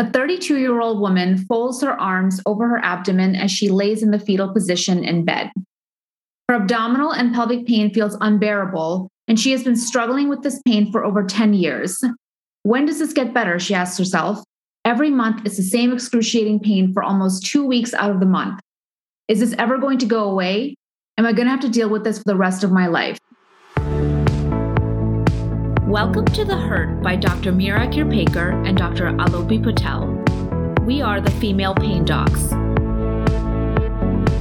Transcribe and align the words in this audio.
A 0.00 0.10
32 0.12 0.56
year 0.56 0.80
old 0.80 0.98
woman 0.98 1.36
folds 1.44 1.82
her 1.82 1.92
arms 1.92 2.40
over 2.46 2.66
her 2.66 2.78
abdomen 2.82 3.36
as 3.36 3.50
she 3.50 3.68
lays 3.68 4.02
in 4.02 4.12
the 4.12 4.18
fetal 4.18 4.50
position 4.50 5.04
in 5.04 5.26
bed. 5.26 5.50
Her 6.48 6.54
abdominal 6.54 7.12
and 7.12 7.34
pelvic 7.34 7.66
pain 7.66 7.92
feels 7.92 8.16
unbearable, 8.22 9.10
and 9.28 9.38
she 9.38 9.52
has 9.52 9.62
been 9.62 9.76
struggling 9.76 10.30
with 10.30 10.42
this 10.42 10.58
pain 10.66 10.90
for 10.90 11.04
over 11.04 11.22
10 11.22 11.52
years. 11.52 12.02
When 12.62 12.86
does 12.86 12.98
this 12.98 13.12
get 13.12 13.34
better? 13.34 13.58
She 13.58 13.74
asks 13.74 13.98
herself. 13.98 14.42
Every 14.86 15.10
month, 15.10 15.42
it's 15.44 15.58
the 15.58 15.62
same 15.62 15.92
excruciating 15.92 16.60
pain 16.60 16.94
for 16.94 17.02
almost 17.02 17.44
two 17.44 17.66
weeks 17.66 17.92
out 17.92 18.10
of 18.10 18.20
the 18.20 18.26
month. 18.26 18.58
Is 19.28 19.40
this 19.40 19.54
ever 19.58 19.76
going 19.76 19.98
to 19.98 20.06
go 20.06 20.30
away? 20.30 20.76
Am 21.18 21.26
I 21.26 21.34
going 21.34 21.44
to 21.44 21.50
have 21.50 21.60
to 21.60 21.68
deal 21.68 21.90
with 21.90 22.04
this 22.04 22.16
for 22.16 22.24
the 22.24 22.36
rest 22.36 22.64
of 22.64 22.72
my 22.72 22.86
life? 22.86 23.18
Welcome 25.90 26.26
to 26.26 26.44
The 26.44 26.56
Hurt 26.56 27.02
by 27.02 27.16
Dr. 27.16 27.50
Mira 27.50 27.88
Kirpekar 27.88 28.64
and 28.64 28.78
Dr. 28.78 29.06
Alopi 29.06 29.60
Patel. 29.60 30.06
We 30.86 31.02
are 31.02 31.20
the 31.20 31.32
Female 31.32 31.74
Pain 31.74 32.04
Docs. 32.04 32.50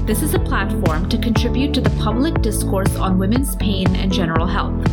This 0.05 0.21
is 0.21 0.35
a 0.35 0.39
platform 0.39 1.09
to 1.09 1.17
contribute 1.17 1.73
to 1.73 1.81
the 1.81 1.89
public 2.01 2.39
discourse 2.43 2.95
on 2.97 3.17
women's 3.17 3.55
pain 3.55 3.95
and 3.95 4.13
general 4.13 4.45
health. 4.45 4.87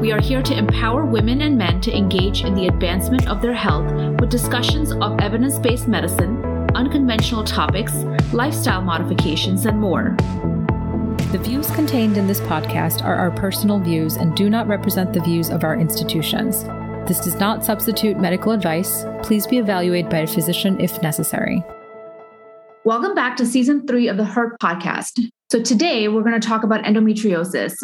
We 0.00 0.12
are 0.12 0.20
here 0.20 0.40
to 0.42 0.56
empower 0.56 1.04
women 1.04 1.40
and 1.40 1.58
men 1.58 1.80
to 1.80 1.92
engage 1.92 2.44
in 2.44 2.54
the 2.54 2.68
advancement 2.68 3.28
of 3.28 3.42
their 3.42 3.52
health 3.52 3.92
with 4.20 4.30
discussions 4.30 4.92
of 4.92 5.18
evidence 5.18 5.58
based 5.58 5.88
medicine, 5.88 6.44
unconventional 6.76 7.42
topics, 7.42 7.92
lifestyle 8.32 8.82
modifications, 8.82 9.66
and 9.66 9.80
more. 9.80 10.16
The 11.32 11.38
views 11.38 11.70
contained 11.70 12.18
in 12.18 12.26
this 12.26 12.40
podcast 12.42 13.02
are 13.02 13.14
our 13.14 13.30
personal 13.30 13.80
views 13.80 14.16
and 14.16 14.36
do 14.36 14.50
not 14.50 14.68
represent 14.68 15.14
the 15.14 15.22
views 15.22 15.48
of 15.48 15.64
our 15.64 15.74
institutions. 15.74 16.64
This 17.08 17.20
does 17.20 17.36
not 17.36 17.64
substitute 17.64 18.18
medical 18.18 18.52
advice. 18.52 19.06
Please 19.22 19.46
be 19.46 19.56
evaluated 19.56 20.10
by 20.10 20.18
a 20.18 20.26
physician 20.26 20.78
if 20.78 21.00
necessary. 21.00 21.64
Welcome 22.84 23.14
back 23.14 23.38
to 23.38 23.46
season 23.46 23.86
three 23.86 24.08
of 24.08 24.18
the 24.18 24.26
Hurt 24.26 24.58
podcast. 24.60 25.26
So, 25.50 25.62
today 25.62 26.06
we're 26.06 26.20
going 26.20 26.38
to 26.38 26.46
talk 26.46 26.64
about 26.64 26.84
endometriosis. 26.84 27.76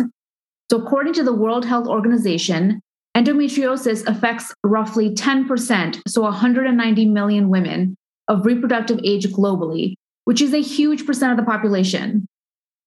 So, 0.70 0.77
according 0.77 1.14
to 1.14 1.22
the 1.22 1.34
World 1.34 1.64
Health 1.64 1.88
Organization, 1.88 2.83
endometriosis 3.16 4.06
affects 4.06 4.52
roughly 4.62 5.14
10%, 5.14 6.02
so 6.06 6.20
190 6.20 7.06
million 7.06 7.48
women 7.48 7.96
of 8.28 8.44
reproductive 8.44 9.00
age 9.05 9.27
globally, 9.28 9.94
which 10.27 10.42
is 10.42 10.52
a 10.52 10.60
huge 10.60 11.06
percent 11.06 11.33
of 11.33 11.38
the 11.38 11.50
population. 11.50 12.27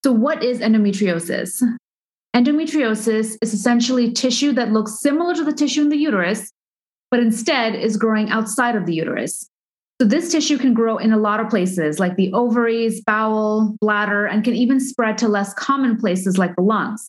So, 0.04 0.12
what 0.12 0.44
is 0.44 0.60
endometriosis? 0.60 1.62
Endometriosis 2.36 3.38
is 3.42 3.54
essentially 3.54 4.12
tissue 4.12 4.52
that 4.54 4.72
looks 4.72 5.00
similar 5.00 5.36
to 5.36 5.44
the 5.44 5.54
tissue 5.54 5.82
in 5.82 5.90
the 5.90 5.98
uterus, 5.98 6.52
but 7.12 7.20
instead 7.20 7.76
is 7.76 7.98
growing 7.98 8.30
outside 8.30 8.76
of 8.76 8.86
the 8.88 8.96
uterus. 8.96 9.48
So, 10.02 10.08
this 10.08 10.32
tissue 10.32 10.58
can 10.58 10.74
grow 10.74 10.98
in 10.98 11.14
a 11.14 11.20
lot 11.20 11.40
of 11.40 11.50
places, 11.50 12.00
like 12.00 12.16
the 12.16 12.34
ovaries, 12.34 13.02
bowel, 13.02 13.76
bladder, 13.80 14.26
and 14.26 14.44
can 14.44 14.56
even 14.56 14.80
spread 14.80 15.20
to 15.20 15.28
less 15.28 15.54
common 15.54 15.98
places 15.98 16.38
like 16.38 16.56
the 16.56 16.64
lungs. 16.64 17.08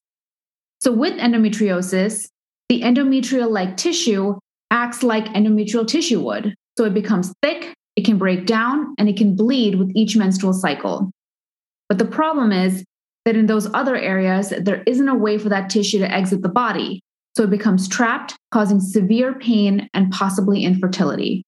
So, 0.83 0.93
with 0.93 1.15
endometriosis, 1.15 2.29
the 2.69 2.83
endometrial 2.83 3.51
like 3.51 3.79
tissue 3.79 4.35
acts 4.71 5.03
like 5.03 5.25
endometrial 5.29 5.89
tissue 5.89 6.21
would. 6.21 6.55
So, 6.77 6.85
it 6.85 6.93
becomes 6.93 7.33
thick, 7.43 7.73
it 7.97 8.05
can 8.05 8.19
break 8.19 8.45
down, 8.45 8.95
and 8.99 9.09
it 9.09 9.17
can 9.17 9.35
bleed 9.35 9.77
with 9.77 9.91
each 9.95 10.15
menstrual 10.15 10.53
cycle. 10.53 11.11
But 11.93 11.99
the 11.99 12.07
problem 12.07 12.53
is 12.53 12.83
that 13.27 13.37
in 13.37 13.45
those 13.45 13.69
other 13.75 13.95
areas, 13.95 14.51
there 14.59 14.83
isn't 14.87 15.11
a 15.11 15.15
way 15.15 15.37
for 15.37 15.51
that 15.51 15.69
tissue 15.69 15.99
to 15.99 16.11
exit 16.11 16.41
the 16.41 16.49
body. 16.49 17.03
So 17.37 17.43
it 17.43 17.51
becomes 17.51 17.87
trapped, 17.87 18.35
causing 18.51 18.81
severe 18.81 19.35
pain 19.35 19.91
and 19.93 20.11
possibly 20.11 20.65
infertility. 20.65 21.45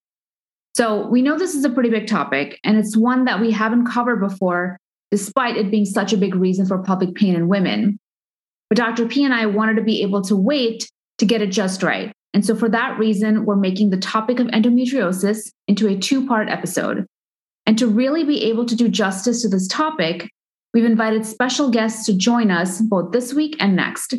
So 0.77 1.07
we 1.07 1.23
know 1.23 1.39
this 1.39 1.55
is 1.55 1.65
a 1.65 1.71
pretty 1.71 1.89
big 1.89 2.07
topic, 2.07 2.61
and 2.63 2.77
it's 2.77 2.95
one 2.95 3.25
that 3.25 3.41
we 3.41 3.53
haven't 3.53 3.87
covered 3.87 4.21
before, 4.21 4.77
despite 5.11 5.57
it 5.57 5.71
being 5.71 5.87
such 5.87 6.13
a 6.13 6.19
big 6.19 6.35
reason 6.35 6.67
for 6.67 6.83
pelvic 6.83 7.15
pain 7.15 7.35
in 7.35 7.49
women. 7.49 7.97
But 8.69 8.77
Dr. 8.77 9.07
P 9.07 9.25
and 9.25 9.33
I 9.33 9.47
wanted 9.47 9.77
to 9.77 9.83
be 9.83 10.03
able 10.03 10.21
to 10.25 10.37
wait 10.37 10.87
to 11.21 11.25
get 11.25 11.41
it 11.41 11.53
just 11.53 11.83
right. 11.83 12.13
And 12.35 12.45
so 12.45 12.55
for 12.55 12.69
that 12.69 12.99
reason, 12.99 13.47
we're 13.47 13.57
making 13.57 13.89
the 13.89 13.97
topic 13.97 14.41
of 14.41 14.49
endometriosis 14.49 15.51
into 15.69 15.89
a 15.89 15.97
two 15.97 16.27
part 16.27 16.51
episode. 16.51 17.07
And 17.67 17.79
to 17.79 17.87
really 17.87 18.25
be 18.25 18.45
able 18.45 18.67
to 18.67 18.77
do 18.77 18.89
justice 18.89 19.43
to 19.43 19.49
this 19.49 19.67
topic, 19.67 20.29
we've 20.75 20.85
invited 20.85 21.25
special 21.25 21.71
guests 21.71 22.05
to 22.05 22.19
join 22.19 22.51
us 22.51 22.83
both 22.83 23.13
this 23.13 23.33
week 23.33 23.57
and 23.61 23.75
next. 23.77 24.15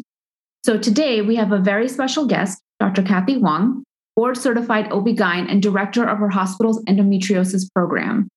So 0.65 0.79
today 0.79 1.21
we 1.21 1.35
have 1.35 1.51
a 1.51 1.59
very 1.59 1.87
special 1.87 2.25
guest, 2.25 2.59
Dr. 2.79 3.03
Kathy 3.03 3.35
Huang, 3.35 3.83
board 4.15 4.37
certified 4.37 4.91
OB-GYN 4.91 5.51
and 5.51 5.61
director 5.61 6.07
of 6.07 6.17
her 6.17 6.29
hospital's 6.29 6.83
endometriosis 6.85 7.71
program. 7.73 8.29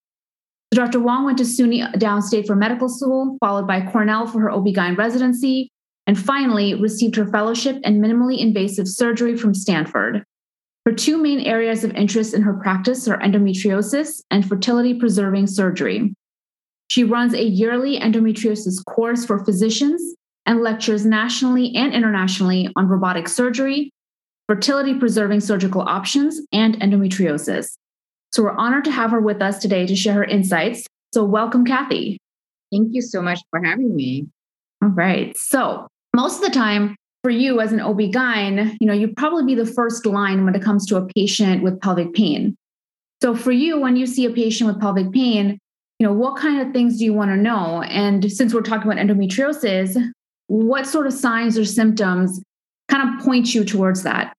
So 0.74 0.84
Dr. 0.84 0.98
Huang 0.98 1.24
went 1.24 1.38
to 1.38 1.44
SUNY 1.44 1.94
downstate 1.94 2.46
for 2.46 2.56
medical 2.56 2.88
school, 2.90 3.38
followed 3.40 3.66
by 3.66 3.86
Cornell 3.86 4.26
for 4.26 4.40
her 4.40 4.50
OB-GYN 4.50 4.98
residency, 4.98 5.70
and 6.06 6.18
finally 6.18 6.74
received 6.74 7.16
her 7.16 7.26
fellowship 7.26 7.76
in 7.84 8.00
minimally 8.00 8.38
invasive 8.40 8.88
surgery 8.88 9.36
from 9.36 9.54
Stanford. 9.54 10.24
Her 10.84 10.92
two 10.92 11.18
main 11.18 11.40
areas 11.40 11.84
of 11.84 11.92
interest 11.92 12.34
in 12.34 12.42
her 12.42 12.54
practice 12.54 13.06
are 13.08 13.18
endometriosis 13.18 14.22
and 14.30 14.46
fertility 14.46 14.94
preserving 14.94 15.46
surgery. 15.46 16.14
She 16.88 17.04
runs 17.04 17.34
a 17.34 17.44
yearly 17.44 17.98
endometriosis 17.98 18.84
course 18.84 19.24
for 19.24 19.44
physicians 19.44 20.02
and 20.46 20.60
lectures 20.62 21.04
nationally 21.04 21.74
and 21.76 21.92
internationally 21.92 22.70
on 22.76 22.88
robotic 22.88 23.28
surgery, 23.28 23.90
fertility 24.46 24.94
preserving 24.94 25.40
surgical 25.40 25.82
options, 25.82 26.40
and 26.52 26.80
endometriosis. 26.80 27.76
So 28.32 28.42
we're 28.42 28.56
honored 28.56 28.84
to 28.84 28.90
have 28.90 29.10
her 29.10 29.20
with 29.20 29.42
us 29.42 29.58
today 29.58 29.86
to 29.86 29.94
share 29.94 30.14
her 30.14 30.24
insights. 30.24 30.86
So 31.12 31.24
welcome, 31.24 31.64
Kathy. 31.64 32.18
Thank 32.72 32.88
you 32.92 33.02
so 33.02 33.20
much 33.20 33.40
for 33.50 33.62
having 33.62 33.94
me. 33.94 34.26
All 34.82 34.88
right. 34.88 35.36
So 35.36 35.86
most 36.14 36.36
of 36.36 36.42
the 36.42 36.58
time, 36.58 36.96
for 37.24 37.30
you 37.30 37.60
as 37.60 37.72
an 37.72 37.80
OB-GYN, 37.80 38.76
you 38.80 38.86
know, 38.86 38.92
you'd 38.92 39.16
probably 39.16 39.44
be 39.44 39.54
the 39.54 39.66
first 39.66 40.06
line 40.06 40.44
when 40.44 40.54
it 40.54 40.62
comes 40.62 40.86
to 40.86 40.96
a 40.96 41.06
patient 41.06 41.62
with 41.62 41.80
pelvic 41.80 42.14
pain. 42.14 42.56
So 43.20 43.34
for 43.34 43.50
you, 43.50 43.80
when 43.80 43.96
you 43.96 44.06
see 44.06 44.24
a 44.24 44.30
patient 44.30 44.68
with 44.68 44.80
pelvic 44.80 45.12
pain, 45.12 45.58
you 45.98 46.06
know, 46.06 46.12
what 46.12 46.36
kind 46.36 46.60
of 46.60 46.72
things 46.72 46.98
do 46.98 47.04
you 47.04 47.12
want 47.12 47.30
to 47.30 47.36
know? 47.36 47.82
And 47.82 48.30
since 48.30 48.54
we're 48.54 48.62
talking 48.62 48.90
about 48.90 49.04
endometriosis, 49.04 49.96
what 50.46 50.86
sort 50.86 51.06
of 51.06 51.12
signs 51.12 51.58
or 51.58 51.64
symptoms 51.64 52.40
kind 52.88 53.08
of 53.08 53.24
point 53.24 53.54
you 53.54 53.64
towards 53.64 54.04
that? 54.04 54.32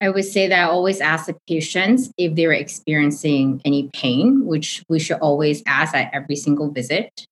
I 0.00 0.10
would 0.10 0.24
say 0.24 0.46
that 0.48 0.60
I 0.60 0.70
always 0.70 1.00
ask 1.00 1.26
the 1.26 1.36
patients 1.48 2.12
if 2.18 2.34
they're 2.34 2.52
experiencing 2.52 3.62
any 3.64 3.90
pain, 3.94 4.44
which 4.44 4.84
we 4.88 4.98
should 4.98 5.18
always 5.18 5.62
ask 5.66 5.94
at 5.94 6.12
every 6.12 6.36
single 6.36 6.70
visit. 6.70 7.26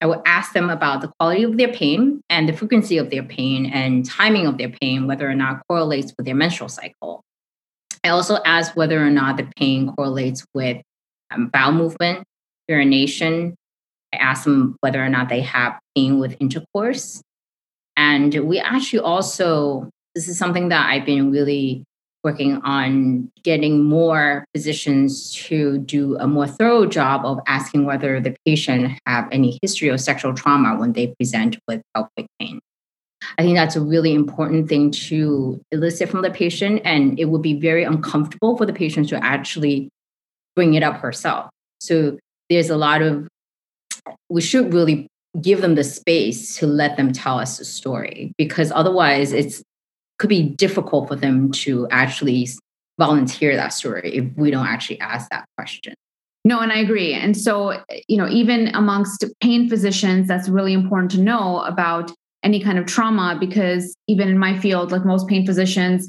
I 0.00 0.06
would 0.06 0.20
ask 0.26 0.52
them 0.52 0.68
about 0.68 1.02
the 1.02 1.12
quality 1.18 1.44
of 1.44 1.58
their 1.58 1.72
pain 1.72 2.22
and 2.28 2.48
the 2.48 2.52
frequency 2.54 2.98
of 2.98 3.10
their 3.10 3.22
pain 3.22 3.66
and 3.66 4.04
timing 4.04 4.46
of 4.46 4.58
their 4.58 4.70
pain, 4.70 5.06
whether 5.06 5.30
or 5.30 5.34
not 5.34 5.62
correlates 5.68 6.12
with 6.16 6.26
their 6.26 6.34
menstrual 6.34 6.70
cycle. 6.70 7.22
I 8.02 8.08
also 8.08 8.38
ask 8.44 8.74
whether 8.74 9.00
or 9.00 9.10
not 9.10 9.36
the 9.36 9.48
pain 9.56 9.92
correlates 9.94 10.44
with 10.54 10.78
um, 11.30 11.48
bowel 11.48 11.72
movement, 11.72 12.24
urination. 12.72 13.54
I 14.12 14.16
ask 14.16 14.44
them 14.44 14.76
whether 14.80 15.02
or 15.04 15.08
not 15.08 15.28
they 15.28 15.40
have 15.40 15.78
pain 15.94 16.18
with 16.18 16.36
intercourse. 16.40 17.22
And 17.96 18.34
we 18.48 18.58
actually 18.58 19.00
also, 19.00 19.88
this 20.14 20.28
is 20.28 20.38
something 20.38 20.68
that 20.68 20.88
I've 20.90 21.06
been 21.06 21.30
really 21.30 21.84
working 22.24 22.60
on 22.62 23.30
getting 23.42 23.84
more 23.84 24.44
physicians 24.54 25.32
to 25.32 25.78
do 25.78 26.16
a 26.18 26.26
more 26.26 26.46
thorough 26.46 26.86
job 26.86 27.24
of 27.24 27.40
asking 27.46 27.84
whether 27.84 28.20
the 28.20 28.36
patient 28.46 28.98
have 29.06 29.28
any 29.32 29.58
history 29.60 29.88
of 29.88 30.00
sexual 30.00 30.32
trauma 30.32 30.78
when 30.78 30.92
they 30.92 31.14
present 31.18 31.58
with 31.66 31.82
pelvic 31.94 32.26
pain. 32.38 32.60
I 33.38 33.42
think 33.42 33.56
that's 33.56 33.76
a 33.76 33.80
really 33.80 34.14
important 34.14 34.68
thing 34.68 34.90
to 35.08 35.60
elicit 35.72 36.08
from 36.10 36.22
the 36.22 36.30
patient, 36.30 36.82
and 36.84 37.18
it 37.18 37.26
would 37.26 37.42
be 37.42 37.58
very 37.58 37.84
uncomfortable 37.84 38.56
for 38.56 38.66
the 38.66 38.72
patient 38.72 39.08
to 39.10 39.24
actually 39.24 39.88
bring 40.54 40.74
it 40.74 40.82
up 40.82 40.96
herself. 40.96 41.50
So 41.80 42.18
there's 42.52 42.70
a 42.70 42.76
lot 42.76 43.02
of, 43.02 43.28
we 44.28 44.40
should 44.40 44.72
really 44.72 45.08
give 45.40 45.62
them 45.62 45.74
the 45.74 45.84
space 45.84 46.56
to 46.56 46.66
let 46.66 46.96
them 46.96 47.12
tell 47.12 47.38
us 47.38 47.58
the 47.58 47.64
story 47.64 48.32
because 48.36 48.70
otherwise 48.72 49.32
it's 49.32 49.62
could 50.18 50.28
be 50.28 50.42
difficult 50.42 51.08
for 51.08 51.16
them 51.16 51.50
to 51.50 51.88
actually 51.90 52.48
volunteer 52.98 53.56
that 53.56 53.72
story 53.72 54.14
if 54.14 54.24
we 54.36 54.50
don't 54.50 54.66
actually 54.66 55.00
ask 55.00 55.28
that 55.30 55.44
question. 55.56 55.94
No, 56.44 56.60
and 56.60 56.70
I 56.72 56.78
agree. 56.78 57.14
And 57.14 57.36
so, 57.36 57.82
you 58.08 58.16
know, 58.16 58.28
even 58.28 58.68
amongst 58.74 59.24
pain 59.40 59.68
physicians, 59.68 60.28
that's 60.28 60.48
really 60.48 60.72
important 60.72 61.10
to 61.12 61.20
know 61.20 61.60
about 61.60 62.12
any 62.44 62.60
kind 62.60 62.78
of 62.78 62.86
trauma 62.86 63.36
because 63.38 63.94
even 64.06 64.28
in 64.28 64.38
my 64.38 64.58
field, 64.58 64.92
like 64.92 65.04
most 65.04 65.28
pain 65.28 65.46
physicians 65.46 66.08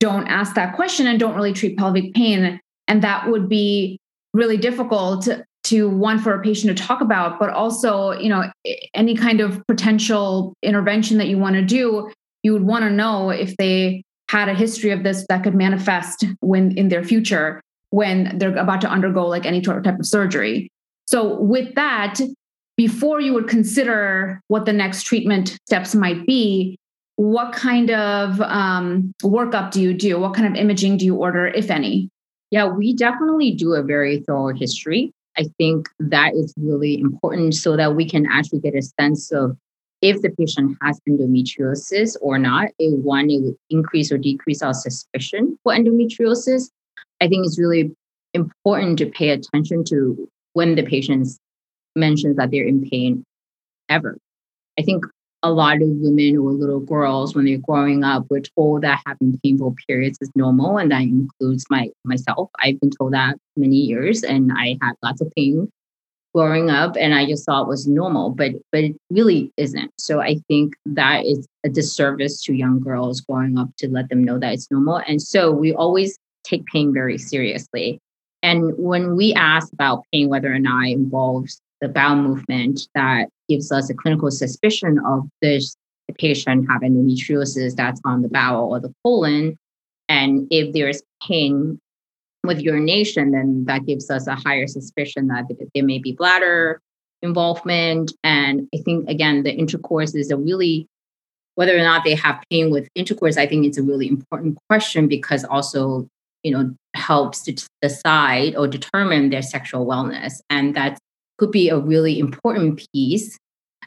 don't 0.00 0.26
ask 0.26 0.54
that 0.54 0.74
question 0.74 1.06
and 1.06 1.20
don't 1.20 1.34
really 1.34 1.52
treat 1.52 1.78
pelvic 1.78 2.14
pain. 2.14 2.60
And 2.88 3.02
that 3.02 3.30
would 3.30 3.48
be 3.48 3.98
really 4.34 4.56
difficult 4.56 5.28
to, 5.66 5.88
one 5.88 6.18
for 6.18 6.34
a 6.34 6.42
patient 6.42 6.76
to 6.76 6.84
talk 6.84 7.00
about, 7.00 7.38
but 7.38 7.50
also, 7.50 8.12
you 8.12 8.28
know, 8.28 8.50
any 8.94 9.14
kind 9.14 9.40
of 9.40 9.62
potential 9.66 10.54
intervention 10.62 11.18
that 11.18 11.28
you 11.28 11.38
want 11.38 11.56
to 11.56 11.62
do 11.62 12.10
you 12.46 12.52
would 12.52 12.62
want 12.62 12.84
to 12.84 12.90
know 12.90 13.30
if 13.30 13.56
they 13.56 14.04
had 14.30 14.48
a 14.48 14.54
history 14.54 14.92
of 14.92 15.02
this 15.02 15.26
that 15.28 15.42
could 15.42 15.54
manifest 15.54 16.24
when 16.40 16.78
in 16.78 16.88
their 16.88 17.02
future. 17.02 17.60
when 17.90 18.36
they're 18.38 18.56
about 18.56 18.80
to 18.80 18.88
undergo 18.88 19.26
like 19.26 19.46
any 19.46 19.60
type 19.60 19.98
of 19.98 20.06
surgery. 20.06 20.68
So, 21.06 21.40
with 21.40 21.74
that, 21.76 22.20
before 22.76 23.20
you 23.20 23.32
would 23.32 23.48
consider 23.48 24.40
what 24.48 24.64
the 24.64 24.72
next 24.72 25.04
treatment 25.04 25.56
steps 25.66 25.94
might 25.94 26.26
be, 26.26 26.76
what 27.16 27.52
kind 27.52 27.90
of 27.90 28.40
um, 28.40 29.12
workup 29.22 29.70
do 29.70 29.80
you 29.80 29.94
do? 29.94 30.18
What 30.20 30.34
kind 30.34 30.46
of 30.46 30.54
imaging 30.54 30.98
do 30.98 31.04
you 31.04 31.16
order, 31.16 31.46
if 31.46 31.70
any? 31.70 32.10
Yeah, 32.50 32.66
we 32.66 32.94
definitely 32.94 33.52
do 33.52 33.74
a 33.74 33.82
very 33.82 34.20
thorough 34.20 34.54
history. 34.54 35.12
I 35.38 35.44
think 35.58 35.88
that 35.98 36.34
is 36.34 36.54
really 36.56 36.98
important 36.98 37.54
so 37.54 37.76
that 37.76 37.94
we 37.94 38.08
can 38.08 38.26
actually 38.26 38.60
get 38.60 38.74
a 38.74 38.82
sense 38.82 39.30
of 39.32 39.56
if 40.02 40.20
the 40.22 40.30
patient 40.30 40.76
has 40.82 41.00
endometriosis 41.08 42.16
or 42.20 42.38
not. 42.38 42.68
It, 42.78 42.98
one, 42.98 43.30
it 43.30 43.42
would 43.42 43.56
increase 43.70 44.10
or 44.12 44.18
decrease 44.18 44.62
our 44.62 44.74
suspicion 44.74 45.58
for 45.62 45.72
endometriosis. 45.72 46.70
I 47.20 47.28
think 47.28 47.46
it's 47.46 47.58
really 47.58 47.94
important 48.34 48.98
to 48.98 49.06
pay 49.06 49.30
attention 49.30 49.84
to 49.84 50.28
when 50.52 50.74
the 50.74 50.82
patient 50.82 51.28
mentions 51.94 52.36
that 52.36 52.50
they're 52.50 52.66
in 52.66 52.88
pain 52.88 53.24
ever. 53.88 54.18
I 54.78 54.82
think 54.82 55.04
a 55.42 55.50
lot 55.50 55.82
of 55.82 55.88
women 55.88 56.36
or 56.38 56.50
little 56.52 56.80
girls, 56.80 57.34
when 57.34 57.44
they're 57.44 57.58
growing 57.58 58.04
up, 58.04 58.26
we're 58.30 58.40
told 58.40 58.82
that 58.82 59.02
having 59.06 59.38
painful 59.44 59.76
periods 59.86 60.18
is 60.20 60.30
normal, 60.34 60.78
and 60.78 60.90
that 60.90 61.02
includes 61.02 61.66
my 61.70 61.90
myself. 62.04 62.50
I've 62.60 62.80
been 62.80 62.90
told 62.90 63.12
that 63.12 63.36
many 63.56 63.76
years, 63.76 64.22
and 64.22 64.50
I 64.56 64.78
had 64.82 64.94
lots 65.02 65.20
of 65.20 65.32
pain 65.36 65.70
growing 66.34 66.68
up, 66.68 66.96
and 66.98 67.14
I 67.14 67.26
just 67.26 67.46
thought 67.46 67.62
it 67.62 67.68
was 67.68 67.86
normal, 67.86 68.30
but 68.30 68.52
but 68.72 68.84
it 68.84 68.96
really 69.10 69.52
isn't. 69.56 69.90
So 69.98 70.20
I 70.20 70.36
think 70.48 70.74
that 70.86 71.24
is 71.24 71.46
a 71.64 71.68
disservice 71.68 72.42
to 72.42 72.54
young 72.54 72.80
girls 72.80 73.20
growing 73.20 73.58
up 73.58 73.68
to 73.78 73.88
let 73.88 74.08
them 74.08 74.24
know 74.24 74.38
that 74.38 74.52
it's 74.52 74.70
normal. 74.70 75.00
And 75.06 75.22
so 75.22 75.50
we 75.50 75.72
always 75.72 76.18
take 76.44 76.66
pain 76.66 76.92
very 76.92 77.18
seriously. 77.18 78.00
And 78.42 78.76
when 78.76 79.16
we 79.16 79.32
ask 79.34 79.72
about 79.72 80.04
pain, 80.12 80.28
whether 80.28 80.52
or 80.52 80.58
not 80.58 80.86
it 80.86 80.92
involves 80.92 81.60
the 81.80 81.88
bowel 81.88 82.16
movement 82.16 82.88
that 82.94 83.28
gives 83.48 83.70
us 83.70 83.90
a 83.90 83.94
clinical 83.94 84.30
suspicion 84.30 84.98
of 85.06 85.28
this 85.42 85.76
the 86.08 86.14
patient 86.14 86.70
have 86.70 86.82
endometriosis 86.82 87.74
that's 87.74 88.00
on 88.04 88.22
the 88.22 88.28
bowel 88.28 88.72
or 88.72 88.80
the 88.80 88.94
colon. 89.02 89.58
And 90.08 90.46
if 90.50 90.72
there's 90.72 91.02
pain 91.26 91.80
with 92.44 92.60
urination, 92.60 93.32
then 93.32 93.64
that 93.66 93.86
gives 93.86 94.10
us 94.10 94.26
a 94.26 94.36
higher 94.36 94.66
suspicion 94.66 95.28
that 95.28 95.46
there 95.74 95.84
may 95.84 95.98
be 95.98 96.12
bladder 96.12 96.80
involvement. 97.22 98.12
And 98.22 98.68
I 98.74 98.78
think, 98.84 99.08
again, 99.08 99.42
the 99.42 99.52
intercourse 99.52 100.14
is 100.14 100.30
a 100.30 100.36
really, 100.36 100.86
whether 101.56 101.76
or 101.76 101.82
not 101.82 102.04
they 102.04 102.14
have 102.14 102.42
pain 102.50 102.70
with 102.70 102.88
intercourse, 102.94 103.36
I 103.36 103.46
think 103.46 103.66
it's 103.66 103.78
a 103.78 103.82
really 103.82 104.06
important 104.06 104.58
question 104.68 105.08
because 105.08 105.44
also, 105.44 106.06
you 106.44 106.52
know, 106.52 106.72
helps 106.94 107.42
to 107.44 107.68
decide 107.82 108.54
or 108.54 108.68
determine 108.68 109.30
their 109.30 109.42
sexual 109.42 109.86
wellness. 109.86 110.40
And 110.50 110.76
that's 110.76 111.00
could 111.38 111.50
be 111.50 111.68
a 111.68 111.78
really 111.78 112.18
important 112.18 112.86
piece. 112.92 113.38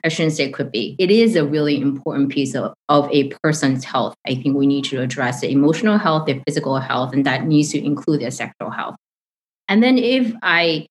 I 0.04 0.08
shouldn't 0.08 0.36
say 0.36 0.50
could 0.50 0.72
be. 0.72 0.96
It 0.98 1.12
is 1.12 1.36
a 1.36 1.46
really 1.46 1.80
important 1.82 2.30
piece 2.30 2.56
of, 2.56 2.74
of 2.88 3.10
a 3.12 3.30
person's 3.44 3.84
health. 3.84 4.16
I 4.26 4.36
think 4.36 4.56
we 4.56 4.66
need 4.66 4.86
to 4.86 5.02
address 5.02 5.42
the 5.42 5.52
emotional 5.52 5.98
health, 5.98 6.26
their 6.26 6.42
physical 6.48 6.78
health, 6.80 7.14
and 7.14 7.26
that 7.26 7.46
needs 7.46 7.72
to 7.72 7.84
include 7.84 8.22
their 8.22 8.32
sexual 8.32 8.70
health. 8.70 8.96
And 9.68 9.84
then 9.84 9.98
if 9.98 10.34
I 10.42 10.88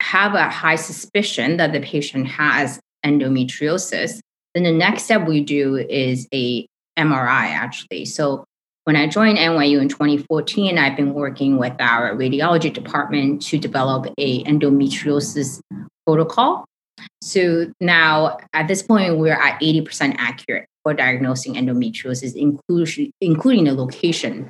have 0.00 0.34
a 0.34 0.48
high 0.48 0.76
suspicion 0.76 1.56
that 1.56 1.72
the 1.72 1.80
patient 1.80 2.28
has 2.28 2.78
endometriosis, 3.04 4.20
then 4.54 4.62
the 4.62 4.72
next 4.72 5.04
step 5.04 5.26
we 5.26 5.40
do 5.40 5.76
is 5.76 6.28
a 6.32 6.66
MRI 6.98 7.50
actually. 7.50 8.04
So 8.04 8.44
when 8.86 8.94
I 8.94 9.08
joined 9.08 9.36
NYU 9.36 9.80
in 9.80 9.88
2014, 9.88 10.78
I've 10.78 10.96
been 10.96 11.12
working 11.12 11.58
with 11.58 11.74
our 11.80 12.14
radiology 12.14 12.72
department 12.72 13.42
to 13.42 13.58
develop 13.58 14.06
a 14.16 14.44
endometriosis 14.44 15.60
protocol. 16.06 16.64
So 17.20 17.72
now 17.80 18.38
at 18.52 18.68
this 18.68 18.84
point, 18.84 19.18
we're 19.18 19.34
at 19.34 19.60
80% 19.60 20.14
accurate 20.18 20.66
for 20.84 20.94
diagnosing 20.94 21.54
endometriosis, 21.54 22.36
including, 22.36 23.10
including 23.20 23.64
the 23.64 23.74
location 23.74 24.48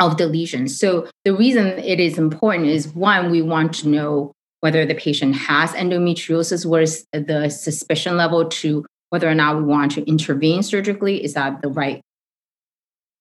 of 0.00 0.16
the 0.16 0.28
lesion. 0.28 0.68
So 0.68 1.08
the 1.24 1.34
reason 1.34 1.66
it 1.66 1.98
is 1.98 2.18
important 2.18 2.68
is 2.68 2.94
one, 2.94 3.32
we 3.32 3.42
want 3.42 3.74
to 3.74 3.88
know 3.88 4.30
whether 4.60 4.86
the 4.86 4.94
patient 4.94 5.34
has 5.34 5.72
endometriosis, 5.72 6.64
what 6.64 6.82
is 6.82 7.04
the 7.12 7.48
suspicion 7.48 8.16
level 8.16 8.44
to 8.44 8.86
whether 9.08 9.28
or 9.28 9.34
not 9.34 9.56
we 9.56 9.64
want 9.64 9.90
to 9.92 10.08
intervene 10.08 10.62
surgically. 10.62 11.24
Is 11.24 11.34
that 11.34 11.62
the 11.62 11.68
right 11.68 12.00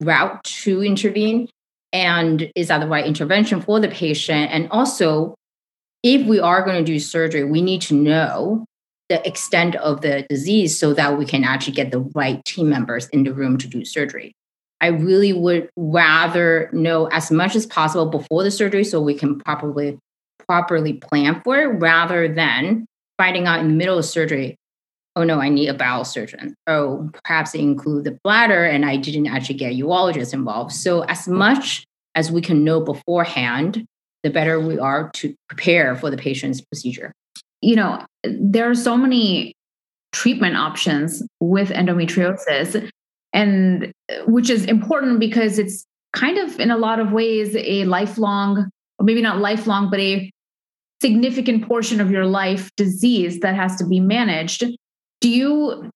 route 0.02 0.44
to 0.44 0.84
intervene 0.84 1.48
and 1.92 2.52
is 2.56 2.68
that 2.68 2.80
the 2.80 2.88
right 2.88 3.06
intervention 3.06 3.62
for 3.62 3.80
the 3.80 3.88
patient? 3.88 4.52
And 4.52 4.70
also 4.70 5.36
if 6.04 6.26
we 6.26 6.40
are 6.40 6.64
going 6.64 6.78
to 6.78 6.84
do 6.84 7.00
surgery 7.00 7.44
we 7.44 7.62
need 7.62 7.82
to 7.84 7.94
know 7.94 8.66
the 9.10 9.28
extent 9.28 9.76
of 9.76 10.02
the 10.02 10.26
disease 10.30 10.80
so 10.80 10.94
that 10.94 11.18
we 11.18 11.26
can 11.26 11.44
actually 11.44 11.74
get 11.74 11.92
the 11.92 12.00
right 12.14 12.44
team 12.46 12.70
members 12.70 13.08
in 13.08 13.24
the 13.24 13.34
room 13.34 13.58
to 13.58 13.68
do 13.68 13.84
surgery. 13.84 14.34
I 14.82 14.88
really 14.88 15.34
would 15.34 15.70
rather 15.76 16.70
know 16.72 17.08
as 17.08 17.32
much 17.32 17.56
as 17.56 17.66
possible 17.66 18.06
before 18.06 18.44
the 18.44 18.52
surgery 18.52 18.84
so 18.84 19.02
we 19.02 19.16
can 19.16 19.40
properly 19.40 19.98
properly 20.48 20.94
plan 20.94 21.42
for 21.44 21.58
it 21.60 21.68
rather 21.68 22.34
than 22.34 22.86
finding 23.18 23.46
out 23.46 23.60
in 23.60 23.68
the 23.68 23.74
middle 23.74 23.98
of 23.98 24.06
surgery 24.06 24.56
oh 25.20 25.24
no, 25.24 25.42
I 25.42 25.50
need 25.50 25.68
a 25.68 25.74
bowel 25.74 26.06
surgeon. 26.06 26.56
Oh, 26.66 27.10
perhaps 27.26 27.52
they 27.52 27.60
include 27.60 28.06
the 28.06 28.18
bladder 28.24 28.64
and 28.64 28.86
I 28.86 28.96
didn't 28.96 29.28
actually 29.28 29.56
get 29.56 29.74
urologist 29.74 30.34
involved. 30.34 30.72
So 30.72 31.02
as 31.02 31.28
mm. 31.28 31.34
much 31.34 31.86
as 32.16 32.32
we 32.32 32.42
can 32.42 32.64
know 32.64 32.80
beforehand, 32.80 33.86
the 34.24 34.30
better 34.30 34.60
we 34.60 34.80
are 34.80 35.10
to 35.16 35.36
prepare 35.50 35.96
for 35.96 36.10
the 36.10 36.18
patient's 36.18 36.62
procedure. 36.62 37.12
You 37.62 37.76
know, 37.76 38.06
there 38.24 38.70
are 38.70 38.76
so 38.76 38.96
many 38.96 39.54
treatment 40.14 40.56
options 40.56 41.22
with 41.42 41.70
endometriosis 41.70 42.90
and 43.34 43.92
uh, 44.10 44.16
which 44.26 44.50
is 44.50 44.66
important 44.66 45.20
because 45.20 45.60
it's 45.60 45.86
kind 46.14 46.38
of 46.38 46.60
in 46.60 46.72
a 46.72 46.78
lot 46.78 47.00
of 47.00 47.12
ways 47.12 47.56
a 47.56 47.84
lifelong 47.86 48.70
or 48.98 49.06
maybe 49.06 49.22
not 49.22 49.40
lifelong 49.40 49.90
but 49.92 50.00
a 50.00 50.32
significant 51.02 51.68
portion 51.68 52.02
of 52.02 52.10
your 52.10 52.26
life 52.26 52.72
disease 52.76 53.42
that 53.42 53.56
has 53.56 53.76
to 53.76 53.86
be 53.86 54.00
managed 54.00 54.64
do 55.22 55.30
you 55.30 55.90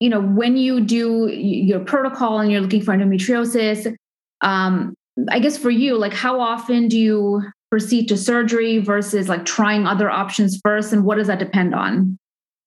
you 0.00 0.08
know 0.08 0.20
when 0.20 0.56
you 0.56 0.80
do 0.80 1.28
your 1.28 1.80
protocol 1.80 2.38
and 2.38 2.50
you're 2.50 2.60
looking 2.60 2.82
for 2.82 2.94
endometriosis 2.94 3.94
um, 4.40 4.94
i 5.28 5.38
guess 5.38 5.58
for 5.58 5.70
you 5.70 5.96
like 5.96 6.12
how 6.12 6.40
often 6.40 6.88
do 6.88 6.98
you 6.98 7.42
proceed 7.70 8.08
to 8.08 8.16
surgery 8.16 8.78
versus 8.78 9.28
like 9.28 9.44
trying 9.44 9.86
other 9.86 10.10
options 10.10 10.60
first 10.62 10.92
and 10.92 11.04
what 11.04 11.16
does 11.16 11.28
that 11.28 11.38
depend 11.38 11.74
on? 11.74 12.18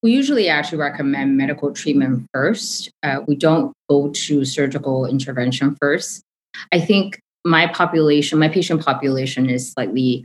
We 0.02 0.12
usually 0.12 0.50
actually 0.50 0.80
recommend 0.80 1.38
medical 1.38 1.72
treatment 1.74 2.28
first. 2.34 2.90
Uh, 3.04 3.20
we 3.28 3.36
don't 3.36 3.74
go 3.90 4.10
to 4.10 4.46
surgical 4.46 5.06
intervention 5.06 5.76
first. 5.80 6.24
I 6.72 6.80
think 6.80 7.20
my 7.46 7.68
population 7.68 8.40
my 8.40 8.48
patient 8.48 8.84
population 8.84 9.50
is 9.50 9.72
slightly 9.72 10.24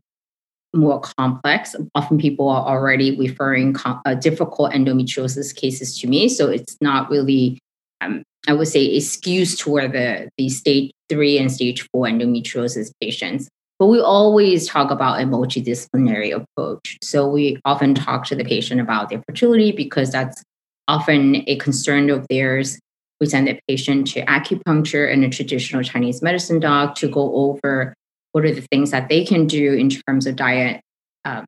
more 0.75 1.01
complex. 1.01 1.75
Often 1.95 2.19
people 2.19 2.49
are 2.49 2.67
already 2.67 3.17
referring 3.17 3.73
com- 3.73 4.01
uh, 4.05 4.15
difficult 4.15 4.73
endometriosis 4.73 5.55
cases 5.55 5.99
to 6.01 6.07
me. 6.07 6.29
So 6.29 6.49
it's 6.49 6.77
not 6.81 7.11
really, 7.11 7.59
um, 8.01 8.23
I 8.47 8.53
would 8.53 8.69
say, 8.69 8.85
it 8.85 9.01
skews 9.01 9.59
toward 9.59 9.93
the, 9.93 10.29
the 10.37 10.49
stage 10.49 10.93
three 11.09 11.39
and 11.39 11.51
stage 11.51 11.87
four 11.93 12.07
endometriosis 12.07 12.91
patients. 13.01 13.49
But 13.79 13.87
we 13.87 14.01
always 14.01 14.67
talk 14.69 14.91
about 14.91 15.21
a 15.21 15.25
multidisciplinary 15.25 16.35
approach. 16.35 16.99
So 17.03 17.29
we 17.29 17.61
often 17.65 17.95
talk 17.95 18.27
to 18.27 18.35
the 18.35 18.45
patient 18.45 18.81
about 18.81 19.09
their 19.09 19.23
fertility 19.27 19.73
because 19.73 20.11
that's 20.11 20.43
often 20.89 21.49
a 21.49 21.57
concern 21.57 22.11
of 22.11 22.27
theirs. 22.29 22.79
We 23.21 23.27
send 23.27 23.47
the 23.47 23.59
patient 23.69 24.09
to 24.09 24.25
acupuncture 24.27 25.13
and 25.13 25.25
a 25.25 25.29
traditional 25.29 25.83
Chinese 25.83 26.23
medicine 26.23 26.61
doc 26.61 26.97
to 26.97 27.09
go 27.09 27.35
over 27.35 27.95
what 28.33 28.45
are 28.45 28.55
the 28.55 28.67
things 28.73 28.91
that 28.91 29.09
they 29.09 29.25
can 29.25 29.47
do 29.47 29.73
in 29.73 29.89
terms 29.91 30.27
of 30.27 30.37
diet, 30.37 30.81
um, 31.25 31.45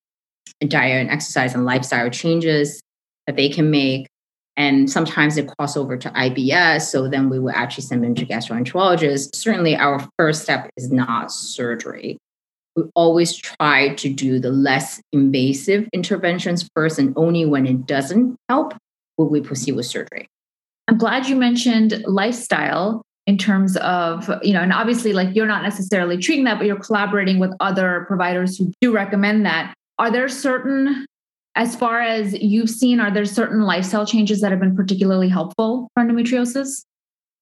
diet 0.60 1.00
and 1.00 1.10
exercise 1.10 1.54
and 1.54 1.64
lifestyle 1.64 2.10
changes 2.10 2.80
that 3.26 3.36
they 3.36 3.48
can 3.48 3.70
make. 3.70 4.06
And 4.56 4.90
sometimes 4.90 5.36
they 5.36 5.44
cross 5.44 5.76
over 5.76 5.96
to 5.96 6.10
IBS. 6.10 6.82
So 6.82 7.08
then 7.08 7.30
we 7.30 7.38
will 7.38 7.54
actually 7.54 7.84
send 7.84 8.04
them 8.04 8.14
to 8.16 8.26
gastroenterologists. 8.26 9.34
Certainly, 9.34 9.76
our 9.76 10.06
first 10.18 10.42
step 10.42 10.68
is 10.76 10.90
not 10.90 11.32
surgery. 11.32 12.18
We 12.76 12.84
always 12.94 13.36
try 13.36 13.94
to 13.94 14.12
do 14.12 14.38
the 14.38 14.50
less 14.50 15.00
invasive 15.12 15.88
interventions 15.92 16.68
first, 16.74 16.98
and 16.98 17.12
only 17.16 17.46
when 17.46 17.66
it 17.66 17.86
doesn't 17.86 18.36
help 18.48 18.74
will 19.16 19.28
we 19.28 19.40
proceed 19.40 19.72
with 19.72 19.86
surgery. 19.86 20.26
I'm 20.88 20.98
glad 20.98 21.28
you 21.28 21.36
mentioned 21.36 22.02
lifestyle 22.06 23.02
in 23.30 23.38
terms 23.38 23.76
of 23.76 24.28
you 24.42 24.52
know 24.52 24.60
and 24.60 24.72
obviously 24.72 25.12
like 25.12 25.34
you're 25.36 25.46
not 25.46 25.62
necessarily 25.62 26.18
treating 26.18 26.44
that 26.44 26.58
but 26.58 26.66
you're 26.66 26.80
collaborating 26.80 27.38
with 27.38 27.52
other 27.60 28.04
providers 28.08 28.58
who 28.58 28.72
do 28.80 28.92
recommend 28.92 29.46
that 29.46 29.72
are 29.98 30.10
there 30.10 30.28
certain 30.28 31.06
as 31.54 31.76
far 31.76 32.00
as 32.00 32.34
you've 32.34 32.70
seen 32.70 32.98
are 32.98 33.12
there 33.12 33.24
certain 33.24 33.62
lifestyle 33.62 34.04
changes 34.04 34.40
that 34.40 34.50
have 34.50 34.58
been 34.58 34.74
particularly 34.74 35.28
helpful 35.28 35.88
for 35.94 36.02
endometriosis 36.02 36.82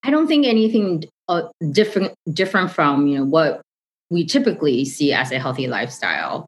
i 0.05 0.11
don't 0.11 0.29
think 0.29 0.45
anything 0.45 1.03
uh, 1.29 1.43
different 1.73 2.13
different 2.33 2.71
from 2.71 3.07
you 3.07 3.17
know 3.17 3.25
what 3.25 3.63
we 4.11 4.25
typically 4.25 4.85
see 4.85 5.13
as 5.13 5.33
a 5.33 5.39
healthy 5.39 5.67
lifestyle. 5.67 6.47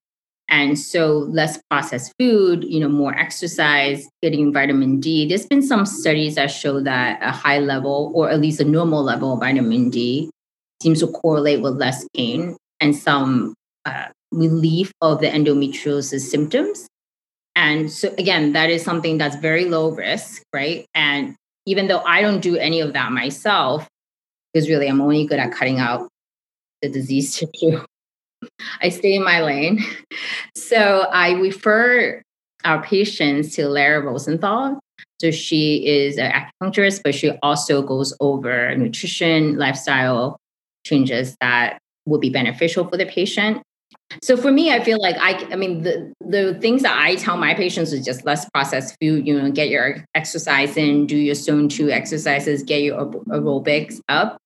And 0.50 0.76
so 0.76 1.18
less 1.30 1.60
processed 1.70 2.12
food, 2.18 2.64
you 2.64 2.80
know, 2.80 2.88
more 2.88 3.16
exercise, 3.16 4.08
getting 4.20 4.52
vitamin 4.52 4.98
D. 4.98 5.28
There's 5.28 5.46
been 5.46 5.62
some 5.62 5.86
studies 5.86 6.34
that 6.34 6.48
show 6.48 6.80
that 6.80 7.22
a 7.22 7.30
high 7.30 7.60
level 7.60 8.10
or 8.14 8.28
at 8.28 8.40
least 8.40 8.60
a 8.60 8.64
normal 8.64 9.04
level 9.04 9.32
of 9.32 9.40
vitamin 9.40 9.90
D 9.90 10.28
seems 10.82 11.00
to 11.00 11.06
correlate 11.06 11.60
with 11.60 11.76
less 11.76 12.04
pain 12.16 12.56
and 12.80 12.96
some 12.96 13.54
uh, 13.84 14.08
relief 14.32 14.92
of 15.00 15.20
the 15.20 15.28
endometriosis 15.28 16.20
symptoms. 16.20 16.88
And 17.54 17.90
so 17.90 18.12
again, 18.18 18.52
that 18.52 18.70
is 18.70 18.82
something 18.82 19.18
that's 19.18 19.36
very 19.36 19.66
low 19.66 19.90
risk, 19.90 20.42
right? 20.52 20.84
And 20.94 21.36
even 21.66 21.86
though 21.86 22.00
I 22.00 22.22
don't 22.22 22.40
do 22.40 22.56
any 22.56 22.80
of 22.80 22.92
that 22.94 23.12
myself, 23.12 23.86
because 24.52 24.68
really 24.68 24.88
I'm 24.88 25.00
only 25.00 25.26
good 25.26 25.38
at 25.38 25.52
cutting 25.52 25.78
out 25.78 26.08
the 26.82 26.88
disease 26.88 27.36
tissue. 27.54 27.84
I 28.80 28.88
stay 28.88 29.14
in 29.14 29.24
my 29.24 29.42
lane. 29.42 29.84
So 30.56 31.06
I 31.10 31.32
refer 31.32 32.22
our 32.64 32.82
patients 32.82 33.56
to 33.56 33.68
Lara 33.68 34.00
Rosenthal. 34.00 34.78
So 35.20 35.30
she 35.30 35.86
is 35.86 36.16
an 36.16 36.30
acupuncturist, 36.32 37.02
but 37.02 37.14
she 37.14 37.32
also 37.42 37.82
goes 37.82 38.14
over 38.20 38.74
nutrition, 38.76 39.58
lifestyle 39.58 40.38
changes 40.84 41.36
that 41.40 41.78
will 42.06 42.18
be 42.18 42.30
beneficial 42.30 42.86
for 42.86 42.96
the 42.96 43.06
patient. 43.06 43.62
So 44.22 44.36
for 44.36 44.50
me, 44.50 44.72
I 44.72 44.82
feel 44.82 45.00
like 45.00 45.16
I, 45.18 45.46
I 45.52 45.56
mean, 45.56 45.82
the 45.82 46.12
the 46.20 46.54
things 46.60 46.82
that 46.82 46.98
I 46.98 47.14
tell 47.16 47.36
my 47.36 47.54
patients 47.54 47.92
is 47.92 48.04
just 48.04 48.24
less 48.24 48.48
processed 48.50 48.96
food. 49.00 49.26
You 49.26 49.40
know, 49.40 49.50
get 49.50 49.68
your 49.68 50.04
exercise 50.14 50.76
in, 50.76 51.06
do 51.06 51.16
your 51.16 51.34
zone 51.34 51.68
two 51.68 51.90
exercises, 51.90 52.62
get 52.62 52.82
your 52.82 53.06
aerobics 53.06 54.00
up. 54.08 54.38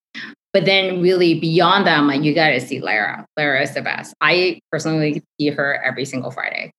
But 0.55 0.67
then, 0.67 1.03
really 1.03 1.41
beyond 1.41 1.89
that, 1.89 1.99
I'm 1.99 2.07
like, 2.07 2.23
you 2.23 2.33
got 2.33 2.51
to 2.51 2.61
see 2.61 2.81
Lara. 2.81 3.27
Lara 3.37 3.61
is 3.61 3.75
the 3.75 3.83
best. 3.83 4.15
I 4.21 4.61
personally 4.71 5.21
see 5.39 5.49
her 5.49 5.83
every 5.85 6.05
single 6.05 6.31
Friday. 6.31 6.71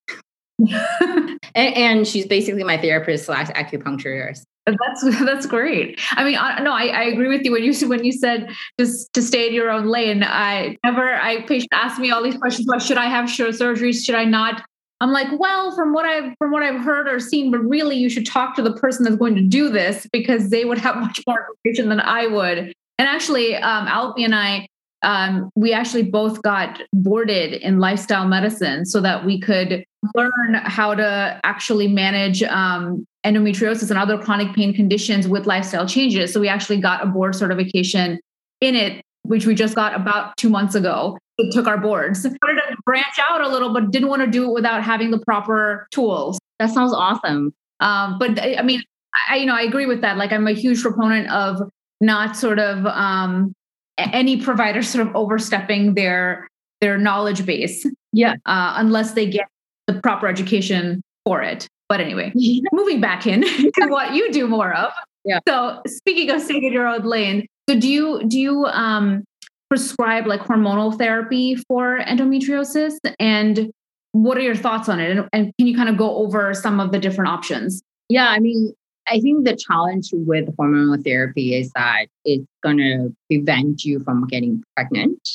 and, 0.72 1.40
and, 1.56 2.08
she's 2.08 2.26
basically 2.26 2.64
my 2.64 2.78
therapist 2.78 3.26
slash 3.26 3.48
acupuncturist. 3.48 4.44
That's 4.66 5.20
that's 5.20 5.46
great. 5.46 6.00
I 6.12 6.24
mean, 6.24 6.38
I, 6.40 6.62
no, 6.62 6.72
I, 6.72 6.86
I 6.86 7.04
agree 7.04 7.28
with 7.28 7.44
you 7.44 7.52
when 7.52 7.64
you 7.64 7.74
when 7.90 8.06
you 8.06 8.14
said 8.14 8.50
just 8.80 9.12
to 9.14 9.22
stay 9.22 9.50
in 9.50 9.54
your 9.54 9.70
own 9.70 9.88
lane. 9.88 10.24
I 10.24 10.78
never. 10.84 11.14
I 11.14 11.42
patient 11.42 11.70
ask 11.74 12.00
me 12.00 12.10
all 12.10 12.24
these 12.24 12.38
questions. 12.38 12.68
What 12.68 12.82
should 12.82 12.98
I 12.98 13.06
have 13.06 13.26
surgeries? 13.26 14.06
Should 14.06 14.16
I 14.16 14.24
not? 14.24 14.64
I'm 15.02 15.12
like, 15.12 15.28
well, 15.38 15.76
from 15.76 15.94
what 15.94 16.06
I've 16.06 16.34
from 16.40 16.52
what 16.52 16.64
I've 16.64 16.82
heard 16.82 17.10
or 17.10 17.20
seen, 17.20 17.52
but 17.52 17.60
really, 17.60 17.98
you 17.98 18.10
should 18.10 18.26
talk 18.26 18.56
to 18.56 18.62
the 18.62 18.74
person 18.74 19.04
that's 19.04 19.18
going 19.18 19.36
to 19.36 19.42
do 19.42 19.70
this 19.70 20.08
because 20.12 20.50
they 20.50 20.64
would 20.64 20.78
have 20.78 20.96
much 20.96 21.22
more 21.28 21.48
information 21.66 21.90
than 21.90 22.00
I 22.00 22.28
would. 22.28 22.74
And 22.98 23.08
actually, 23.08 23.56
um, 23.56 23.88
Alopi 23.88 24.24
and 24.24 24.36
I, 24.36 24.68
um, 25.04 25.50
we 25.56 25.74
actually 25.74 26.04
both 26.04 26.42
got 26.42 26.82
boarded 26.94 27.54
in 27.54 27.80
lifestyle 27.80 28.28
medicine 28.28 28.86
so 28.86 29.02
that 29.02 29.26
we 29.26 29.40
could 29.40 29.84
learn 30.16 30.54
how 30.64 30.96
to 30.96 31.40
actually 31.44 31.88
manage 31.88 32.42
um, 32.44 33.06
endometriosis 33.26 33.90
and 33.90 34.00
other 34.00 34.18
chronic 34.18 34.54
pain 34.56 34.74
conditions 34.74 35.28
with 35.28 35.46
lifestyle 35.46 35.88
changes. 35.88 36.34
So 36.34 36.40
we 36.40 36.48
actually 36.48 36.80
got 36.80 37.04
a 37.04 37.08
board 37.08 37.36
certification 37.36 38.20
in 38.62 38.76
it, 38.76 39.02
which 39.24 39.46
we 39.46 39.56
just 39.56 39.76
got 39.76 39.96
about 39.96 40.38
two 40.38 40.50
months 40.50 40.76
ago. 40.76 41.18
It 41.38 41.54
took 41.54 41.68
our 41.68 41.78
boards. 41.78 42.24
Wanted 42.24 42.62
to 42.70 42.78
branch 42.86 43.20
out 43.20 43.42
a 43.42 43.50
little, 43.50 43.74
but 43.74 43.92
didn't 43.92 44.08
want 44.08 44.22
to 44.22 44.28
do 44.28 44.50
it 44.50 44.54
without 44.54 44.84
having 44.84 45.12
the 45.12 45.20
proper 45.20 45.88
tools. 45.92 46.40
That 46.60 46.70
sounds 46.70 46.94
awesome. 46.94 47.54
Um, 47.82 48.18
but 48.18 48.40
I 48.42 48.62
mean, 48.62 48.82
I 49.30 49.38
you 49.38 49.46
know 49.46 49.56
I 49.56 49.62
agree 49.62 49.86
with 49.86 50.02
that. 50.02 50.18
Like 50.18 50.32
I'm 50.32 50.48
a 50.48 50.54
huge 50.54 50.82
proponent 50.82 51.30
of 51.30 51.62
not 52.02 52.36
sort 52.36 52.60
of 52.60 52.86
um, 52.86 53.54
any 53.98 54.42
provider 54.42 54.82
sort 54.82 55.08
of 55.08 55.16
overstepping 55.16 55.96
their 55.96 56.48
their 56.82 56.98
knowledge 56.98 57.46
base. 57.46 57.86
Yeah, 58.12 58.36
uh, 58.46 58.74
unless 58.78 59.14
they 59.14 59.30
get 59.30 59.48
the 59.88 60.00
proper 60.02 60.28
education 60.28 61.02
for 61.26 61.42
it. 61.42 61.68
But 61.90 62.02
anyway, 62.02 62.32
moving 62.72 63.02
back 63.02 63.28
in 63.28 63.42
to 63.42 63.88
what 63.88 64.14
you 64.14 64.32
do 64.32 64.48
more 64.48 64.74
of. 64.74 64.92
Yeah. 65.24 65.40
So 65.48 65.82
speaking 65.88 66.30
of 66.30 66.42
staying 66.42 66.64
in 66.64 66.74
your 66.74 66.88
own 66.88 67.04
lane, 67.04 67.48
so 67.70 67.80
do 67.80 67.88
you 67.88 68.22
do 68.28 68.40
you 68.40 68.66
um, 68.66 69.24
prescribe 69.70 70.28
like 70.28 70.42
hormonal 70.42 70.98
therapy 70.98 71.56
for 71.68 72.00
endometriosis? 72.00 72.94
And 73.20 73.72
what 74.12 74.38
are 74.38 74.42
your 74.42 74.56
thoughts 74.56 74.88
on 74.88 75.00
it? 75.00 75.12
And, 75.12 75.28
and 75.34 75.54
can 75.58 75.68
you 75.68 75.76
kind 75.76 75.90
of 75.90 75.98
go 75.98 76.16
over 76.16 76.54
some 76.54 76.80
of 76.80 76.92
the 76.92 77.00
different 77.00 77.30
options? 77.30 77.82
Yeah, 78.08 78.30
I 78.30 78.40
mean, 78.40 78.74
I 79.08 79.20
think 79.20 79.46
the 79.46 79.56
challenge 79.56 80.10
with 80.12 80.56
hormonal 80.58 81.04
therapy 81.04 81.56
is 81.56 81.72
that 81.76 82.08
it's 82.24 82.46
going 82.64 82.78
to 82.78 83.16
prevent 83.30 83.84
you 83.84 84.00
from 84.00 84.28
getting 84.28 84.64
pregnant. 84.76 85.30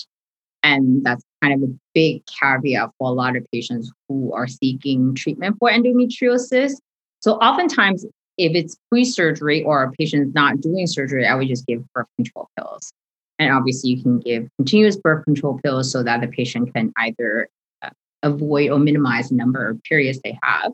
And 0.63 1.05
that's 1.05 1.25
kind 1.43 1.55
of 1.55 1.71
a 1.71 1.73
big 1.95 2.23
caveat 2.27 2.91
for 2.99 3.09
a 3.09 3.13
lot 3.13 3.37
of 3.37 3.47
patients 3.53 3.91
who 4.09 4.33
are 4.33 4.47
seeking 4.47 5.15
treatment 5.15 5.57
for 5.59 5.71
endometriosis. 5.71 6.75
So, 7.21 7.35
oftentimes, 7.35 8.05
if 8.37 8.55
it's 8.55 8.77
pre 8.91 9.05
surgery 9.05 9.63
or 9.63 9.85
a 9.85 9.93
patient's 9.93 10.35
not 10.35 10.61
doing 10.61 10.87
surgery, 10.87 11.27
I 11.27 11.35
would 11.35 11.49
just 11.49 11.67
give 11.67 11.83
birth 11.93 12.07
control 12.17 12.49
pills. 12.59 12.93
And 13.39 13.53
obviously, 13.53 13.91
you 13.91 14.03
can 14.03 14.21
give 14.21 14.49
continuous 14.59 14.97
birth 14.97 15.25
control 15.25 15.59
pills 15.63 15.91
so 15.91 16.03
that 16.03 16.21
the 16.21 16.29
patient 16.29 16.75
can 16.75 16.93
either 16.99 17.49
uh, 17.83 17.91
avoid 18.23 18.71
or 18.71 18.79
minimize 18.79 19.31
the 19.31 19.37
number 19.37 19.67
of 19.67 19.83
periods 19.85 20.21
they 20.23 20.39
have. 20.43 20.73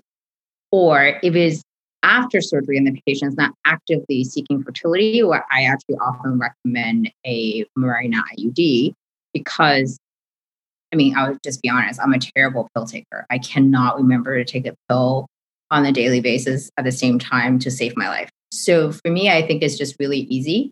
Or 0.72 1.18
if 1.22 1.34
it's 1.36 1.62
after 2.02 2.40
surgery 2.40 2.76
and 2.76 2.86
the 2.86 3.00
patient's 3.06 3.36
not 3.36 3.52
actively 3.64 4.24
seeking 4.24 4.62
fertility, 4.62 5.22
I 5.22 5.64
actually 5.64 5.96
often 5.96 6.38
recommend 6.38 7.10
a 7.26 7.64
Mirena 7.78 8.22
IUD 8.38 8.94
because 9.32 9.98
I 10.92 10.96
mean, 10.96 11.16
I 11.16 11.28
would 11.28 11.42
just 11.42 11.62
be 11.62 11.68
honest, 11.68 12.00
I'm 12.00 12.12
a 12.12 12.18
terrible 12.18 12.70
pill 12.74 12.86
taker. 12.86 13.26
I 13.28 13.38
cannot 13.38 13.96
remember 13.96 14.36
to 14.38 14.44
take 14.44 14.66
a 14.66 14.74
pill 14.88 15.26
on 15.70 15.84
a 15.84 15.92
daily 15.92 16.20
basis 16.20 16.70
at 16.78 16.84
the 16.84 16.92
same 16.92 17.18
time 17.18 17.58
to 17.58 17.70
save 17.70 17.96
my 17.96 18.08
life. 18.08 18.30
So 18.52 18.92
for 18.92 19.10
me, 19.10 19.28
I 19.28 19.44
think 19.46 19.62
it's 19.62 19.76
just 19.76 19.96
really 19.98 20.20
easy. 20.20 20.70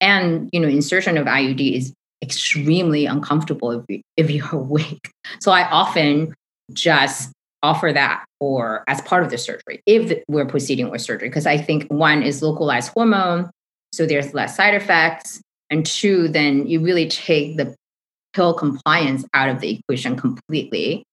And, 0.00 0.50
you 0.52 0.60
know, 0.60 0.68
insertion 0.68 1.16
of 1.16 1.26
IUD 1.26 1.76
is 1.76 1.94
extremely 2.22 3.06
uncomfortable 3.06 3.70
if, 3.70 3.84
you, 3.88 4.02
if 4.16 4.30
you're 4.30 4.48
awake. 4.54 5.10
So 5.40 5.50
I 5.50 5.68
often 5.70 6.34
just 6.72 7.32
offer 7.62 7.92
that 7.92 8.24
for 8.44 8.84
as 8.88 9.00
part 9.02 9.24
of 9.24 9.30
the 9.30 9.38
surgery 9.38 9.82
if 9.86 10.22
we're 10.28 10.44
proceeding 10.44 10.90
with 10.90 11.00
surgery. 11.00 11.28
Because 11.30 11.46
i 11.46 11.56
think 11.56 11.86
one 11.90 12.22
is 12.22 12.42
localized 12.42 12.92
hormone 12.92 13.48
so 13.90 14.04
there's 14.04 14.34
less 14.34 14.54
side 14.54 14.74
effects 14.74 15.40
and 15.70 15.86
two 15.86 16.28
then 16.28 16.66
you 16.66 16.78
really 16.80 17.08
take 17.08 17.56
the 17.56 17.74
pill 18.34 18.52
compliance 18.52 19.24
out 19.32 19.48
of 19.48 19.60
the 19.60 19.78
equation 19.78 20.14
completely 20.14 21.04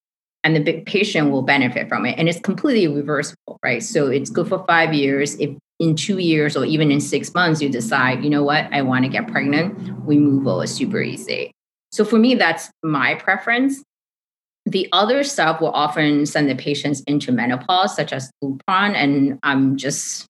and 0.43 0.57
the 0.57 0.81
patient 0.81 1.31
will 1.31 1.41
benefit 1.41 1.87
from 1.87 2.05
it 2.05 2.19
and 2.19 2.27
it's 2.27 2.41
completely 2.41 2.85
reversible 2.93 3.57
right? 3.63 3.81
So 3.81 4.07
it's 4.07 4.29
good 4.29 4.49
for 4.49 4.65
five 4.65 4.93
years. 4.93 5.35
If 5.35 5.51
in 5.79 5.95
two 5.95 6.17
years 6.17 6.57
or 6.57 6.65
even 6.65 6.91
in 6.91 6.99
six 6.99 7.33
months 7.33 7.61
you 7.61 7.69
decide 7.69 8.25
you 8.25 8.29
know 8.29 8.43
what? 8.43 8.67
I 8.73 8.81
want 8.81 9.05
to 9.05 9.09
get 9.09 9.27
pregnant 9.27 9.77
removal 10.05 10.61
is 10.61 10.73
super 10.73 11.01
easy. 11.01 11.53
So 11.93 12.03
for 12.03 12.19
me 12.19 12.35
that's 12.35 12.69
my 12.83 13.15
preference 13.15 13.81
the 14.71 14.87
other 14.91 15.23
stuff 15.23 15.61
will 15.61 15.71
often 15.71 16.25
send 16.25 16.49
the 16.49 16.55
patients 16.55 17.01
into 17.01 17.31
menopause, 17.31 17.95
such 17.95 18.13
as 18.13 18.31
Lupron, 18.43 18.95
and 18.95 19.39
I'm 19.43 19.77
just, 19.77 20.25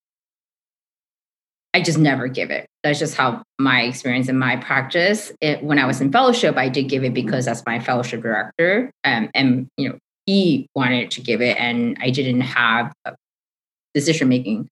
I 1.74 1.82
just 1.82 1.98
never 1.98 2.28
give 2.28 2.52
it. 2.52 2.66
That's 2.84 3.00
just 3.00 3.16
how 3.16 3.44
my 3.60 3.82
experience 3.84 4.28
in 4.28 4.38
my 4.38 4.58
practice. 4.58 5.32
It, 5.42 5.64
when 5.64 5.80
I 5.80 5.86
was 5.86 6.02
in 6.02 6.12
fellowship, 6.12 6.58
I 6.58 6.70
did 6.70 6.90
give 6.90 7.04
it 7.04 7.14
because 7.14 7.46
that's 7.46 7.64
my 7.66 7.80
fellowship 7.80 8.22
director, 8.22 8.92
um, 9.04 9.30
and 9.34 9.68
you 9.78 9.90
know 9.90 9.98
he 10.26 10.68
wanted 10.76 11.12
to 11.12 11.22
give 11.22 11.42
it, 11.42 11.58
and 11.58 11.98
I 12.02 12.10
didn't 12.10 12.42
have 12.42 12.94
decision 13.94 14.30
making 14.30 14.68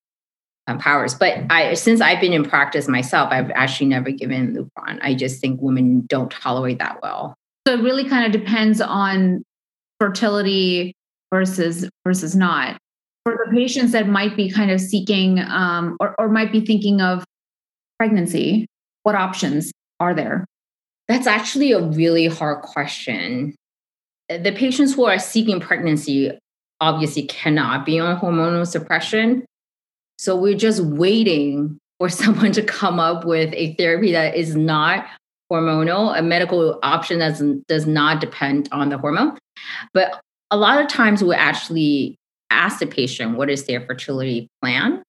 um, 0.67 0.79
powers. 0.79 1.13
But 1.13 1.43
I, 1.49 1.73
since 1.73 2.01
I've 2.01 2.21
been 2.21 2.33
in 2.33 2.43
practice 2.43 2.87
myself, 2.87 3.29
I've 3.31 3.51
actually 3.51 3.87
never 3.87 4.11
given 4.11 4.55
Lupron. 4.55 4.99
I 5.01 5.13
just 5.13 5.41
think 5.41 5.61
women 5.61 6.05
don't 6.07 6.31
tolerate 6.31 6.79
that 6.79 7.01
well. 7.01 7.35
So 7.67 7.73
it 7.73 7.81
really 7.81 8.07
kind 8.07 8.25
of 8.25 8.31
depends 8.31 8.81
on 8.81 9.43
fertility 9.99 10.93
versus 11.31 11.89
versus 12.05 12.35
not. 12.35 12.77
For 13.25 13.33
the 13.33 13.51
patients 13.51 13.91
that 13.91 14.07
might 14.07 14.35
be 14.35 14.49
kind 14.49 14.71
of 14.71 14.79
seeking 14.79 15.39
um, 15.39 15.97
or, 15.99 16.15
or 16.17 16.29
might 16.29 16.51
be 16.51 16.65
thinking 16.65 17.01
of 17.01 17.23
pregnancy 17.97 18.65
what 19.03 19.15
options 19.15 19.71
are 19.99 20.13
there? 20.13 20.45
That's 21.07 21.27
actually 21.27 21.71
a 21.71 21.81
really 21.81 22.27
hard 22.27 22.61
question. 22.61 23.55
The 24.29 24.51
patients 24.51 24.93
who 24.93 25.05
are 25.05 25.17
seeking 25.17 25.59
pregnancy 25.59 26.31
obviously 26.79 27.23
cannot 27.23 27.85
be 27.85 27.99
on 27.99 28.19
hormonal 28.19 28.67
suppression. 28.67 29.45
So 30.17 30.35
we're 30.35 30.57
just 30.57 30.83
waiting 30.83 31.77
for 31.97 32.09
someone 32.09 32.51
to 32.53 32.61
come 32.61 32.99
up 32.99 33.25
with 33.25 33.53
a 33.53 33.73
therapy 33.75 34.11
that 34.11 34.35
is 34.35 34.55
not 34.55 35.07
hormonal, 35.51 36.17
a 36.17 36.21
medical 36.21 36.79
option 36.83 37.19
that 37.19 37.39
does 37.67 37.85
not 37.85 38.21
depend 38.21 38.69
on 38.71 38.89
the 38.89 38.97
hormone. 38.97 39.37
But 39.93 40.21
a 40.51 40.57
lot 40.57 40.81
of 40.81 40.87
times 40.87 41.23
we 41.23 41.35
actually 41.35 42.15
ask 42.49 42.79
the 42.79 42.87
patient 42.87 43.37
what 43.37 43.49
is 43.49 43.65
their 43.65 43.81
fertility 43.81 44.47
plan. 44.61 45.03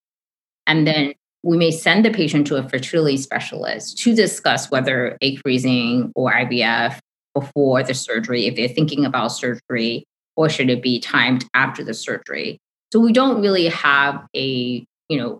And 0.66 0.86
then 0.86 1.14
we 1.42 1.56
may 1.56 1.70
send 1.70 2.04
the 2.04 2.10
patient 2.10 2.46
to 2.48 2.56
a 2.56 2.68
fertility 2.68 3.16
specialist 3.16 3.98
to 3.98 4.14
discuss 4.14 4.70
whether 4.70 5.16
egg 5.22 5.40
freezing 5.42 6.12
or 6.14 6.32
IVF 6.32 6.98
before 7.34 7.82
the 7.82 7.94
surgery 7.94 8.46
if 8.46 8.56
they're 8.56 8.68
thinking 8.68 9.04
about 9.04 9.28
surgery 9.28 10.04
or 10.36 10.48
should 10.48 10.68
it 10.68 10.82
be 10.82 10.98
timed 10.98 11.44
after 11.54 11.84
the 11.84 11.94
surgery 11.94 12.58
so 12.92 12.98
we 12.98 13.12
don't 13.12 13.40
really 13.40 13.68
have 13.68 14.26
a 14.34 14.84
you 15.08 15.18
know 15.18 15.38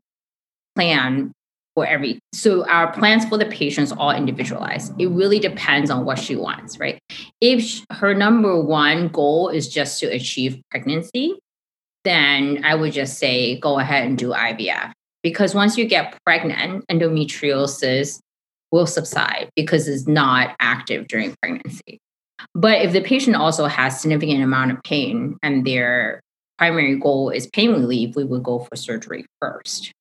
plan 0.77 1.33
for 1.75 1.87
every 1.87 2.19
so 2.33 2.69
our 2.69 2.93
plans 2.93 3.25
for 3.25 3.39
the 3.39 3.47
patients 3.47 3.93
all 3.93 4.11
individualized. 4.11 4.93
It 4.99 5.09
really 5.09 5.39
depends 5.39 5.91
on 5.91 6.05
what 6.05 6.19
she 6.19 6.37
wants 6.37 6.79
right? 6.79 6.99
If 7.41 7.85
her 7.91 8.15
number 8.15 8.61
one 8.61 9.09
goal 9.09 9.49
is 9.49 9.69
just 9.69 10.01
to 10.01 10.07
achieve 10.07 10.61
pregnancy 10.71 11.39
then 12.03 12.63
i 12.65 12.75
would 12.75 12.95
just 12.95 13.19
say 13.19 13.59
go 13.61 13.79
ahead 13.79 14.07
and 14.07 14.17
do 14.17 14.31
ivf 14.31 14.91
because 15.23 15.55
once 15.55 15.77
you 15.77 15.85
get 15.85 16.17
pregnant 16.25 16.83
endometriosis 16.89 18.21
will 18.71 18.87
subside 18.87 19.51
because 19.57 19.89
it's 19.89 20.07
not 20.07 20.55
active 20.61 21.09
during 21.09 21.35
pregnancy. 21.43 21.99
But 22.55 22.83
if 22.83 22.93
the 22.93 23.03
patient 23.03 23.37
also 23.37 23.67
has 23.67 24.01
significant 24.01 24.43
amount 24.43 24.73
of 24.73 24.83
pain 24.83 25.37
and 25.43 25.67
their 25.67 26.21
primary 26.59 26.97
goal 26.97 27.31
is 27.31 27.49
pain 27.49 27.71
relief 27.71 28.15
we 28.17 28.25
would 28.25 28.43
go 28.43 28.61
for 28.61 28.77
surgery 28.77 29.25
first 29.41 29.93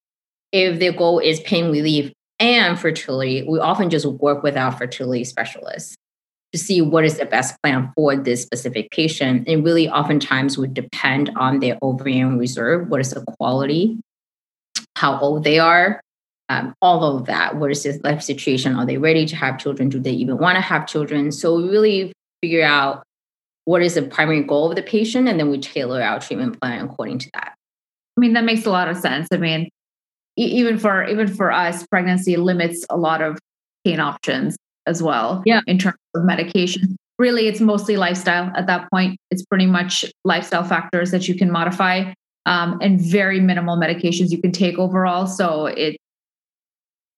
if 0.51 0.79
their 0.79 0.93
goal 0.93 1.19
is 1.19 1.39
pain 1.41 1.71
relief 1.71 2.11
and 2.39 2.79
fertility, 2.79 3.43
we 3.43 3.59
often 3.59 3.89
just 3.89 4.05
work 4.05 4.43
with 4.43 4.57
our 4.57 4.71
fertility 4.71 5.23
specialists 5.23 5.95
to 6.51 6.57
see 6.57 6.81
what 6.81 7.05
is 7.05 7.17
the 7.17 7.25
best 7.25 7.55
plan 7.61 7.91
for 7.95 8.15
this 8.15 8.41
specific 8.41 8.89
patient. 8.91 9.47
It 9.47 9.57
really 9.57 9.87
oftentimes 9.87 10.57
would 10.57 10.73
depend 10.73 11.31
on 11.35 11.59
their 11.59 11.77
ovarian 11.81 12.39
reserve. 12.39 12.89
What 12.89 13.01
is 13.01 13.11
the 13.11 13.23
quality? 13.37 13.99
How 14.95 15.19
old 15.19 15.43
they 15.43 15.59
are? 15.59 16.01
Um, 16.49 16.73
all 16.81 17.15
of 17.15 17.27
that. 17.27 17.57
What 17.57 17.69
is 17.69 17.83
their 17.83 17.99
life 18.03 18.23
situation? 18.23 18.75
Are 18.75 18.85
they 18.85 18.97
ready 18.97 19.27
to 19.27 19.35
have 19.35 19.59
children? 19.59 19.89
Do 19.89 19.99
they 19.99 20.11
even 20.11 20.39
want 20.39 20.55
to 20.55 20.61
have 20.61 20.87
children? 20.87 21.31
So 21.31 21.55
we 21.57 21.69
really 21.69 22.13
figure 22.41 22.65
out 22.65 23.03
what 23.65 23.83
is 23.83 23.93
the 23.93 24.01
primary 24.01 24.41
goal 24.41 24.71
of 24.71 24.75
the 24.75 24.81
patient, 24.81 25.27
and 25.27 25.39
then 25.39 25.51
we 25.51 25.59
tailor 25.59 26.01
our 26.01 26.19
treatment 26.19 26.59
plan 26.59 26.85
according 26.85 27.19
to 27.19 27.29
that. 27.35 27.53
I 28.17 28.19
mean, 28.19 28.33
that 28.33 28.43
makes 28.43 28.65
a 28.65 28.71
lot 28.71 28.89
of 28.89 28.97
sense. 28.97 29.27
I 29.31 29.37
mean, 29.37 29.69
even 30.45 30.77
for 30.77 31.05
even 31.05 31.27
for 31.27 31.51
us, 31.51 31.85
pregnancy 31.87 32.37
limits 32.37 32.85
a 32.89 32.97
lot 32.97 33.21
of 33.21 33.37
pain 33.85 33.99
options 33.99 34.57
as 34.87 35.03
well. 35.03 35.43
Yeah. 35.45 35.61
In 35.67 35.77
terms 35.77 35.97
of 36.15 36.23
medication. 36.23 36.95
Really, 37.17 37.47
it's 37.47 37.59
mostly 37.59 37.97
lifestyle 37.97 38.49
at 38.55 38.65
that 38.67 38.89
point. 38.91 39.19
It's 39.29 39.43
pretty 39.43 39.65
much 39.65 40.05
lifestyle 40.23 40.63
factors 40.63 41.11
that 41.11 41.27
you 41.27 41.35
can 41.35 41.51
modify 41.51 42.13
um, 42.45 42.79
and 42.81 42.99
very 42.99 43.41
minimal 43.41 43.77
medications 43.77 44.31
you 44.31 44.41
can 44.41 44.53
take 44.53 44.79
overall. 44.79 45.27
So 45.27 45.65
it 45.65 45.97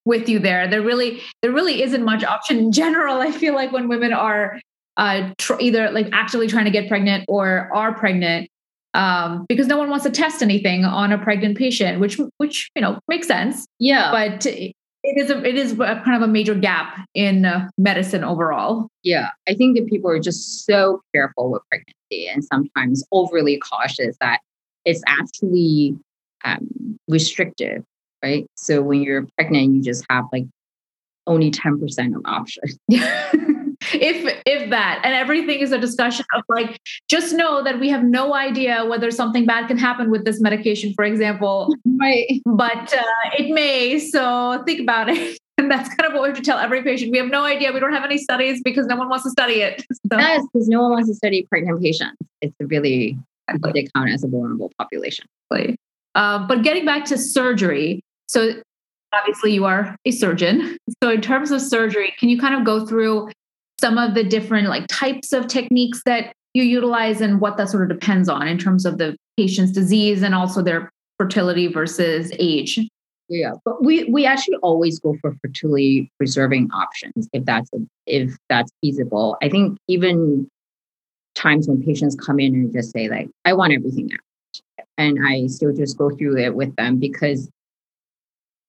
with 0.05 0.27
you 0.27 0.39
there. 0.39 0.67
There 0.67 0.81
really 0.81 1.21
there 1.41 1.51
really 1.51 1.83
isn't 1.83 2.03
much 2.03 2.23
option 2.23 2.57
in 2.57 2.71
general. 2.71 3.21
I 3.21 3.31
feel 3.31 3.53
like 3.53 3.71
when 3.71 3.87
women 3.87 4.13
are 4.13 4.59
uh, 4.97 5.31
tr- 5.37 5.59
either 5.59 5.91
like 5.91 6.09
actually 6.11 6.47
trying 6.47 6.65
to 6.65 6.71
get 6.71 6.87
pregnant 6.87 7.25
or 7.27 7.69
are 7.73 7.93
pregnant, 7.93 8.49
um, 8.93 9.45
because 9.47 9.67
no 9.67 9.77
one 9.77 9.89
wants 9.89 10.05
to 10.05 10.11
test 10.11 10.41
anything 10.41 10.85
on 10.85 11.11
a 11.11 11.17
pregnant 11.17 11.57
patient, 11.57 11.99
which 11.99 12.19
which 12.37 12.69
you 12.75 12.81
know 12.81 12.99
makes 13.07 13.27
sense. 13.27 13.65
Yeah, 13.79 14.11
but 14.11 14.45
it 14.45 14.73
is 15.03 15.29
a 15.29 15.43
it 15.43 15.55
is 15.55 15.73
a 15.73 16.01
kind 16.03 16.15
of 16.15 16.21
a 16.21 16.27
major 16.27 16.55
gap 16.55 17.05
in 17.13 17.45
uh, 17.45 17.69
medicine 17.77 18.23
overall. 18.23 18.87
Yeah, 19.03 19.29
I 19.47 19.53
think 19.53 19.77
that 19.77 19.87
people 19.87 20.09
are 20.11 20.19
just 20.19 20.65
so 20.65 21.01
careful 21.13 21.51
with 21.51 21.61
pregnancy 21.69 22.27
and 22.27 22.43
sometimes 22.43 23.03
overly 23.11 23.57
cautious 23.57 24.15
that 24.19 24.39
it's 24.85 25.01
actually 25.07 25.97
um, 26.43 26.97
restrictive, 27.07 27.83
right? 28.23 28.45
So 28.55 28.81
when 28.81 29.01
you're 29.01 29.27
pregnant, 29.37 29.75
you 29.75 29.81
just 29.81 30.05
have 30.09 30.25
like 30.31 30.45
only 31.27 31.49
ten 31.49 31.79
percent 31.79 32.15
of 32.15 32.21
options. 32.25 32.77
if 33.93 34.41
if 34.45 34.69
that. 34.69 35.01
And 35.03 35.13
everything 35.13 35.59
is 35.59 35.71
a 35.71 35.77
discussion 35.77 36.25
of 36.33 36.43
like 36.49 36.79
just 37.09 37.33
know 37.33 37.63
that 37.63 37.79
we 37.79 37.89
have 37.89 38.03
no 38.03 38.33
idea 38.33 38.85
whether 38.85 39.11
something 39.11 39.45
bad 39.45 39.67
can 39.67 39.77
happen 39.77 40.11
with 40.11 40.25
this 40.25 40.41
medication 40.41 40.93
for 40.93 41.03
example. 41.05 41.75
Right. 41.99 42.41
But 42.45 42.93
uh, 42.93 43.03
it 43.37 43.53
may 43.53 43.99
so 43.99 44.63
think 44.65 44.81
about 44.81 45.09
it. 45.09 45.39
And 45.57 45.69
that's 45.69 45.89
kind 45.89 46.07
of 46.07 46.13
what 46.13 46.23
we 46.23 46.29
have 46.29 46.37
to 46.37 46.41
tell 46.41 46.57
every 46.57 46.81
patient. 46.81 47.11
We 47.11 47.19
have 47.19 47.27
no 47.27 47.43
idea. 47.43 47.71
We 47.71 47.79
don't 47.79 47.93
have 47.93 48.03
any 48.03 48.17
studies 48.17 48.63
because 48.63 48.87
no 48.87 48.95
one 48.95 49.09
wants 49.09 49.25
to 49.25 49.29
study 49.29 49.61
it. 49.61 49.85
So. 50.11 50.17
yes 50.17 50.43
because 50.51 50.67
no 50.67 50.81
one 50.81 50.91
wants 50.91 51.07
to 51.07 51.13
study 51.13 51.45
pregnant 51.47 51.81
patients. 51.81 52.17
It's 52.41 52.55
really 52.59 53.15
they 53.73 53.87
count 53.95 54.09
as 54.09 54.23
a 54.23 54.27
vulnerable 54.27 54.71
population. 54.79 55.25
Uh, 56.15 56.47
but 56.47 56.63
getting 56.63 56.83
back 56.83 57.05
to 57.05 57.17
surgery 57.17 58.01
so 58.27 58.53
obviously 59.13 59.53
you 59.53 59.65
are 59.65 59.95
a 60.05 60.11
surgeon. 60.11 60.77
So 61.03 61.11
in 61.11 61.21
terms 61.21 61.51
of 61.51 61.61
surgery 61.61 62.13
can 62.17 62.29
you 62.29 62.39
kind 62.39 62.55
of 62.55 62.63
go 62.63 62.85
through 62.85 63.29
some 63.81 63.97
of 63.97 64.13
the 64.13 64.23
different 64.23 64.69
like 64.69 64.85
types 64.87 65.33
of 65.33 65.47
techniques 65.47 66.03
that 66.05 66.33
you 66.53 66.63
utilize 66.63 67.21
and 67.21 67.41
what 67.41 67.57
that 67.57 67.69
sort 67.69 67.83
of 67.83 67.99
depends 67.99 68.29
on 68.29 68.47
in 68.47 68.57
terms 68.57 68.85
of 68.85 68.97
the 68.97 69.15
patient's 69.37 69.71
disease 69.71 70.21
and 70.21 70.35
also 70.35 70.61
their 70.61 70.89
fertility 71.17 71.67
versus 71.67 72.31
age. 72.39 72.79
Yeah 73.27 73.53
but 73.65 73.83
we 73.83 74.03
we 74.05 74.25
actually 74.25 74.57
always 74.57 74.99
go 74.99 75.15
for 75.21 75.33
fertility 75.41 76.11
preserving 76.17 76.69
options 76.71 77.27
if 77.33 77.45
that's 77.45 77.69
if 78.05 78.35
that's 78.49 78.71
feasible. 78.81 79.37
I 79.41 79.49
think 79.49 79.77
even 79.87 80.49
times 81.35 81.67
when 81.67 81.81
patients 81.81 82.15
come 82.15 82.39
in 82.39 82.53
and 82.53 82.73
just 82.73 82.91
say 82.91 83.09
like 83.09 83.29
i 83.45 83.53
want 83.53 83.73
everything 83.73 84.09
out 84.13 84.61
and 84.97 85.17
i 85.25 85.47
still 85.47 85.73
just 85.73 85.97
go 85.97 86.09
through 86.09 86.37
it 86.37 86.55
with 86.55 86.75
them 86.75 86.97
because 86.97 87.49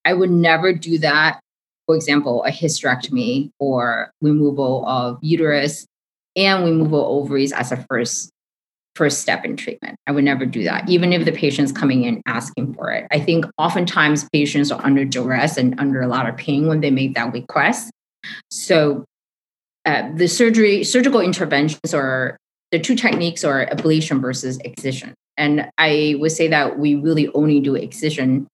i 0.04 0.14
would 0.14 0.30
never 0.30 0.72
do 0.72 0.98
that 0.98 1.40
for 1.86 1.94
example, 1.96 2.44
a 2.44 2.50
hysterectomy 2.50 3.50
or 3.58 4.10
removal 4.20 4.86
of 4.86 5.18
uterus 5.20 5.86
and 6.36 6.64
removal 6.64 7.04
ovaries 7.04 7.52
as 7.52 7.72
a 7.72 7.76
first 7.88 8.30
first 8.94 9.20
step 9.20 9.44
in 9.44 9.56
treatment. 9.56 9.96
I 10.06 10.12
would 10.12 10.24
never 10.24 10.44
do 10.44 10.64
that, 10.64 10.86
even 10.88 11.14
if 11.14 11.24
the 11.24 11.32
patient's 11.32 11.72
coming 11.72 12.04
in 12.04 12.20
asking 12.26 12.74
for 12.74 12.90
it. 12.90 13.06
I 13.10 13.20
think 13.20 13.46
oftentimes 13.56 14.28
patients 14.32 14.70
are 14.70 14.84
under 14.84 15.04
duress 15.06 15.56
and 15.56 15.78
under 15.80 16.02
a 16.02 16.08
lot 16.08 16.28
of 16.28 16.36
pain 16.36 16.66
when 16.66 16.80
they 16.80 16.90
make 16.90 17.14
that 17.14 17.32
request. 17.32 17.90
So 18.50 19.06
uh, 19.86 20.10
the 20.14 20.28
surgery, 20.28 20.84
surgical 20.84 21.20
interventions 21.20 21.94
are 21.94 22.36
the 22.70 22.78
two 22.78 22.94
techniques 22.94 23.44
are 23.44 23.66
ablation 23.66 24.20
versus 24.20 24.58
excision. 24.58 25.14
And 25.36 25.70
I 25.78 26.16
would 26.18 26.32
say 26.32 26.48
that 26.48 26.78
we 26.78 26.94
really 26.94 27.28
only 27.28 27.60
do 27.60 27.74
excision 27.74 28.46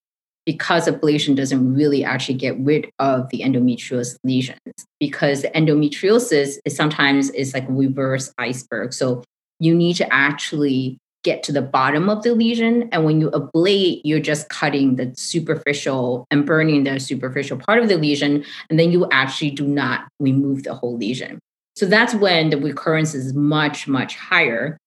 because 0.48 0.86
ablation 0.86 1.36
doesn't 1.36 1.74
really 1.74 2.02
actually 2.02 2.34
get 2.34 2.58
rid 2.60 2.90
of 3.00 3.28
the 3.28 3.40
endometriosis 3.40 4.16
lesions 4.24 4.58
because 4.98 5.42
endometriosis 5.54 6.56
is 6.64 6.74
sometimes 6.74 7.28
is 7.32 7.52
like 7.52 7.66
reverse 7.68 8.32
iceberg. 8.38 8.94
So 8.94 9.22
you 9.60 9.74
need 9.74 9.96
to 9.96 10.10
actually 10.10 10.96
get 11.22 11.42
to 11.42 11.52
the 11.52 11.60
bottom 11.60 12.08
of 12.08 12.22
the 12.22 12.32
lesion 12.32 12.88
and 12.92 13.04
when 13.04 13.20
you 13.20 13.28
ablate 13.32 14.00
you're 14.04 14.20
just 14.20 14.48
cutting 14.48 14.96
the 14.96 15.12
superficial 15.16 16.24
and 16.30 16.46
burning 16.46 16.84
the 16.84 16.98
superficial 16.98 17.58
part 17.58 17.80
of 17.80 17.90
the 17.90 17.98
lesion 17.98 18.42
and 18.70 18.80
then 18.80 18.90
you 18.90 19.06
actually 19.12 19.50
do 19.50 19.66
not 19.66 20.08
remove 20.18 20.62
the 20.62 20.72
whole 20.72 20.96
lesion. 20.96 21.38
So 21.76 21.84
that's 21.84 22.14
when 22.14 22.48
the 22.48 22.56
recurrence 22.56 23.14
is 23.14 23.34
much 23.34 23.86
much 23.86 24.16
higher. 24.16 24.78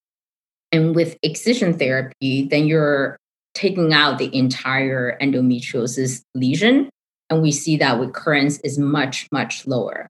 And 0.71 0.95
with 0.95 1.19
excision 1.21 1.78
therapy 1.78 2.47
then 2.47 2.65
you're 2.65 3.19
taking 3.53 3.93
out 3.93 4.17
the 4.17 4.33
entire 4.35 5.17
endometriosis 5.21 6.21
lesion. 6.35 6.89
And 7.29 7.41
we 7.41 7.51
see 7.51 7.77
that 7.77 7.99
recurrence 7.99 8.59
is 8.59 8.77
much, 8.77 9.27
much 9.31 9.65
lower. 9.67 10.07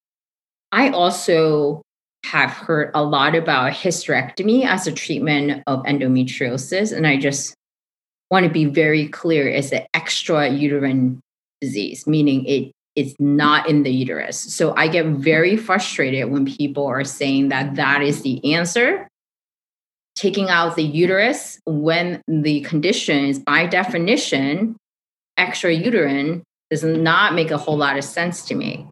I 0.71 0.89
also 0.89 1.82
have 2.25 2.51
heard 2.51 2.91
a 2.93 3.04
lot 3.04 3.36
about 3.36 3.73
hysterectomy 3.73 4.65
as 4.65 4.88
a 4.88 4.91
treatment 4.91 5.63
of 5.67 5.84
endometriosis. 5.84 6.95
And 6.95 7.06
I 7.06 7.17
just 7.17 7.56
want 8.30 8.45
to 8.45 8.51
be 8.51 8.65
very 8.65 9.08
clear 9.08 9.47
it's 9.47 9.71
an 9.71 9.86
extra 9.93 10.49
uterine 10.49 11.19
disease, 11.60 12.08
meaning 12.08 12.45
it 12.45 12.71
it's 12.95 13.15
not 13.19 13.69
in 13.69 13.84
the 13.84 13.91
uterus. 13.91 14.38
So 14.38 14.75
I 14.75 14.89
get 14.89 15.06
very 15.06 15.56
frustrated 15.56 16.30
when 16.30 16.45
people 16.45 16.86
are 16.86 17.06
saying 17.06 17.47
that 17.49 17.75
that 17.75 18.01
is 18.01 18.21
the 18.21 18.54
answer 18.54 19.08
taking 20.21 20.49
out 20.49 20.75
the 20.75 20.84
uterus 20.84 21.60
when 21.65 22.21
the 22.27 22.62
condition 22.62 23.25
is 23.25 23.39
by 23.39 23.65
definition 23.65 24.75
extra 25.36 25.73
uterine 25.73 26.43
does 26.69 26.84
not 26.84 27.34
make 27.34 27.49
a 27.49 27.57
whole 27.57 27.75
lot 27.75 27.97
of 27.97 28.03
sense 28.03 28.45
to 28.45 28.53
me. 28.53 28.88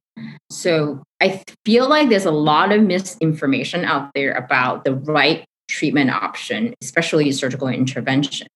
So 0.49 1.03
I 1.21 1.43
feel 1.65 1.87
like 1.87 2.09
there's 2.09 2.25
a 2.25 2.31
lot 2.31 2.71
of 2.71 2.81
misinformation 2.81 3.85
out 3.85 4.09
there 4.15 4.33
about 4.33 4.85
the 4.85 4.95
right 4.95 5.45
treatment 5.69 6.09
option, 6.09 6.73
especially 6.81 7.31
surgical 7.31 7.67
intervention. 7.67 8.47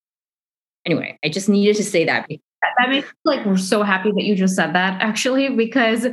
Anyway, 0.84 1.16
I 1.24 1.28
just 1.28 1.48
needed 1.48 1.76
to 1.76 1.84
say 1.84 2.04
that. 2.04 2.26
That 2.28 2.88
makes 2.88 3.06
me 3.06 3.12
like 3.24 3.46
we're 3.46 3.56
so 3.56 3.84
happy 3.84 4.10
that 4.10 4.24
you 4.24 4.34
just 4.34 4.56
said 4.56 4.74
that 4.74 5.00
actually, 5.00 5.48
because 5.48 6.08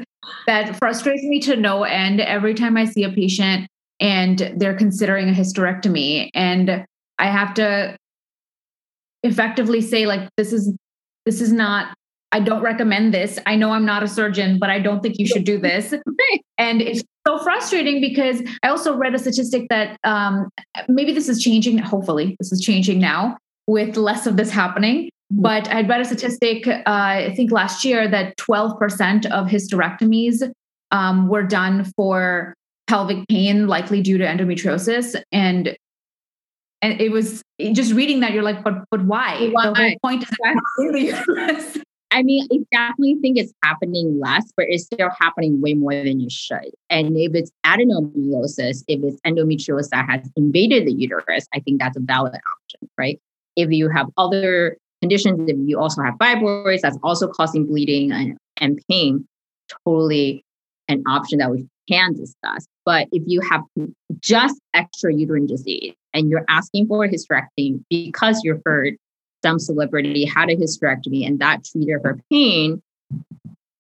that 0.46 0.76
frustrates 0.76 1.24
me 1.24 1.40
to 1.42 1.56
no 1.56 1.84
end 1.84 2.22
every 2.22 2.54
time 2.54 2.78
I 2.78 2.86
see 2.86 3.04
a 3.04 3.10
patient 3.10 3.68
and 4.02 4.54
they're 4.58 4.76
considering 4.76 5.30
a 5.30 5.32
hysterectomy 5.32 6.30
and 6.34 6.86
i 7.20 7.28
have 7.28 7.54
to 7.54 7.96
effectively 9.24 9.80
say 9.80 10.06
like 10.06 10.28
this 10.36 10.52
is 10.52 10.76
this 11.26 11.40
is 11.40 11.54
not 11.54 11.94
I 12.32 12.40
don't 12.40 12.62
recommend 12.62 13.14
this. 13.14 13.40
I 13.46 13.56
know 13.56 13.72
I'm 13.72 13.86
not 13.86 14.04
a 14.04 14.08
surgeon, 14.08 14.58
but 14.58 14.70
I 14.70 14.80
don't 14.80 15.02
think 15.02 15.18
you 15.18 15.28
should 15.28 15.44
do 15.44 15.58
this. 15.60 15.94
and 16.58 16.82
it's 16.82 17.04
so 17.28 17.38
frustrating 17.40 18.02
because 18.02 18.42
I 18.64 18.70
also 18.70 18.96
read 18.96 19.14
a 19.14 19.20
statistic 19.20 19.68
that 19.70 19.98
um, 20.04 20.50
maybe 20.88 21.14
this 21.14 21.30
is 21.30 21.42
changing. 21.42 21.78
Hopefully, 21.78 22.36
this 22.40 22.52
is 22.52 22.62
changing 22.62 23.00
now 23.00 23.38
with 23.68 23.98
less 23.98 24.26
of 24.26 24.38
this 24.38 24.50
happening. 24.50 25.06
Mm-hmm. 25.06 25.42
But 25.42 25.70
I 25.70 25.82
read 25.82 26.02
a 26.02 26.06
statistic, 26.06 26.68
uh, 26.68 26.82
I 26.86 27.34
think 27.36 27.52
last 27.52 27.86
year, 27.86 28.08
that 28.08 28.38
12% 28.38 29.26
of 29.28 29.48
hysterectomies 29.48 30.42
um, 30.92 31.28
were 31.28 31.44
done 31.44 31.86
for 31.96 32.54
pelvic 32.92 33.26
pain, 33.30 33.68
likely 33.68 34.02
due 34.02 34.18
to 34.18 34.26
endometriosis. 34.26 35.16
And 35.32 35.78
and 36.82 37.00
it 37.00 37.12
was 37.12 37.44
just 37.72 37.94
reading 37.94 38.20
that 38.20 38.34
you're 38.34 38.44
like, 38.44 38.64
but 38.64 38.84
but 38.92 39.06
why? 39.06 39.50
why? 39.54 39.68
The 39.68 39.76
whole 39.76 40.12
point 40.12 40.24
is 40.24 40.30
that 40.30 41.84
I 42.14 42.24
mean, 42.24 42.46
I 42.52 42.58
definitely 42.74 43.16
think 43.22 43.38
it's 43.38 43.54
happening 43.64 44.20
less, 44.20 44.52
but 44.58 44.66
it's 44.68 44.84
still 44.84 45.10
happening 45.18 45.62
way 45.62 45.76
more 45.76 45.94
than 45.94 46.20
it 46.20 46.32
should. 46.32 46.72
And 46.90 47.16
if 47.16 47.34
it's 47.34 47.52
adenomyosis, 47.66 48.84
if 48.90 49.02
it's 49.02 49.22
endometriosis 49.26 49.88
that 49.92 50.10
has 50.10 50.30
invaded 50.36 50.86
the 50.86 50.92
uterus, 50.92 51.48
I 51.54 51.62
think 51.62 51.80
that's 51.80 51.96
a 51.96 52.02
valid 52.02 52.34
option, 52.34 52.90
right? 52.98 53.18
If 53.56 53.72
you 53.72 53.88
have 53.88 54.08
other 54.18 54.76
conditions, 55.02 55.50
if 55.50 55.56
you 55.66 55.80
also 55.80 56.02
have 56.02 56.16
fibroids, 56.16 56.82
that's 56.82 56.98
also 57.02 57.30
causing 57.30 57.66
bleeding 57.66 58.12
and, 58.12 58.38
and 58.58 58.82
pain, 58.90 59.26
totally 59.86 60.44
an 60.92 61.04
option 61.08 61.40
that 61.40 61.52
we 61.52 61.68
can 61.90 62.14
discuss. 62.14 62.66
But 62.86 63.08
if 63.12 63.24
you 63.26 63.42
have 63.42 63.62
just 64.20 64.60
extra 64.74 65.14
uterine 65.14 65.48
disease 65.48 65.94
and 66.14 66.30
you're 66.30 66.46
asking 66.50 66.88
for 66.88 67.04
a 67.04 67.10
hysterectomy 67.10 67.84
because 67.90 68.42
you 68.44 68.62
heard 68.66 68.96
some 69.44 69.60
celebrity 69.60 70.26
had 70.26 70.50
a 70.50 70.56
hysterectomy 70.56 71.26
and 71.26 71.40
that 71.40 71.64
treated 71.66 72.00
her 72.04 72.20
pain, 72.32 72.82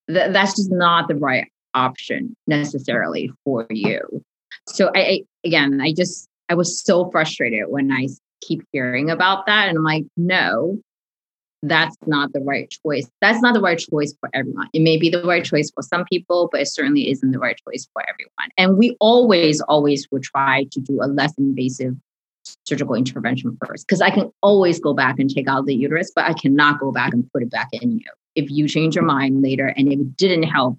th- 0.07 0.33
that's 0.33 0.55
just 0.55 0.71
not 0.71 1.07
the 1.07 1.15
right 1.15 1.47
option 1.73 2.35
necessarily 2.47 3.31
for 3.43 3.65
you. 3.69 4.23
So 4.67 4.91
I, 4.95 4.99
I 4.99 5.21
again, 5.43 5.81
I 5.81 5.93
just 5.93 6.27
I 6.49 6.55
was 6.55 6.83
so 6.83 7.09
frustrated 7.11 7.63
when 7.67 7.91
I 7.91 8.07
keep 8.41 8.63
hearing 8.71 9.09
about 9.09 9.45
that, 9.45 9.69
and 9.69 9.77
I'm 9.77 9.83
like, 9.83 10.05
no, 10.17 10.79
that's 11.63 11.95
not 12.07 12.33
the 12.33 12.39
right 12.41 12.73
choice. 12.83 13.07
That's 13.21 13.41
not 13.41 13.53
the 13.53 13.61
right 13.61 13.77
choice 13.77 14.13
for 14.19 14.29
everyone. 14.33 14.67
It 14.73 14.81
may 14.81 14.97
be 14.97 15.09
the 15.09 15.23
right 15.23 15.43
choice 15.43 15.71
for 15.73 15.83
some 15.83 16.05
people, 16.05 16.49
but 16.51 16.61
it 16.61 16.67
certainly 16.67 17.09
isn't 17.09 17.31
the 17.31 17.39
right 17.39 17.59
choice 17.67 17.87
for 17.93 18.03
everyone. 18.09 18.49
And 18.57 18.77
we 18.77 18.97
always, 18.99 19.61
always 19.61 20.07
would 20.11 20.23
try 20.23 20.65
to 20.71 20.79
do 20.79 20.99
a 21.01 21.05
less 21.05 21.33
invasive 21.37 21.95
surgical 22.65 22.95
intervention 22.95 23.57
first 23.65 23.87
because 23.87 24.01
I 24.01 24.09
can 24.09 24.31
always 24.41 24.79
go 24.79 24.93
back 24.93 25.19
and 25.19 25.29
take 25.29 25.47
out 25.47 25.65
the 25.67 25.75
uterus, 25.75 26.11
but 26.15 26.25
I 26.25 26.33
cannot 26.33 26.79
go 26.79 26.91
back 26.91 27.13
and 27.13 27.29
put 27.31 27.43
it 27.43 27.51
back 27.51 27.69
in 27.71 27.99
you. 27.99 28.11
If 28.35 28.49
you 28.49 28.67
change 28.67 28.95
your 28.95 29.03
mind 29.03 29.43
later 29.43 29.67
and 29.67 29.91
it 29.91 30.17
didn't 30.17 30.43
help, 30.43 30.77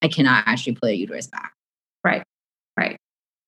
I 0.00 0.08
cannot 0.08 0.44
actually 0.46 0.74
put 0.74 0.90
a 0.90 0.96
uterus 0.96 1.26
back. 1.26 1.52
Right. 2.02 2.22
Right. 2.78 2.96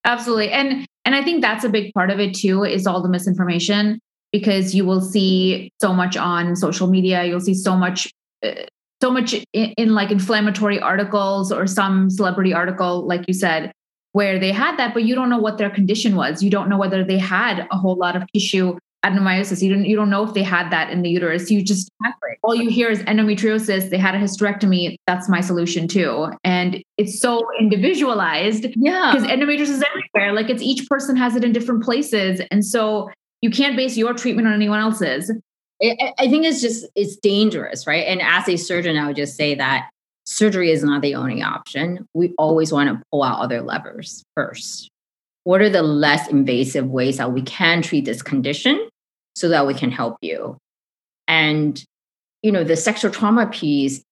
Absolutely. 0.05 0.51
And 0.51 0.87
and 1.05 1.14
I 1.14 1.25
think 1.25 1.40
that's 1.40 1.64
a 1.64 1.68
big 1.68 1.92
part 1.94 2.11
of 2.11 2.20
it 2.20 2.35
too 2.35 2.64
is 2.64 2.87
all 2.87 3.03
the 3.03 3.09
misinformation 3.09 4.01
because 4.32 4.74
you 4.74 4.84
will 4.84 5.00
see 5.00 5.72
so 5.80 5.92
much 5.92 6.16
on 6.16 6.56
social 6.56 6.88
media, 6.88 7.24
you'll 7.24 7.40
see 7.40 7.54
so 7.54 7.76
much 7.76 8.12
uh, 8.42 8.52
so 9.02 9.10
much 9.10 9.34
in, 9.52 9.72
in 9.76 9.94
like 9.94 10.10
inflammatory 10.10 10.78
articles 10.78 11.50
or 11.50 11.66
some 11.66 12.10
celebrity 12.10 12.52
article 12.52 13.06
like 13.06 13.24
you 13.26 13.34
said 13.34 13.72
where 14.12 14.38
they 14.38 14.52
had 14.52 14.76
that, 14.76 14.92
but 14.92 15.04
you 15.04 15.14
don't 15.14 15.30
know 15.30 15.38
what 15.38 15.58
their 15.58 15.70
condition 15.70 16.16
was. 16.16 16.42
You 16.42 16.50
don't 16.50 16.68
know 16.68 16.78
whether 16.78 17.04
they 17.04 17.18
had 17.18 17.66
a 17.70 17.76
whole 17.76 17.96
lot 17.96 18.16
of 18.16 18.24
tissue 18.32 18.76
adenomyosis. 19.04 19.62
You 19.62 19.74
don't 19.74 19.84
you 19.84 19.96
don't 19.96 20.10
know 20.10 20.24
if 20.24 20.34
they 20.34 20.42
had 20.42 20.70
that 20.70 20.90
in 20.90 21.02
the 21.02 21.10
uterus. 21.10 21.50
You 21.50 21.62
just 21.62 21.90
all 22.42 22.54
you 22.54 22.68
hear 22.68 22.90
is 22.90 23.00
endometriosis. 23.00 23.90
They 23.90 23.98
had 23.98 24.14
a 24.14 24.18
hysterectomy. 24.18 24.96
That's 25.06 25.28
my 25.28 25.40
solution 25.40 25.88
too. 25.88 26.28
And 26.44 26.82
it's 26.98 27.20
so 27.20 27.46
individualized. 27.58 28.66
Yeah. 28.76 29.12
Because 29.12 29.26
endometriosis 29.28 29.70
is 29.70 29.84
everywhere. 29.84 30.34
Like 30.34 30.50
it's 30.50 30.62
each 30.62 30.88
person 30.88 31.16
has 31.16 31.36
it 31.36 31.44
in 31.44 31.52
different 31.52 31.82
places. 31.82 32.42
And 32.50 32.64
so 32.64 33.10
you 33.40 33.50
can't 33.50 33.76
base 33.76 33.96
your 33.96 34.12
treatment 34.14 34.48
on 34.48 34.55
anyone 34.55 34.81
else's. 34.81 35.31
I 35.83 36.29
think 36.29 36.44
it's 36.44 36.61
just 36.61 36.87
it's 36.94 37.16
dangerous, 37.16 37.87
right? 37.87 38.07
And 38.07 38.20
as 38.20 38.48
a 38.48 38.57
surgeon, 38.57 38.96
I 38.98 39.07
would 39.07 39.16
just 39.16 39.37
say 39.37 39.55
that 39.55 39.88
surgery 40.24 40.70
is 40.70 40.85
not 40.85 41.00
the 41.00 41.14
only 41.14 41.42
option. 41.42 42.07
We 42.12 42.35
always 42.37 42.72
want 42.72 42.90
to 42.90 43.03
pull 43.11 43.22
out 43.22 43.40
other 43.40 43.62
levers 43.62 44.22
first. 44.37 44.90
What 45.44 45.62
are 45.62 45.70
the 45.70 45.83
less 45.83 46.29
invasive 46.29 46.87
ways 46.87 47.16
that 47.16 47.33
we 47.33 47.40
can 47.42 47.81
treat 47.81 48.05
this 48.05 48.20
condition 48.20 48.88
so 49.35 49.48
that 49.48 49.66
we 49.66 49.72
can 49.72 49.90
help 49.90 50.18
you? 50.20 50.59
And, 51.26 51.83
you 52.42 52.53
know, 52.53 52.62
the 52.62 52.76
sexual 52.76 53.11
trauma 53.11 53.46
piece, 53.46 54.03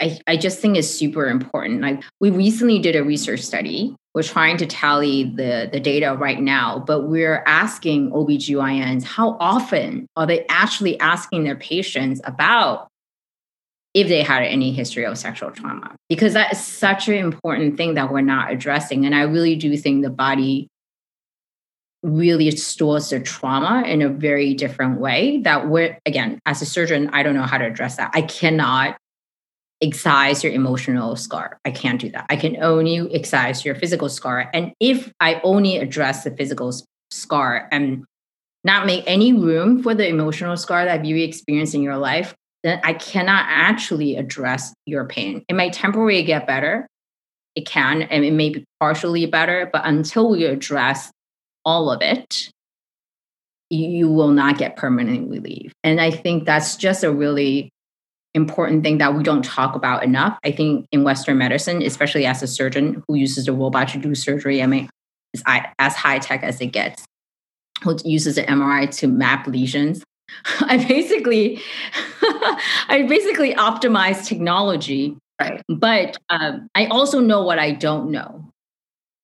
I, 0.00 0.18
I 0.26 0.36
just 0.36 0.60
think 0.60 0.76
is 0.76 0.92
super 0.92 1.26
important. 1.26 1.80
Like 1.80 2.02
we 2.20 2.30
recently 2.30 2.78
did 2.78 2.96
a 2.96 3.04
research 3.04 3.40
study. 3.40 3.94
We're 4.14 4.22
trying 4.22 4.56
to 4.58 4.66
tally 4.66 5.24
the, 5.24 5.68
the 5.72 5.80
data 5.80 6.14
right 6.18 6.40
now, 6.40 6.78
but 6.86 7.08
we're 7.08 7.42
asking 7.46 8.10
OBGYNs 8.10 9.04
how 9.04 9.36
often 9.40 10.06
are 10.16 10.26
they 10.26 10.46
actually 10.48 10.98
asking 11.00 11.44
their 11.44 11.56
patients 11.56 12.20
about 12.24 12.88
if 13.96 14.08
they 14.08 14.22
had 14.22 14.42
any 14.42 14.72
history 14.72 15.06
of 15.06 15.16
sexual 15.16 15.50
trauma 15.50 15.96
because 16.10 16.34
that 16.34 16.52
is 16.52 16.62
such 16.62 17.08
an 17.08 17.14
important 17.14 17.78
thing 17.78 17.94
that 17.94 18.12
we're 18.12 18.20
not 18.20 18.52
addressing 18.52 19.06
and 19.06 19.14
i 19.14 19.22
really 19.22 19.56
do 19.56 19.74
think 19.74 20.02
the 20.02 20.10
body 20.10 20.68
really 22.02 22.50
stores 22.50 23.08
the 23.08 23.18
trauma 23.18 23.82
in 23.86 24.02
a 24.02 24.08
very 24.10 24.52
different 24.52 25.00
way 25.00 25.40
that 25.40 25.70
we're 25.70 25.98
again 26.04 26.38
as 26.44 26.60
a 26.60 26.66
surgeon 26.66 27.08
i 27.14 27.22
don't 27.22 27.34
know 27.34 27.42
how 27.42 27.56
to 27.56 27.64
address 27.64 27.96
that 27.96 28.10
i 28.12 28.20
cannot 28.20 28.98
excise 29.82 30.42
your 30.42 30.52
emotional 30.52 31.16
scar 31.16 31.58
i 31.64 31.70
can't 31.70 32.00
do 32.00 32.10
that 32.10 32.24
i 32.30 32.36
can 32.36 32.56
only 32.62 32.96
excise 33.14 33.64
your 33.64 33.74
physical 33.74 34.08
scar 34.08 34.50
and 34.54 34.72
if 34.80 35.12
i 35.20 35.40
only 35.44 35.76
address 35.76 36.24
the 36.24 36.30
physical 36.30 36.72
scar 37.10 37.68
and 37.70 38.04
not 38.64 38.86
make 38.86 39.04
any 39.06 39.32
room 39.32 39.82
for 39.82 39.94
the 39.94 40.08
emotional 40.08 40.56
scar 40.56 40.84
that 40.86 41.04
you 41.04 41.16
experience 41.16 41.74
in 41.74 41.82
your 41.82 41.98
life 41.98 42.34
then 42.66 42.80
I 42.82 42.94
cannot 42.94 43.46
actually 43.48 44.16
address 44.16 44.74
your 44.86 45.06
pain. 45.06 45.44
It 45.48 45.54
might 45.54 45.72
temporarily 45.72 46.24
get 46.24 46.48
better. 46.48 46.88
It 47.54 47.64
can, 47.64 48.02
and 48.02 48.24
it 48.24 48.32
may 48.32 48.50
be 48.50 48.64
partially 48.80 49.24
better, 49.26 49.70
but 49.72 49.82
until 49.84 50.30
we 50.30 50.46
address 50.46 51.12
all 51.64 51.92
of 51.92 52.02
it, 52.02 52.50
you 53.70 54.10
will 54.10 54.32
not 54.32 54.58
get 54.58 54.76
permanent 54.76 55.30
relief. 55.30 55.72
And 55.84 56.00
I 56.00 56.10
think 56.10 56.44
that's 56.44 56.74
just 56.74 57.04
a 57.04 57.12
really 57.12 57.70
important 58.36 58.84
thing 58.84 58.98
that 58.98 59.14
we 59.14 59.24
don't 59.24 59.44
talk 59.44 59.74
about 59.74 60.04
enough. 60.04 60.38
I 60.44 60.52
think 60.52 60.86
in 60.92 61.02
Western 61.02 61.38
medicine, 61.38 61.82
especially 61.82 62.26
as 62.26 62.42
a 62.42 62.46
surgeon 62.46 63.02
who 63.08 63.16
uses 63.16 63.48
a 63.48 63.52
robot 63.52 63.88
to 63.88 63.98
do 63.98 64.14
surgery, 64.14 64.62
I 64.62 64.66
mean, 64.66 64.88
it's 65.32 65.42
as 65.78 65.96
high 65.96 66.18
tech 66.18 66.42
as 66.44 66.60
it 66.60 66.66
gets, 66.66 67.04
who 67.82 67.96
uses 68.04 68.38
an 68.38 68.46
MRI 68.46 68.94
to 68.98 69.08
map 69.08 69.46
lesions. 69.46 70.04
I 70.60 70.76
basically, 70.76 71.60
I 72.22 73.06
basically 73.08 73.54
optimize 73.54 74.26
technology. 74.26 75.16
Right. 75.40 75.62
But 75.68 76.16
um, 76.30 76.68
I 76.74 76.86
also 76.86 77.20
know 77.20 77.42
what 77.42 77.58
I 77.58 77.72
don't 77.72 78.10
know. 78.10 78.50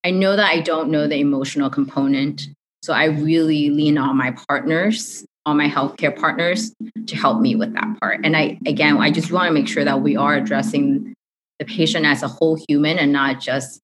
I 0.05 0.11
know 0.11 0.37
that 0.37 0.51
I 0.51 0.61
don't 0.61 0.91
know 0.91 1.07
the 1.07 1.17
emotional 1.17 1.71
component. 1.71 2.49
So 2.83 2.93
I 2.93 3.05
really 3.05 3.71
lean 3.71 3.97
on 3.97 4.17
my 4.17 4.33
partners, 4.49 5.25
on 5.45 5.57
my 5.57 5.69
healthcare 5.69 6.17
partners 6.17 6.73
to 7.07 7.17
help 7.17 7.41
me 7.41 7.57
with 7.57 7.75
that 7.75 7.99
part. 8.01 8.21
And 8.25 8.37
I, 8.37 8.59
again, 8.67 8.99
I 8.99 9.11
just 9.11 9.33
want 9.33 9.49
to 9.49 9.53
make 9.53 9.69
sure 9.69 9.85
that 9.85 10.01
we 10.01 10.17
are 10.17 10.35
addressing 10.35 11.15
the 11.59 11.65
patient 11.65 12.07
as 12.07 12.23
a 12.23 12.29
whole 12.29 12.59
human 12.69 12.99
and 12.99 13.13
not 13.13 13.41
just, 13.41 13.81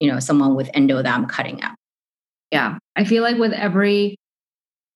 you 0.00 0.10
know, 0.10 0.18
someone 0.18 0.54
with 0.54 0.70
endo 0.74 1.02
that 1.02 1.14
I'm 1.14 1.26
cutting 1.26 1.62
out. 1.62 1.74
Yeah. 2.50 2.78
I 2.96 3.04
feel 3.04 3.22
like 3.22 3.36
with 3.36 3.52
every 3.52 4.16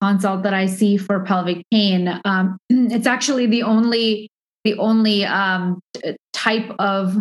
consult 0.01 0.45
that 0.45 0.55
I 0.55 0.67
see 0.67 0.97
for 0.97 1.21
pelvic 1.25 1.65
pain. 1.71 2.21
Um, 2.25 2.59
it's 2.71 3.07
actually 3.07 3.47
the 3.47 3.63
only 3.63 4.29
the 4.65 4.75
only 4.79 5.25
um, 5.25 5.81
type 6.33 6.71
of 6.79 7.17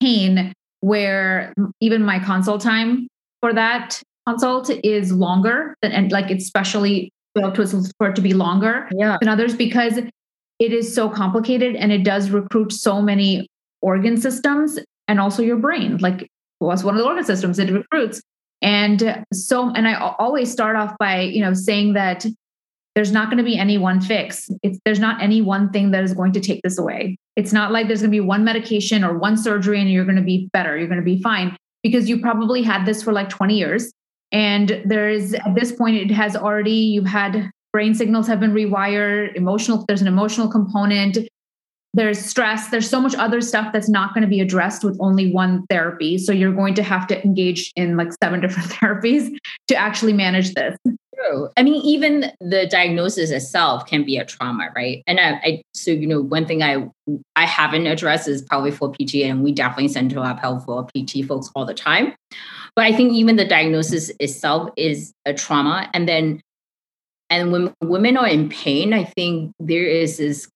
pain 0.00 0.52
where 0.80 1.52
even 1.80 2.02
my 2.02 2.18
consult 2.18 2.60
time 2.60 3.08
for 3.40 3.52
that 3.52 4.00
consult 4.26 4.70
is 4.82 5.12
longer 5.12 5.74
than 5.82 5.92
and 5.92 6.12
like 6.12 6.30
it's 6.30 6.46
specially 6.46 7.10
built 7.34 7.56
for 7.98 8.08
it 8.08 8.16
to 8.16 8.22
be 8.22 8.32
longer 8.32 8.88
yeah. 8.96 9.16
than 9.20 9.28
others 9.28 9.54
because 9.54 9.98
it 9.98 10.72
is 10.72 10.94
so 10.94 11.08
complicated 11.08 11.74
and 11.76 11.92
it 11.92 12.04
does 12.04 12.30
recruit 12.30 12.72
so 12.72 13.02
many 13.02 13.48
organ 13.82 14.16
systems 14.16 14.78
and 15.08 15.20
also 15.20 15.42
your 15.42 15.56
brain 15.56 15.98
like 15.98 16.28
what's 16.58 16.84
one 16.84 16.94
of 16.94 17.00
the 17.00 17.06
organ 17.06 17.24
systems 17.24 17.58
it 17.58 17.70
recruits 17.70 18.22
and 18.64 19.24
so, 19.32 19.70
and 19.74 19.86
I 19.86 20.14
always 20.18 20.50
start 20.50 20.74
off 20.74 20.96
by, 20.98 21.20
you 21.20 21.42
know, 21.42 21.52
saying 21.52 21.92
that 21.92 22.24
there's 22.94 23.12
not 23.12 23.26
going 23.26 23.36
to 23.36 23.44
be 23.44 23.58
any 23.58 23.76
one 23.76 24.00
fix. 24.00 24.48
It's, 24.62 24.78
there's 24.86 24.98
not 24.98 25.22
any 25.22 25.42
one 25.42 25.70
thing 25.70 25.90
that 25.90 26.02
is 26.02 26.14
going 26.14 26.32
to 26.32 26.40
take 26.40 26.62
this 26.62 26.78
away. 26.78 27.18
It's 27.36 27.52
not 27.52 27.72
like 27.72 27.88
there's 27.88 28.00
going 28.00 28.10
to 28.10 28.16
be 28.16 28.20
one 28.20 28.42
medication 28.42 29.04
or 29.04 29.18
one 29.18 29.36
surgery 29.36 29.80
and 29.80 29.90
you're 29.90 30.06
going 30.06 30.16
to 30.16 30.22
be 30.22 30.48
better. 30.54 30.78
You're 30.78 30.88
going 30.88 31.00
to 31.00 31.04
be 31.04 31.20
fine 31.20 31.54
because 31.82 32.08
you 32.08 32.20
probably 32.20 32.62
had 32.62 32.86
this 32.86 33.02
for 33.02 33.12
like 33.12 33.28
20 33.28 33.54
years. 33.54 33.92
And 34.34 34.82
there 34.84 35.08
is, 35.08 35.32
at 35.32 35.54
this 35.54 35.70
point, 35.70 35.96
it 35.96 36.12
has 36.12 36.34
already, 36.34 36.72
you've 36.72 37.06
had 37.06 37.50
brain 37.72 37.94
signals 37.94 38.26
have 38.26 38.40
been 38.40 38.52
rewired, 38.52 39.34
emotional, 39.36 39.84
there's 39.86 40.02
an 40.02 40.08
emotional 40.08 40.48
component. 40.48 41.18
there's 41.94 42.18
stress, 42.18 42.70
there's 42.70 42.90
so 42.90 43.00
much 43.00 43.14
other 43.14 43.40
stuff 43.40 43.72
that's 43.72 43.88
not 43.88 44.12
going 44.12 44.22
to 44.22 44.28
be 44.28 44.40
addressed 44.40 44.82
with 44.82 44.96
only 45.00 45.30
one 45.32 45.64
therapy. 45.70 46.18
So 46.18 46.32
you're 46.32 46.52
going 46.52 46.74
to 46.74 46.82
have 46.82 47.06
to 47.06 47.24
engage 47.24 47.72
in 47.76 47.96
like 47.96 48.08
seven 48.20 48.40
different 48.42 48.70
therapies 48.70 49.32
to 49.68 49.76
actually 49.76 50.12
manage 50.12 50.52
this. 50.54 50.76
True. 50.84 51.48
I 51.56 51.62
mean, 51.62 51.80
even 51.84 52.32
the 52.40 52.66
diagnosis 52.68 53.30
itself 53.30 53.86
can 53.86 54.04
be 54.04 54.16
a 54.16 54.24
trauma, 54.24 54.70
right? 54.74 55.04
And 55.06 55.20
I, 55.20 55.30
I, 55.44 55.62
so 55.74 55.92
you 55.92 56.08
know, 56.08 56.20
one 56.20 56.44
thing 56.44 56.64
I 56.64 56.88
I 57.36 57.46
haven't 57.46 57.86
addressed 57.86 58.26
is 58.26 58.42
probably 58.42 58.72
for 58.72 58.90
PT, 58.90 59.16
and 59.22 59.44
we 59.44 59.52
definitely 59.52 59.88
send 59.88 60.10
to 60.10 60.20
our 60.20 60.36
pelvic 60.36 60.64
floor 60.64 60.88
PT 60.88 61.24
folks 61.24 61.50
all 61.54 61.64
the 61.64 61.74
time. 61.74 62.14
But 62.76 62.86
I 62.86 62.92
think 62.92 63.12
even 63.12 63.36
the 63.36 63.44
diagnosis 63.44 64.10
itself 64.18 64.70
is 64.76 65.12
a 65.24 65.32
trauma, 65.34 65.88
and 65.94 66.08
then 66.08 66.40
and 67.30 67.52
when 67.52 67.74
women 67.82 68.16
are 68.16 68.28
in 68.28 68.48
pain, 68.48 68.92
I 68.92 69.04
think 69.04 69.52
there 69.58 69.86
is 69.86 70.18
this 70.18 70.48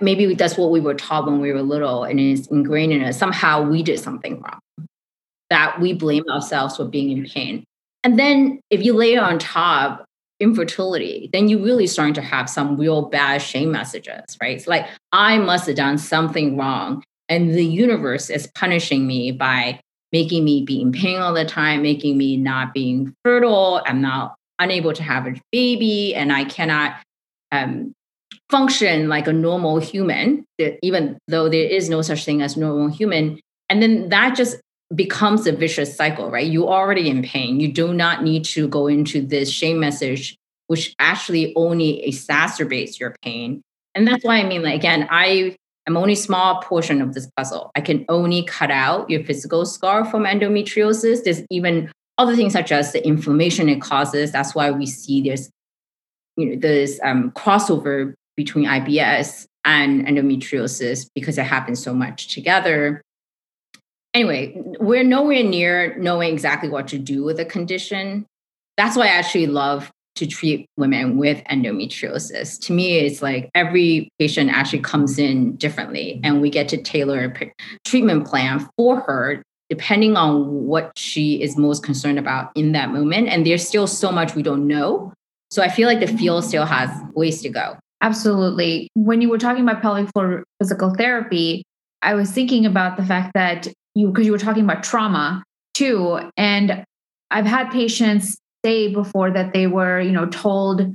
maybe 0.00 0.34
that's 0.34 0.58
what 0.58 0.70
we 0.70 0.80
were 0.80 0.94
taught 0.94 1.26
when 1.26 1.40
we 1.40 1.52
were 1.52 1.62
little, 1.62 2.04
and 2.04 2.18
it's 2.20 2.46
ingrained 2.48 2.92
in 2.92 3.02
us. 3.02 3.18
Somehow 3.18 3.62
we 3.62 3.82
did 3.82 4.00
something 4.00 4.40
wrong, 4.40 4.86
that 5.50 5.80
we 5.80 5.92
blame 5.92 6.24
ourselves 6.30 6.76
for 6.76 6.84
being 6.84 7.16
in 7.16 7.24
pain. 7.24 7.64
And 8.02 8.18
then 8.18 8.60
if 8.70 8.82
you 8.82 8.94
lay 8.94 9.16
on 9.16 9.38
top 9.38 10.04
infertility, 10.38 11.28
then 11.32 11.48
you're 11.48 11.62
really 11.62 11.86
starting 11.86 12.14
to 12.14 12.22
have 12.22 12.48
some 12.48 12.78
real 12.78 13.02
bad 13.02 13.42
shame 13.42 13.70
messages, 13.70 14.24
right? 14.40 14.56
It's 14.56 14.66
like 14.66 14.86
I 15.12 15.38
must 15.38 15.66
have 15.66 15.76
done 15.76 15.98
something 15.98 16.56
wrong. 16.56 17.04
And 17.28 17.54
the 17.54 17.64
universe 17.64 18.30
is 18.30 18.48
punishing 18.54 19.06
me 19.06 19.32
by 19.32 19.80
making 20.12 20.44
me 20.44 20.62
be 20.64 20.80
in 20.80 20.92
pain 20.92 21.18
all 21.20 21.34
the 21.34 21.44
time, 21.44 21.82
making 21.82 22.18
me 22.18 22.36
not 22.36 22.74
being 22.74 23.14
fertile. 23.24 23.82
I'm 23.86 24.00
not 24.00 24.34
unable 24.58 24.92
to 24.92 25.02
have 25.02 25.26
a 25.26 25.34
baby, 25.52 26.14
and 26.14 26.32
I 26.32 26.44
cannot 26.44 26.96
um, 27.52 27.92
function 28.50 29.08
like 29.08 29.26
a 29.26 29.32
normal 29.32 29.78
human, 29.78 30.44
even 30.82 31.18
though 31.28 31.48
there 31.48 31.64
is 31.64 31.88
no 31.88 32.02
such 32.02 32.24
thing 32.24 32.42
as 32.42 32.56
normal 32.56 32.88
human. 32.88 33.40
And 33.68 33.82
then 33.82 34.08
that 34.08 34.36
just 34.36 34.60
becomes 34.94 35.46
a 35.46 35.52
vicious 35.52 35.96
cycle, 35.96 36.30
right? 36.30 36.46
You're 36.46 36.68
already 36.68 37.08
in 37.08 37.22
pain. 37.22 37.60
You 37.60 37.72
do 37.72 37.94
not 37.94 38.24
need 38.24 38.44
to 38.46 38.66
go 38.66 38.88
into 38.88 39.22
this 39.22 39.50
shame 39.50 39.78
message, 39.78 40.36
which 40.66 40.94
actually 40.98 41.52
only 41.54 42.04
exacerbates 42.06 42.98
your 42.98 43.14
pain. 43.22 43.62
And 43.94 44.06
that's 44.06 44.24
why 44.24 44.38
I 44.38 44.44
mean, 44.44 44.62
like, 44.62 44.74
again, 44.74 45.06
I 45.10 45.56
am 45.86 45.96
only 45.96 46.14
small 46.14 46.62
portion 46.62 47.00
of 47.00 47.14
this 47.14 47.28
puzzle. 47.36 47.70
I 47.74 47.80
can 47.80 48.04
only 48.08 48.44
cut 48.44 48.70
out 48.70 49.08
your 49.10 49.24
physical 49.24 49.66
scar 49.66 50.04
from 50.04 50.24
endometriosis. 50.24 51.24
There's 51.24 51.42
even 51.50 51.90
other 52.18 52.36
things 52.36 52.52
such 52.52 52.70
as 52.70 52.92
the 52.92 53.06
inflammation 53.06 53.68
it 53.68 53.80
causes. 53.80 54.32
That's 54.32 54.54
why 54.54 54.70
we 54.70 54.86
see 54.86 55.22
this, 55.22 55.50
you 56.36 56.46
know, 56.46 56.60
this 56.60 57.00
um, 57.02 57.30
crossover 57.32 58.14
between 58.36 58.66
IBS 58.66 59.46
and 59.64 60.06
endometriosis 60.06 61.08
because 61.14 61.38
it 61.38 61.44
happens 61.44 61.82
so 61.82 61.92
much 61.92 62.32
together 62.34 63.02
anyway, 64.14 64.54
we're 64.80 65.04
nowhere 65.04 65.42
near 65.42 65.96
knowing 65.98 66.32
exactly 66.32 66.68
what 66.68 66.88
to 66.88 66.98
do 66.98 67.22
with 67.24 67.38
a 67.40 67.44
condition. 67.44 68.26
That's 68.76 68.96
why 68.96 69.06
I 69.06 69.10
actually 69.10 69.46
love 69.46 69.90
to 70.16 70.26
treat 70.26 70.66
women 70.76 71.16
with 71.16 71.42
endometriosis. 71.44 72.60
To 72.66 72.72
me, 72.72 72.98
it's 72.98 73.22
like 73.22 73.50
every 73.54 74.08
patient 74.18 74.50
actually 74.50 74.80
comes 74.80 75.18
in 75.18 75.56
differently, 75.56 76.20
and 76.22 76.40
we 76.40 76.50
get 76.50 76.68
to 76.70 76.82
tailor 76.82 77.24
a 77.24 77.52
treatment 77.84 78.26
plan 78.26 78.68
for 78.76 79.00
her 79.00 79.42
depending 79.68 80.16
on 80.16 80.66
what 80.66 80.90
she 80.98 81.40
is 81.40 81.56
most 81.56 81.84
concerned 81.84 82.18
about 82.18 82.50
in 82.56 82.72
that 82.72 82.90
moment. 82.90 83.28
And 83.28 83.46
there's 83.46 83.64
still 83.64 83.86
so 83.86 84.10
much 84.10 84.34
we 84.34 84.42
don't 84.42 84.66
know. 84.66 85.12
So 85.52 85.62
I 85.62 85.68
feel 85.68 85.86
like 85.86 86.00
the 86.00 86.08
field 86.08 86.44
still 86.44 86.64
has 86.64 86.90
ways 87.14 87.40
to 87.42 87.48
go. 87.50 87.76
Absolutely. 88.00 88.88
When 88.94 89.20
you 89.20 89.28
were 89.28 89.38
talking 89.38 89.62
about 89.62 89.80
pelvic 89.80 90.10
floor 90.12 90.42
physical 90.58 90.92
therapy, 90.92 91.62
I 92.02 92.14
was 92.14 92.32
thinking 92.32 92.66
about 92.66 92.96
the 92.96 93.04
fact 93.04 93.30
that 93.34 93.68
you 93.94 94.08
because 94.08 94.26
you 94.26 94.32
were 94.32 94.38
talking 94.38 94.64
about 94.64 94.82
trauma 94.82 95.42
too 95.74 96.20
and 96.36 96.84
i've 97.30 97.46
had 97.46 97.70
patients 97.70 98.36
say 98.64 98.92
before 98.92 99.30
that 99.30 99.52
they 99.52 99.66
were 99.66 100.00
you 100.00 100.12
know 100.12 100.26
told 100.26 100.94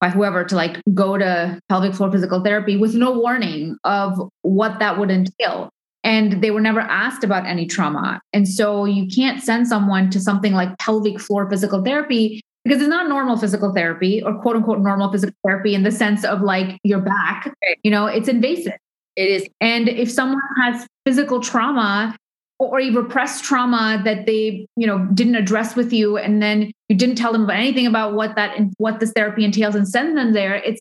by 0.00 0.08
whoever 0.08 0.44
to 0.44 0.54
like 0.54 0.80
go 0.94 1.18
to 1.18 1.60
pelvic 1.68 1.94
floor 1.94 2.10
physical 2.10 2.42
therapy 2.42 2.76
with 2.76 2.94
no 2.94 3.18
warning 3.18 3.76
of 3.84 4.20
what 4.42 4.78
that 4.78 4.98
would 4.98 5.10
entail. 5.10 5.70
And 6.04 6.42
they 6.42 6.52
were 6.52 6.60
never 6.60 6.80
asked 6.80 7.24
about 7.24 7.46
any 7.46 7.66
trauma. 7.66 8.20
And 8.32 8.46
so 8.46 8.84
you 8.84 9.08
can't 9.08 9.42
send 9.42 9.66
someone 9.66 10.10
to 10.10 10.20
something 10.20 10.52
like 10.52 10.78
pelvic 10.78 11.20
floor 11.20 11.50
physical 11.50 11.82
therapy 11.82 12.40
because 12.64 12.80
it's 12.80 12.88
not 12.88 13.08
normal 13.08 13.36
physical 13.36 13.74
therapy 13.74 14.22
or 14.22 14.40
quote 14.40 14.56
unquote 14.56 14.78
normal 14.78 15.10
physical 15.10 15.34
therapy 15.44 15.74
in 15.74 15.82
the 15.82 15.90
sense 15.90 16.24
of 16.24 16.40
like 16.40 16.78
your 16.84 17.00
back. 17.00 17.52
You 17.82 17.90
know 17.90 18.06
it's 18.06 18.28
invasive. 18.28 18.74
It 19.16 19.28
is. 19.28 19.48
And 19.60 19.88
if 19.88 20.10
someone 20.10 20.40
has 20.62 20.86
physical 21.04 21.40
trauma 21.40 22.16
or 22.58 22.80
you 22.80 23.00
repressed 23.00 23.44
trauma 23.44 24.00
that 24.04 24.26
they, 24.26 24.66
you 24.76 24.86
know, 24.86 25.06
didn't 25.14 25.36
address 25.36 25.76
with 25.76 25.92
you, 25.92 26.16
and 26.16 26.42
then 26.42 26.72
you 26.88 26.96
didn't 26.96 27.16
tell 27.16 27.32
them 27.32 27.44
about 27.44 27.56
anything 27.56 27.86
about 27.86 28.14
what 28.14 28.34
that 28.36 28.58
what 28.78 29.00
this 29.00 29.12
therapy 29.12 29.44
entails 29.44 29.74
and 29.74 29.88
send 29.88 30.16
them 30.16 30.32
there, 30.32 30.56
it's 30.56 30.80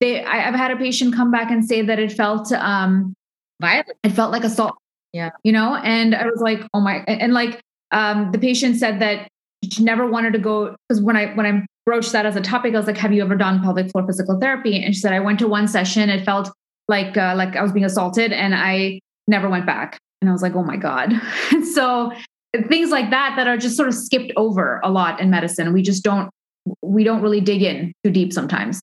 they. 0.00 0.24
I, 0.24 0.36
have 0.36 0.54
had 0.54 0.70
a 0.70 0.76
patient 0.76 1.14
come 1.14 1.30
back 1.30 1.50
and 1.50 1.64
say 1.64 1.82
that 1.82 1.98
it 1.98 2.12
felt 2.12 2.50
um 2.52 3.14
violent. 3.60 3.90
It 4.02 4.10
felt 4.10 4.32
like 4.32 4.44
assault. 4.44 4.76
Yeah. 5.12 5.30
You 5.44 5.52
know, 5.52 5.76
and 5.76 6.14
I 6.14 6.24
was 6.24 6.40
like, 6.40 6.60
oh 6.72 6.80
my, 6.80 7.04
and, 7.06 7.20
and 7.20 7.34
like 7.34 7.60
um 7.90 8.32
the 8.32 8.38
patient 8.38 8.76
said 8.76 9.00
that 9.00 9.28
she 9.70 9.84
never 9.84 10.06
wanted 10.06 10.32
to 10.32 10.38
go 10.38 10.74
because 10.88 11.02
when 11.02 11.16
I 11.16 11.34
when 11.34 11.46
I 11.46 11.66
broached 11.84 12.12
that 12.12 12.26
as 12.26 12.36
a 12.36 12.40
topic, 12.40 12.74
I 12.74 12.78
was 12.78 12.86
like, 12.86 12.96
have 12.96 13.12
you 13.12 13.22
ever 13.22 13.36
done 13.36 13.60
pelvic 13.62 13.90
floor 13.90 14.06
physical 14.06 14.38
therapy? 14.40 14.82
And 14.82 14.94
she 14.94 15.00
said, 15.00 15.12
I 15.12 15.20
went 15.20 15.38
to 15.40 15.48
one 15.48 15.68
session. 15.68 16.08
It 16.08 16.24
felt 16.24 16.50
like 16.88 17.16
uh, 17.16 17.34
like 17.36 17.56
I 17.56 17.62
was 17.62 17.72
being 17.72 17.84
assaulted, 17.84 18.32
and 18.32 18.54
I 18.54 19.00
never 19.28 19.48
went 19.48 19.66
back. 19.66 19.98
And 20.22 20.30
I 20.30 20.32
was 20.32 20.40
like, 20.40 20.54
oh 20.54 20.62
my 20.62 20.76
god. 20.76 21.12
so 21.74 22.12
things 22.68 22.90
like 22.90 23.10
that 23.10 23.34
that 23.36 23.46
are 23.46 23.56
just 23.56 23.76
sort 23.76 23.88
of 23.88 23.94
skipped 23.94 24.32
over 24.36 24.80
a 24.84 24.90
lot 24.90 25.20
in 25.20 25.30
medicine. 25.30 25.72
We 25.72 25.82
just 25.82 26.02
don't 26.02 26.30
we 26.80 27.02
don't 27.02 27.20
really 27.20 27.40
dig 27.40 27.62
in 27.62 27.92
too 28.04 28.10
deep 28.10 28.32
sometimes. 28.32 28.80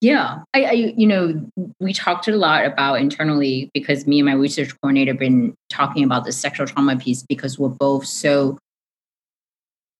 Yeah, 0.00 0.40
I, 0.52 0.64
I, 0.64 0.72
you 0.72 1.06
know 1.06 1.50
we 1.80 1.94
talked 1.94 2.28
a 2.28 2.36
lot 2.36 2.66
about 2.66 3.00
internally 3.00 3.70
because 3.72 4.06
me 4.06 4.20
and 4.20 4.26
my 4.26 4.34
research 4.34 4.74
coordinator 4.80 5.12
have 5.12 5.18
been 5.18 5.54
talking 5.70 6.04
about 6.04 6.24
the 6.24 6.32
sexual 6.32 6.66
trauma 6.66 6.96
piece 6.96 7.22
because 7.22 7.58
we're 7.58 7.70
both 7.70 8.04
so 8.04 8.58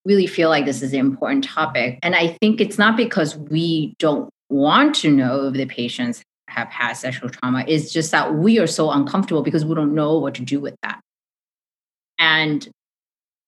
really 0.05 0.27
feel 0.27 0.51
like 0.51 0.67
this 0.67 0.83
is 0.83 0.93
an 0.93 1.01
important 1.01 1.45
topic, 1.45 1.99
and 2.03 2.15
I 2.15 2.37
think 2.43 2.61
it's 2.61 2.77
not 2.77 2.97
because 2.97 3.39
we 3.39 3.95
don't 3.99 4.29
want 4.51 4.95
to 4.97 5.11
know 5.11 5.47
if 5.47 5.55
the 5.55 5.65
patients 5.65 6.23
have 6.55 6.69
had 6.69 6.95
sexual 6.95 7.29
trauma. 7.29 7.65
is 7.67 7.93
just 7.93 8.11
that 8.13 8.35
we 8.35 8.59
are 8.59 8.67
so 8.67 8.91
uncomfortable 8.91 9.43
because 9.43 9.65
we 9.65 9.75
don't 9.75 9.95
know 9.95 10.19
what 10.19 10.35
to 10.35 10.43
do 10.43 10.61
with 10.61 10.77
that. 10.83 11.01
And 12.19 12.69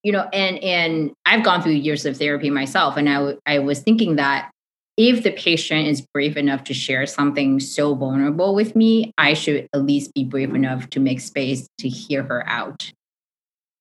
you 0.03 0.13
know, 0.13 0.29
and 0.33 0.63
and 0.63 1.13
I've 1.25 1.45
gone 1.45 1.63
through 1.63 1.73
years 1.73 2.07
of 2.07 2.17
therapy 2.17 2.51
myself, 2.51 2.97
and 2.97 3.09
I 3.09 3.35
I 3.45 3.59
was 3.59 3.81
thinking 3.81 4.17
that 4.17 4.51
if 4.97 5.23
the 5.23 5.33
patient 5.33 5.89
is 5.89 6.07
brave 6.15 6.37
enough 6.37 6.65
to 6.65 6.75
share 6.75 7.07
something 7.07 7.61
so 7.61 7.95
vulnerable 7.95 8.55
with 8.55 8.75
me, 8.75 9.13
I 9.19 9.35
should 9.35 9.69
at 9.73 9.83
least 9.83 10.15
be 10.15 10.25
brave 10.25 10.55
enough 10.55 10.89
to 10.91 11.01
make 11.01 11.21
space 11.21 11.69
to 11.79 11.89
hear 11.89 12.23
her 12.23 12.49
out. 12.49 12.93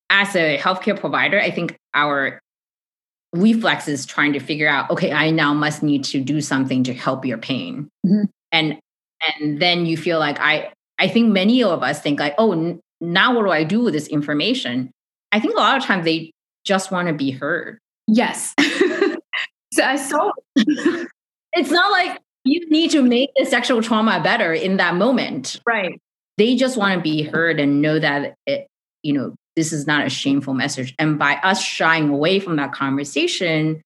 As 0.09 0.35
a 0.35 0.57
healthcare 0.57 0.99
provider, 0.99 1.39
I 1.39 1.51
think 1.51 1.77
our 1.93 2.39
reflex 3.33 3.87
is 3.87 4.05
trying 4.05 4.33
to 4.33 4.39
figure 4.39 4.67
out 4.67 4.89
okay, 4.89 5.11
I 5.11 5.29
now 5.29 5.53
must 5.53 5.83
need 5.83 6.03
to 6.05 6.21
do 6.21 6.41
something 6.41 6.83
to 6.85 6.93
help 6.93 7.25
your 7.25 7.37
pain. 7.37 7.89
Mm-hmm. 8.05 8.23
And 8.51 8.79
and 9.39 9.61
then 9.61 9.85
you 9.85 9.97
feel 9.97 10.19
like 10.19 10.39
i 10.39 10.71
i 10.99 11.07
think 11.07 11.31
many 11.31 11.63
of 11.63 11.83
us 11.83 12.01
think 12.01 12.19
like 12.19 12.35
oh 12.37 12.51
n- 12.51 12.79
now 13.01 13.35
what 13.35 13.43
do 13.43 13.51
i 13.51 13.63
do 13.63 13.81
with 13.81 13.93
this 13.93 14.07
information? 14.07 14.91
I 15.31 15.39
think 15.39 15.55
a 15.55 15.57
lot 15.57 15.77
of 15.77 15.83
times 15.83 16.05
they 16.05 16.31
just 16.63 16.91
want 16.91 17.09
to 17.09 17.13
be 17.13 17.31
heard. 17.31 17.77
Yes. 18.07 18.53
So 19.73 19.83
i 19.83 19.97
saw 19.97 20.31
it's 20.55 21.69
not 21.69 21.91
like 21.91 22.21
you 22.45 22.69
need 22.69 22.91
to 22.91 23.01
make 23.01 23.31
the 23.35 23.45
sexual 23.45 23.81
trauma 23.81 24.21
better 24.23 24.53
in 24.53 24.77
that 24.77 24.95
moment. 24.95 25.59
Right. 25.65 25.99
They 26.37 26.55
just 26.55 26.77
want 26.77 26.95
to 26.95 27.01
be 27.01 27.23
heard 27.23 27.59
and 27.59 27.81
know 27.81 27.99
that 27.99 28.35
it 28.45 28.67
you 29.03 29.11
know 29.11 29.35
this 29.57 29.73
is 29.73 29.85
not 29.85 30.05
a 30.05 30.09
shameful 30.09 30.53
message. 30.53 30.95
And 30.97 31.19
by 31.19 31.35
us 31.35 31.61
shying 31.61 32.07
away 32.07 32.39
from 32.39 32.55
that 32.55 32.71
conversation 32.71 33.81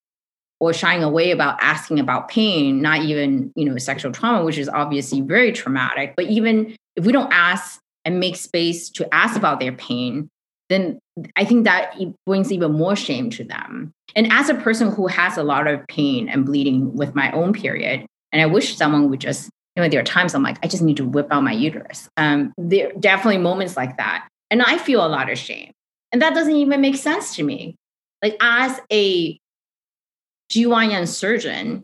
or 0.60 0.74
shying 0.74 1.04
away 1.04 1.32
about 1.32 1.58
asking 1.62 2.00
about 2.00 2.28
pain, 2.28 2.82
not 2.82 3.02
even, 3.02 3.52
you 3.56 3.66
know, 3.66 3.78
sexual 3.78 4.12
trauma, 4.12 4.44
which 4.44 4.58
is 4.58 4.68
obviously 4.70 5.22
very 5.22 5.52
traumatic. 5.52 6.14
But 6.16 6.26
even 6.26 6.76
if 6.96 7.06
we 7.06 7.14
don't 7.14 7.32
ask 7.32 7.80
and 8.06 8.20
make 8.20 8.36
space 8.36 8.90
to 8.92 9.14
ask 9.14 9.38
about 9.38 9.60
their 9.60 9.72
pain, 9.72 10.30
then 10.70 11.00
I 11.36 11.46
think 11.46 11.64
that 11.64 11.96
brings 12.26 12.52
even 12.52 12.74
more 12.74 12.96
shame 12.96 13.30
to 13.32 13.44
them. 13.44 13.92
And 14.16 14.32
as 14.32 14.50
a 14.50 14.56
person 14.56 14.92
who 14.92 15.08
has 15.08 15.38
a 15.38 15.44
lot 15.44 15.68
of 15.68 15.86
pain 15.88 16.30
and 16.30 16.46
bleeding 16.46 16.94
with 16.96 17.16
my 17.16 17.32
own 17.32 17.54
period, 17.54 18.06
and 18.32 18.42
I 18.42 18.46
wish 18.46 18.76
someone 18.76 19.10
would 19.10 19.20
just, 19.20 19.50
you 19.76 19.84
know, 19.84 19.90
there 19.90 20.00
are 20.02 20.04
times 20.04 20.36
I'm 20.36 20.44
like, 20.44 20.58
I 20.62 20.68
just 20.68 20.84
need 20.84 20.98
to 20.98 21.06
whip 21.06 21.28
out 21.32 21.44
my 21.44 21.54
uterus. 21.54 22.10
Um, 22.18 22.54
there 22.58 22.90
are 22.90 23.00
definitely 23.00 23.40
moments 23.40 23.76
like 23.76 23.98
that. 23.98 24.28
And 24.52 24.62
I 24.62 24.78
feel 24.78 25.06
a 25.06 25.08
lot 25.08 25.32
of 25.32 25.38
shame. 25.38 25.72
And 26.12 26.22
that 26.22 26.34
doesn't 26.34 26.56
even 26.56 26.82
make 26.82 26.96
sense 26.96 27.36
to 27.36 27.44
me. 27.44 27.76
Like, 28.22 28.36
as 28.42 28.80
a 28.92 29.40
GYN 30.52 31.08
surgeon, 31.08 31.84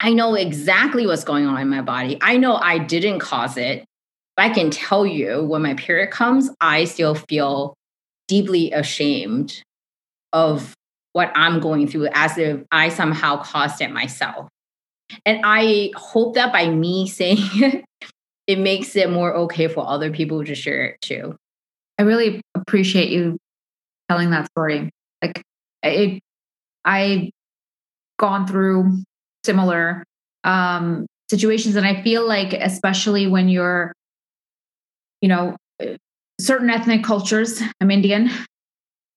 I 0.00 0.12
know 0.12 0.34
exactly 0.34 1.06
what's 1.06 1.24
going 1.24 1.46
on 1.46 1.60
in 1.60 1.68
my 1.68 1.82
body. 1.82 2.18
I 2.22 2.36
know 2.36 2.56
I 2.56 2.78
didn't 2.78 3.20
cause 3.20 3.56
it. 3.56 3.84
But 4.36 4.46
I 4.46 4.54
can 4.54 4.70
tell 4.70 5.06
you 5.06 5.44
when 5.44 5.62
my 5.62 5.74
period 5.74 6.10
comes, 6.10 6.50
I 6.60 6.84
still 6.84 7.14
feel 7.14 7.74
deeply 8.28 8.72
ashamed 8.72 9.62
of 10.32 10.74
what 11.12 11.32
I'm 11.34 11.60
going 11.60 11.88
through 11.88 12.08
as 12.14 12.38
if 12.38 12.62
I 12.70 12.88
somehow 12.88 13.42
caused 13.42 13.80
it 13.80 13.90
myself. 13.90 14.48
And 15.26 15.40
I 15.44 15.90
hope 15.96 16.36
that 16.36 16.52
by 16.52 16.68
me 16.68 17.08
saying 17.08 17.38
it, 17.54 17.84
it 18.46 18.58
makes 18.58 18.96
it 18.96 19.10
more 19.10 19.34
okay 19.34 19.68
for 19.68 19.86
other 19.86 20.10
people 20.10 20.44
to 20.44 20.54
share 20.54 20.86
it 20.86 21.00
too. 21.00 21.36
I 21.98 22.02
really 22.04 22.40
appreciate 22.54 23.10
you 23.10 23.36
telling 24.08 24.30
that 24.30 24.46
story. 24.46 24.90
Like 25.22 25.42
it, 25.82 26.20
I 26.84 27.30
gone 28.20 28.46
through 28.46 29.02
similar 29.44 30.04
um, 30.44 31.06
situations, 31.30 31.74
and 31.74 31.86
I 31.86 32.02
feel 32.02 32.26
like 32.26 32.52
especially 32.52 33.26
when 33.26 33.48
you're, 33.48 33.92
you 35.20 35.28
know, 35.28 35.56
certain 36.40 36.70
ethnic 36.70 37.02
cultures. 37.02 37.62
I'm 37.80 37.90
Indian. 37.90 38.30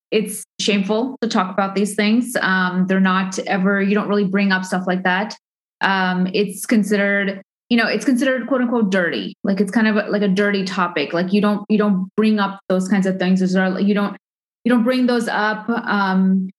It's 0.10 0.44
shameful 0.60 1.18
to 1.22 1.28
talk 1.28 1.52
about 1.52 1.76
these 1.76 1.96
things. 1.96 2.36
Um, 2.42 2.86
they're 2.88 3.00
not 3.00 3.38
ever. 3.40 3.82
You 3.82 3.96
don't 3.96 4.08
really 4.08 4.26
bring 4.26 4.52
up 4.52 4.64
stuff 4.64 4.84
like 4.88 5.04
that. 5.04 5.36
Um, 5.82 6.28
it's 6.34 6.66
considered 6.66 7.42
you 7.70 7.78
know 7.78 7.88
it's 7.88 8.06
considered 8.06 8.46
quote 8.48 8.62
unquote 8.62 8.92
dirty 8.92 9.36
like 9.44 9.60
it's 9.60 9.72
kind 9.72 9.88
of 9.88 9.96
like 10.10 10.22
a 10.22 10.28
dirty 10.28 10.64
topic 10.64 11.12
like 11.12 11.34
you 11.34 11.42
don't 11.42 11.66
you 11.70 11.78
don't 11.78 12.08
bring 12.16 12.38
up 12.38 12.60
those 12.70 12.88
kinds 12.88 13.08
of 13.08 13.18
things 13.18 13.42
you 13.42 13.94
don't 13.94 14.18
you 14.64 14.70
don't 14.70 14.84
bring 14.84 15.08
those 15.08 15.28
up 15.28 15.68
um 15.70 16.50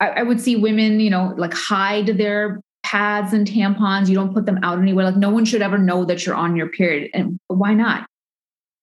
I, 0.00 0.08
I 0.08 0.22
would 0.22 0.40
see 0.40 0.56
women 0.56 1.00
you 1.00 1.10
know 1.10 1.34
like 1.36 1.54
hide 1.54 2.06
their 2.06 2.60
pads 2.88 3.32
and 3.32 3.46
tampons. 3.46 4.08
You 4.08 4.14
don't 4.14 4.32
put 4.32 4.46
them 4.46 4.58
out 4.62 4.78
anywhere. 4.78 5.04
Like 5.04 5.16
no 5.16 5.30
one 5.30 5.44
should 5.44 5.62
ever 5.62 5.76
know 5.76 6.04
that 6.06 6.24
you're 6.24 6.34
on 6.34 6.56
your 6.56 6.68
period. 6.68 7.10
And 7.12 7.38
why 7.48 7.74
not? 7.74 8.08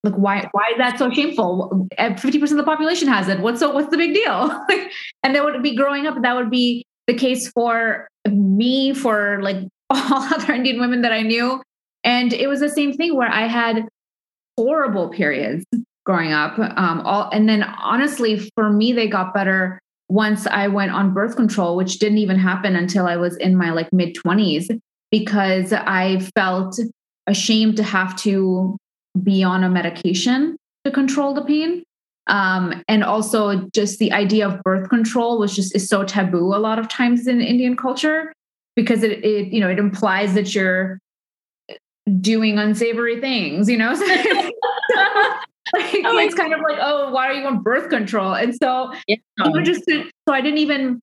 Like 0.04 0.14
why 0.14 0.48
why 0.52 0.70
is 0.72 0.78
that 0.78 1.00
so 1.00 1.10
shameful? 1.10 1.88
50% 1.98 2.44
of 2.44 2.58
the 2.58 2.64
population 2.64 3.08
has 3.08 3.28
it. 3.28 3.40
What's 3.40 3.60
so 3.60 3.72
what's 3.72 3.90
the 3.90 3.98
big 3.98 4.14
deal? 4.14 4.66
And 5.24 5.36
that 5.36 5.44
would 5.44 5.64
be 5.64 5.76
growing 5.76 6.06
up 6.06 6.22
that 6.22 6.36
would 6.36 6.52
be 6.52 6.86
the 7.08 7.16
case 7.16 7.50
for 7.50 8.08
me 8.30 8.94
for 8.94 9.42
like 9.42 9.58
all 9.90 10.24
other 10.24 10.54
Indian 10.54 10.80
women 10.80 11.02
that 11.02 11.12
I 11.12 11.22
knew. 11.22 11.62
And 12.04 12.32
it 12.32 12.48
was 12.48 12.60
the 12.60 12.70
same 12.70 12.94
thing 12.94 13.16
where 13.16 13.30
I 13.30 13.48
had 13.48 13.88
horrible 14.56 15.10
periods 15.10 15.66
growing 16.06 16.32
up. 16.32 16.60
Um, 16.60 17.02
all 17.02 17.30
and 17.32 17.50
then 17.50 17.64
honestly, 17.64 18.52
for 18.54 18.70
me, 18.72 18.94
they 18.94 19.08
got 19.08 19.34
better 19.34 19.82
once 20.10 20.46
I 20.48 20.68
went 20.68 20.92
on 20.92 21.14
birth 21.14 21.36
control, 21.36 21.76
which 21.76 22.00
didn't 22.00 22.20
even 22.20 22.38
happen 22.38 22.76
until 22.76 23.08
I 23.08 23.18
was 23.18 23.36
in 23.38 23.56
my 23.56 23.72
like 23.72 23.92
mid 23.92 24.16
20s 24.16 24.80
because 25.12 25.74
I 25.74 26.20
felt 26.36 26.80
ashamed 27.28 27.78
to 27.78 27.84
have 27.84 28.16
to 28.18 28.78
be 29.22 29.44
on 29.44 29.64
a 29.64 29.70
medication 29.70 30.58
to 30.84 30.92
control 30.92 31.34
the 31.34 31.44
pain. 31.44 31.84
Um, 32.28 32.84
and 32.88 33.04
also 33.04 33.68
just 33.74 34.00
the 34.00 34.12
idea 34.12 34.48
of 34.48 34.62
birth 34.64 34.90
control 34.90 35.40
was 35.40 35.56
just 35.56 35.76
is 35.76 35.88
so 35.88 36.04
taboo 36.04 36.56
a 36.56 36.58
lot 36.58 36.80
of 36.80 36.88
times 36.88 37.28
in 37.28 37.40
Indian 37.40 37.76
culture 37.76 38.34
because 38.76 39.04
it, 39.04 39.24
it 39.24 39.54
you 39.54 39.62
know 39.62 39.70
it 39.70 39.78
implies 39.78 40.34
that 40.34 40.56
you're 40.56 41.00
doing 42.22 42.58
unsavory 42.58 43.22
things 43.22 43.70
you 43.70 43.78
know 43.78 43.94
it's 46.26 46.36
kind 46.36 46.54
of 46.54 46.60
like 46.62 46.78
oh 46.82 47.12
why 47.12 47.28
are 47.28 47.34
you 47.34 47.46
on 47.46 47.62
birth 47.62 47.90
control 47.90 48.34
and 48.34 48.56
so 48.56 48.92
yeah. 49.08 49.16
just 49.64 49.84
so 49.86 50.34
i 50.34 50.42
didn't 50.42 50.60
even 50.60 51.00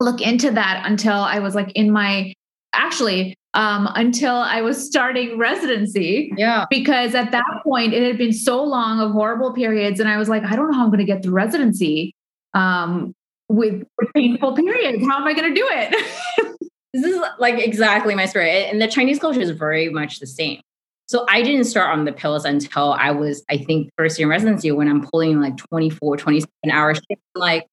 look 0.00 0.20
into 0.20 0.50
that 0.50 0.82
until 0.86 1.14
i 1.14 1.38
was 1.38 1.54
like 1.54 1.72
in 1.72 1.90
my 1.90 2.32
actually 2.74 3.36
um, 3.54 3.88
until 3.94 4.34
I 4.34 4.62
was 4.62 4.84
starting 4.84 5.38
residency. 5.38 6.32
Yeah. 6.36 6.64
Because 6.70 7.14
at 7.14 7.32
that 7.32 7.60
point, 7.62 7.92
it 7.92 8.02
had 8.02 8.16
been 8.16 8.32
so 8.32 8.62
long 8.62 9.00
of 9.00 9.12
horrible 9.12 9.52
periods. 9.52 10.00
And 10.00 10.08
I 10.08 10.16
was 10.16 10.28
like, 10.28 10.42
I 10.44 10.56
don't 10.56 10.70
know 10.70 10.76
how 10.76 10.84
I'm 10.84 10.88
going 10.88 11.00
to 11.00 11.04
get 11.04 11.22
through 11.22 11.34
residency 11.34 12.14
um, 12.54 13.14
with, 13.48 13.84
with 13.98 14.12
painful 14.14 14.54
periods. 14.56 15.04
How 15.06 15.18
am 15.18 15.24
I 15.24 15.34
going 15.34 15.54
to 15.54 15.54
do 15.54 15.68
it? 15.70 16.60
this 16.94 17.04
is 17.04 17.20
like 17.38 17.58
exactly 17.58 18.14
my 18.14 18.26
story. 18.26 18.50
And 18.50 18.80
the 18.80 18.88
Chinese 18.88 19.18
culture 19.18 19.40
is 19.40 19.50
very 19.50 19.90
much 19.90 20.18
the 20.20 20.26
same. 20.26 20.60
So 21.08 21.26
I 21.28 21.42
didn't 21.42 21.64
start 21.64 21.90
on 21.90 22.04
the 22.04 22.12
pills 22.12 22.44
until 22.44 22.92
I 22.92 23.10
was, 23.10 23.44
I 23.50 23.58
think, 23.58 23.90
first 23.98 24.18
year 24.18 24.26
in 24.26 24.30
residency 24.30 24.70
when 24.70 24.88
I'm 24.88 25.06
pulling 25.06 25.40
like 25.40 25.56
24, 25.56 26.16
27 26.16 26.48
hours. 26.70 27.00
Like, 27.34 27.66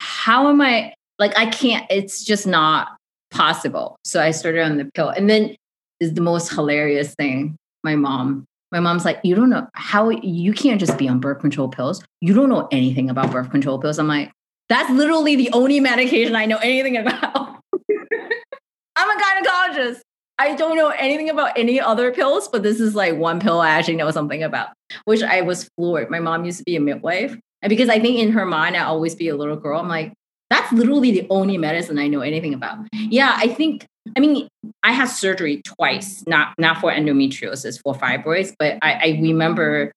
how 0.00 0.48
am 0.48 0.60
I, 0.60 0.94
like, 1.18 1.36
I 1.38 1.46
can't, 1.46 1.86
it's 1.90 2.24
just 2.24 2.46
not 2.46 2.88
possible. 3.30 3.96
So 4.04 4.20
I 4.20 4.32
started 4.32 4.62
on 4.62 4.78
the 4.78 4.90
pill. 4.94 5.08
And 5.08 5.30
then 5.30 5.54
is 6.00 6.14
the 6.14 6.20
most 6.20 6.52
hilarious 6.52 7.14
thing. 7.14 7.56
My 7.84 7.94
mom, 7.94 8.46
my 8.72 8.80
mom's 8.80 9.04
like, 9.04 9.20
you 9.22 9.34
don't 9.34 9.50
know 9.50 9.68
how 9.74 10.08
you 10.08 10.52
can't 10.52 10.80
just 10.80 10.96
be 10.98 11.08
on 11.08 11.20
birth 11.20 11.40
control 11.40 11.68
pills. 11.68 12.02
You 12.20 12.34
don't 12.34 12.48
know 12.48 12.68
anything 12.72 13.10
about 13.10 13.30
birth 13.30 13.50
control 13.50 13.78
pills. 13.78 13.98
I'm 13.98 14.08
like, 14.08 14.32
that's 14.68 14.90
literally 14.90 15.36
the 15.36 15.50
only 15.52 15.80
medication 15.80 16.34
I 16.34 16.46
know 16.46 16.58
anything 16.58 16.96
about. 16.96 17.60
I'm 18.96 19.10
a 19.10 19.22
gynecologist. 19.22 20.00
I 20.40 20.54
don't 20.54 20.74
know 20.74 20.88
anything 20.88 21.28
about 21.28 21.52
any 21.58 21.78
other 21.78 22.12
pills, 22.12 22.48
but 22.48 22.62
this 22.62 22.80
is 22.80 22.94
like 22.94 23.14
one 23.14 23.40
pill 23.40 23.60
I 23.60 23.68
actually 23.68 23.96
know 23.96 24.10
something 24.10 24.42
about, 24.42 24.68
which 25.04 25.22
I 25.22 25.42
was 25.42 25.68
floored. 25.76 26.08
My 26.08 26.18
mom 26.18 26.46
used 26.46 26.56
to 26.58 26.64
be 26.64 26.76
a 26.76 26.80
midwife. 26.80 27.36
And 27.60 27.68
because 27.68 27.90
I 27.90 28.00
think 28.00 28.18
in 28.18 28.32
her 28.32 28.46
mind, 28.46 28.74
I 28.74 28.84
always 28.84 29.14
be 29.14 29.28
a 29.28 29.36
little 29.36 29.56
girl, 29.56 29.78
I'm 29.78 29.88
like, 29.88 30.14
that's 30.48 30.72
literally 30.72 31.10
the 31.10 31.26
only 31.28 31.58
medicine 31.58 31.98
I 31.98 32.08
know 32.08 32.22
anything 32.22 32.54
about. 32.54 32.78
Yeah, 32.94 33.34
I 33.36 33.48
think, 33.48 33.84
I 34.16 34.20
mean, 34.20 34.48
I 34.82 34.92
had 34.92 35.08
surgery 35.08 35.60
twice, 35.62 36.24
not, 36.26 36.54
not 36.58 36.78
for 36.78 36.90
endometriosis, 36.90 37.78
for 37.82 37.94
fibroids, 37.94 38.54
but 38.58 38.78
I, 38.80 38.92
I 38.94 39.18
remember 39.20 39.92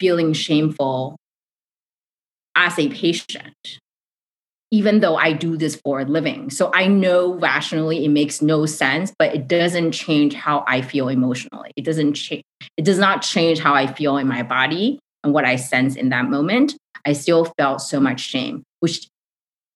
feeling 0.00 0.32
shameful 0.32 1.16
as 2.56 2.76
a 2.80 2.88
patient 2.88 3.78
even 4.70 5.00
though 5.00 5.16
I 5.16 5.32
do 5.32 5.56
this 5.56 5.76
for 5.76 6.00
a 6.00 6.04
living. 6.04 6.50
So 6.50 6.70
I 6.74 6.88
know 6.88 7.34
rationally 7.34 8.04
it 8.04 8.08
makes 8.08 8.42
no 8.42 8.66
sense, 8.66 9.12
but 9.18 9.34
it 9.34 9.46
doesn't 9.46 9.92
change 9.92 10.34
how 10.34 10.64
I 10.66 10.82
feel 10.82 11.08
emotionally. 11.08 11.70
It 11.76 11.84
doesn't 11.84 12.14
change, 12.14 12.42
it 12.76 12.84
does 12.84 12.98
not 12.98 13.22
change 13.22 13.60
how 13.60 13.74
I 13.74 13.86
feel 13.86 14.16
in 14.16 14.26
my 14.26 14.42
body 14.42 14.98
and 15.22 15.32
what 15.32 15.44
I 15.44 15.56
sense 15.56 15.94
in 15.94 16.08
that 16.08 16.28
moment. 16.28 16.76
I 17.04 17.12
still 17.12 17.44
felt 17.56 17.80
so 17.80 18.00
much 18.00 18.20
shame, 18.20 18.64
which 18.80 19.06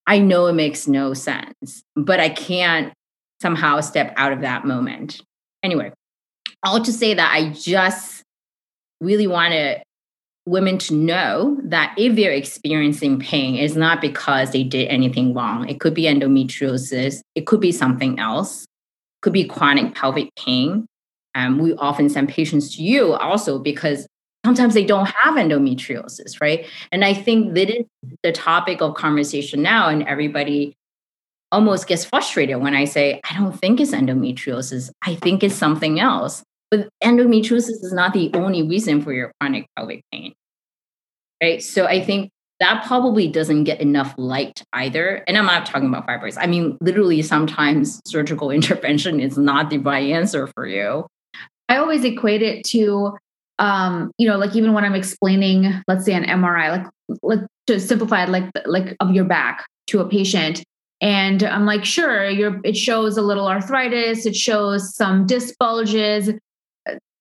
I 0.06 0.18
know 0.18 0.46
it 0.46 0.54
makes 0.54 0.88
no 0.88 1.14
sense, 1.14 1.82
but 1.94 2.18
I 2.18 2.28
can't 2.28 2.92
somehow 3.40 3.80
step 3.80 4.12
out 4.16 4.32
of 4.32 4.40
that 4.40 4.64
moment. 4.64 5.22
Anyway, 5.62 5.92
I'll 6.64 6.82
just 6.82 6.98
say 6.98 7.14
that 7.14 7.32
I 7.32 7.50
just 7.50 8.22
really 9.00 9.26
want 9.26 9.52
to 9.52 9.80
women 10.46 10.78
to 10.78 10.94
know 10.94 11.58
that 11.62 11.94
if 11.96 12.16
they're 12.16 12.32
experiencing 12.32 13.20
pain, 13.20 13.56
it's 13.56 13.74
not 13.74 14.00
because 14.00 14.50
they 14.50 14.64
did 14.64 14.88
anything 14.88 15.34
wrong. 15.34 15.68
It 15.68 15.80
could 15.80 15.94
be 15.94 16.04
endometriosis, 16.04 17.20
it 17.34 17.46
could 17.46 17.60
be 17.60 17.72
something 17.72 18.18
else, 18.18 18.62
it 18.62 19.22
could 19.22 19.32
be 19.32 19.44
chronic 19.44 19.94
pelvic 19.94 20.34
pain. 20.36 20.86
Um, 21.34 21.58
we 21.58 21.74
often 21.74 22.08
send 22.08 22.28
patients 22.28 22.74
to 22.76 22.82
you 22.82 23.12
also 23.12 23.58
because 23.58 24.06
sometimes 24.44 24.74
they 24.74 24.84
don't 24.84 25.06
have 25.06 25.34
endometriosis, 25.34 26.40
right? 26.40 26.66
And 26.90 27.04
I 27.04 27.14
think 27.14 27.54
that 27.54 27.70
is 27.70 27.84
the 28.22 28.32
topic 28.32 28.80
of 28.80 28.94
conversation 28.94 29.62
now, 29.62 29.88
and 29.88 30.02
everybody 30.04 30.74
almost 31.52 31.86
gets 31.86 32.04
frustrated 32.04 32.56
when 32.58 32.74
I 32.74 32.84
say, 32.84 33.20
I 33.28 33.36
don't 33.36 33.52
think 33.52 33.80
it's 33.80 33.92
endometriosis. 33.92 34.90
I 35.02 35.16
think 35.16 35.42
it's 35.42 35.54
something 35.54 36.00
else. 36.00 36.42
But 36.70 36.88
endometriosis 37.02 37.82
is 37.82 37.92
not 37.92 38.12
the 38.12 38.30
only 38.34 38.62
reason 38.62 39.02
for 39.02 39.12
your 39.12 39.32
chronic 39.40 39.66
pelvic 39.76 40.02
pain. 40.12 40.32
Right. 41.42 41.62
So 41.62 41.86
I 41.86 42.04
think 42.04 42.30
that 42.60 42.84
probably 42.86 43.26
doesn't 43.26 43.64
get 43.64 43.80
enough 43.80 44.14
light 44.18 44.62
either. 44.74 45.24
And 45.26 45.36
I'm 45.36 45.46
not 45.46 45.64
talking 45.64 45.88
about 45.88 46.06
fibroids. 46.06 46.36
I 46.38 46.46
mean, 46.46 46.76
literally, 46.80 47.22
sometimes 47.22 48.00
surgical 48.06 48.50
intervention 48.50 49.18
is 49.18 49.36
not 49.38 49.70
the 49.70 49.78
right 49.78 50.10
answer 50.12 50.46
for 50.46 50.66
you. 50.66 51.06
I 51.68 51.76
always 51.76 52.04
equate 52.04 52.42
it 52.42 52.64
to, 52.66 53.16
um, 53.58 54.10
you 54.18 54.28
know, 54.28 54.36
like 54.36 54.54
even 54.54 54.72
when 54.74 54.84
I'm 54.84 54.94
explaining, 54.94 55.72
let's 55.88 56.04
say 56.04 56.12
an 56.12 56.24
MRI, 56.24 56.70
like, 56.70 57.18
like 57.22 57.40
to 57.66 57.80
simplify 57.80 58.24
it, 58.24 58.28
like 58.28 58.44
like 58.66 58.96
of 59.00 59.12
your 59.12 59.24
back 59.24 59.66
to 59.88 60.00
a 60.00 60.08
patient, 60.08 60.62
and 61.00 61.42
I'm 61.42 61.64
like, 61.64 61.84
sure, 61.84 62.28
your 62.28 62.60
it 62.64 62.76
shows 62.76 63.16
a 63.16 63.22
little 63.22 63.46
arthritis, 63.46 64.26
it 64.26 64.36
shows 64.36 64.94
some 64.94 65.26
disc 65.26 65.54
bulges, 65.58 66.30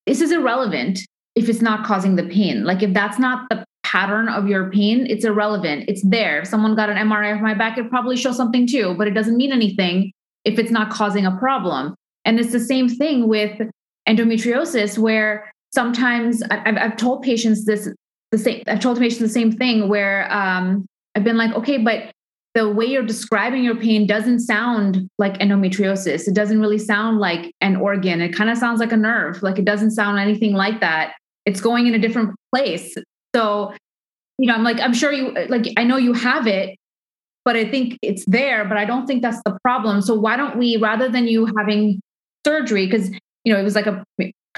this 0.06 0.22
is 0.22 0.32
irrelevant 0.32 1.00
if 1.36 1.50
it's 1.50 1.62
not 1.62 1.86
causing 1.86 2.16
the 2.16 2.24
pain. 2.24 2.64
Like 2.64 2.84
if 2.84 2.93
that's 2.93 3.20
not 3.20 3.47
the 3.50 3.64
pattern 3.84 4.30
of 4.30 4.47
your 4.47 4.70
pain, 4.72 5.08
it's 5.10 5.26
irrelevant. 5.26 5.86
It's 5.88 6.04
there. 6.08 6.41
If 6.41 6.47
someone 6.47 6.76
got 6.76 6.89
an 6.89 6.97
MRI 6.97 7.34
of 7.34 7.41
my 7.41 7.54
back, 7.54 7.78
it 7.78 7.89
probably 7.89 8.16
shows 8.16 8.38
something 8.38 8.68
too, 8.68 8.95
but 8.97 9.08
it 9.08 9.12
doesn't 9.12 9.38
mean 9.38 9.52
anything 9.52 10.12
if 10.45 10.60
it's 10.60 10.72
not 10.72 10.89
causing 10.89 11.26
a 11.26 11.36
problem. 11.38 11.95
And 12.26 12.39
it's 12.39 12.52
the 12.52 12.60
same 12.60 12.88
thing 12.88 13.28
with 13.28 13.60
endometriosis, 14.08 14.97
where 14.97 15.52
sometimes 15.74 16.43
I've, 16.52 16.78
I've 16.78 16.97
told 16.97 17.24
patients 17.24 17.66
this 17.66 17.89
the 18.32 18.38
same. 18.38 18.64
I've 18.68 18.80
told 18.80 19.00
patients 19.00 19.20
the 19.20 19.30
same 19.30 19.52
thing 19.52 19.89
where 19.89 20.32
um, 20.32 20.86
I've 21.16 21.24
been 21.24 21.38
like, 21.38 21.54
okay, 21.56 21.78
but 21.78 22.12
the 22.56 22.68
way 22.70 22.86
you're 22.86 23.06
describing 23.06 23.64
your 23.64 23.76
pain 23.76 24.08
doesn't 24.08 24.39
sound 24.39 25.08
like 25.18 25.38
endometriosis. 25.39 26.28
It 26.28 26.34
doesn't 26.34 26.60
really 26.60 26.80
sound 26.80 27.20
like 27.20 27.54
an 27.62 27.76
organ. 27.76 28.22
It 28.22 28.36
kind 28.36 28.50
of 28.50 28.58
sounds 28.58 28.80
like 28.80 28.91
a 28.91 28.97
nerve. 28.97 29.43
Like 29.43 29.60
it 29.60 29.66
doesn't 29.66 29.91
sound 29.91 30.20
anything 30.20 30.54
like 30.54 30.80
that. 30.82 31.14
It's 31.45 31.62
going 31.62 31.88
in 31.88 31.93
a 31.93 32.00
different 32.00 32.36
place. 32.54 32.95
So, 33.36 33.74
you 34.38 34.47
know, 34.47 34.56
I'm 34.56 34.64
like, 34.64 34.80
I'm 34.80 34.93
sure 34.93 35.12
you, 35.12 35.32
like, 35.47 35.68
I 35.78 35.84
know 35.84 35.97
you 35.97 36.14
have 36.14 36.47
it, 36.47 36.78
but 37.45 37.56
I 37.56 37.70
think 37.70 37.97
it's 38.02 38.26
there, 38.26 38.66
but 38.66 38.78
I 38.78 38.86
don't 38.86 39.06
think 39.06 39.22
that's 39.22 39.41
the 39.45 39.58
problem. 39.64 40.02
So 40.02 40.16
why 40.16 40.36
don't 40.36 40.58
we, 40.58 40.78
rather 40.78 41.08
than 41.08 41.28
you 41.28 41.47
having 41.58 42.02
surgery, 42.45 42.86
because, 42.86 43.10
you 43.43 43.54
know, 43.54 43.60
it 43.60 43.64
was 43.64 43.76
like 43.76 43.88
a 43.88 44.04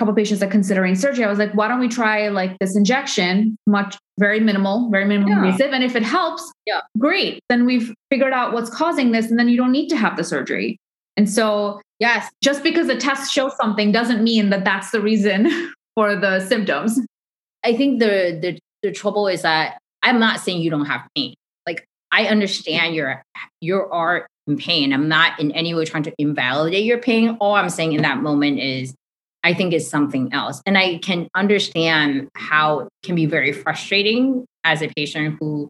couple 0.01 0.15
patients 0.15 0.41
are 0.41 0.47
considering 0.47 0.95
surgery. 0.95 1.23
I 1.23 1.29
was 1.29 1.37
like, 1.37 1.53
why 1.53 1.67
don't 1.67 1.79
we 1.79 1.87
try 1.87 2.27
like 2.29 2.57
this 2.57 2.75
injection, 2.75 3.55
much 3.67 3.99
very 4.17 4.39
minimal, 4.39 4.89
very 4.89 5.05
minimal 5.05 5.29
yeah. 5.29 5.45
invasive. 5.45 5.73
And 5.73 5.83
if 5.83 5.95
it 5.95 6.01
helps, 6.01 6.51
yeah. 6.65 6.81
great. 6.97 7.39
Then 7.49 7.67
we've 7.67 7.93
figured 8.09 8.33
out 8.33 8.51
what's 8.51 8.71
causing 8.71 9.11
this, 9.11 9.29
and 9.29 9.37
then 9.37 9.47
you 9.47 9.57
don't 9.57 9.71
need 9.71 9.89
to 9.89 9.95
have 9.95 10.17
the 10.17 10.23
surgery. 10.23 10.79
And 11.17 11.29
so, 11.29 11.81
yes, 11.99 12.31
just 12.43 12.63
because 12.63 12.87
the 12.87 12.95
test 12.97 13.31
shows 13.31 13.55
something 13.61 13.91
doesn't 13.91 14.23
mean 14.23 14.49
that 14.49 14.65
that's 14.65 14.89
the 14.89 15.01
reason 15.01 15.71
for 15.95 16.15
the 16.15 16.39
symptoms. 16.39 16.99
I 17.63 17.77
think 17.77 17.99
the 17.99 18.39
the 18.41 18.59
the 18.81 18.91
trouble 18.91 19.27
is 19.27 19.43
that 19.43 19.77
I'm 20.01 20.19
not 20.19 20.39
saying 20.39 20.63
you 20.63 20.71
don't 20.71 20.87
have 20.87 21.01
pain. 21.15 21.35
Like 21.67 21.85
I 22.11 22.25
understand 22.25 22.95
your 22.95 23.21
your 23.59 23.93
are 23.93 24.25
in 24.47 24.57
pain. 24.57 24.93
I'm 24.93 25.07
not 25.07 25.39
in 25.39 25.51
any 25.51 25.75
way 25.75 25.85
trying 25.85 26.03
to 26.03 26.13
invalidate 26.17 26.85
your 26.85 26.97
pain. 26.97 27.37
All 27.39 27.53
I'm 27.53 27.69
saying 27.69 27.93
in 27.93 28.01
that 28.01 28.23
moment 28.23 28.57
is 28.57 28.95
I 29.43 29.53
think 29.53 29.73
is 29.73 29.89
something 29.89 30.33
else. 30.33 30.61
And 30.65 30.77
I 30.77 30.99
can 30.99 31.27
understand 31.35 32.29
how 32.35 32.81
it 32.81 32.89
can 33.03 33.15
be 33.15 33.25
very 33.25 33.51
frustrating 33.51 34.45
as 34.63 34.81
a 34.81 34.87
patient 34.87 35.37
who 35.39 35.69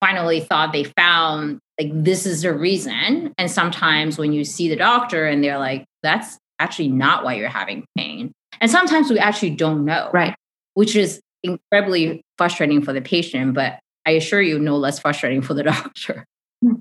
finally 0.00 0.40
thought 0.40 0.72
they 0.72 0.84
found 0.84 1.60
like 1.80 1.90
this 1.92 2.26
is 2.26 2.42
the 2.42 2.52
reason. 2.52 3.32
And 3.38 3.50
sometimes 3.50 4.18
when 4.18 4.32
you 4.32 4.44
see 4.44 4.68
the 4.68 4.76
doctor 4.76 5.26
and 5.26 5.42
they're 5.42 5.58
like, 5.58 5.86
that's 6.02 6.38
actually 6.58 6.88
not 6.88 7.24
why 7.24 7.34
you're 7.34 7.48
having 7.48 7.84
pain. 7.96 8.32
And 8.60 8.70
sometimes 8.70 9.10
we 9.10 9.18
actually 9.18 9.50
don't 9.50 9.84
know. 9.84 10.10
Right. 10.12 10.34
Which 10.74 10.94
is 10.94 11.20
incredibly 11.42 12.22
frustrating 12.38 12.82
for 12.82 12.92
the 12.92 13.00
patient, 13.00 13.54
but 13.54 13.78
I 14.06 14.12
assure 14.12 14.42
you, 14.42 14.58
no 14.58 14.76
less 14.76 14.98
frustrating 14.98 15.42
for 15.42 15.54
the 15.54 15.62
doctor. 15.64 16.24
Hmm. 16.62 16.74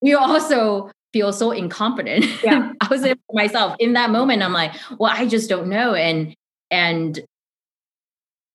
we 0.00 0.14
also 0.14 0.90
feel 1.12 1.32
so 1.32 1.50
incompetent. 1.50 2.24
Yeah. 2.42 2.72
I 2.80 2.88
was 2.88 3.04
it 3.04 3.18
myself 3.32 3.76
in 3.78 3.92
that 3.94 4.10
moment. 4.10 4.42
I'm 4.42 4.52
like, 4.52 4.72
well, 4.98 5.12
I 5.14 5.26
just 5.26 5.48
don't 5.48 5.68
know. 5.68 5.94
And 5.94 6.34
and 6.70 7.20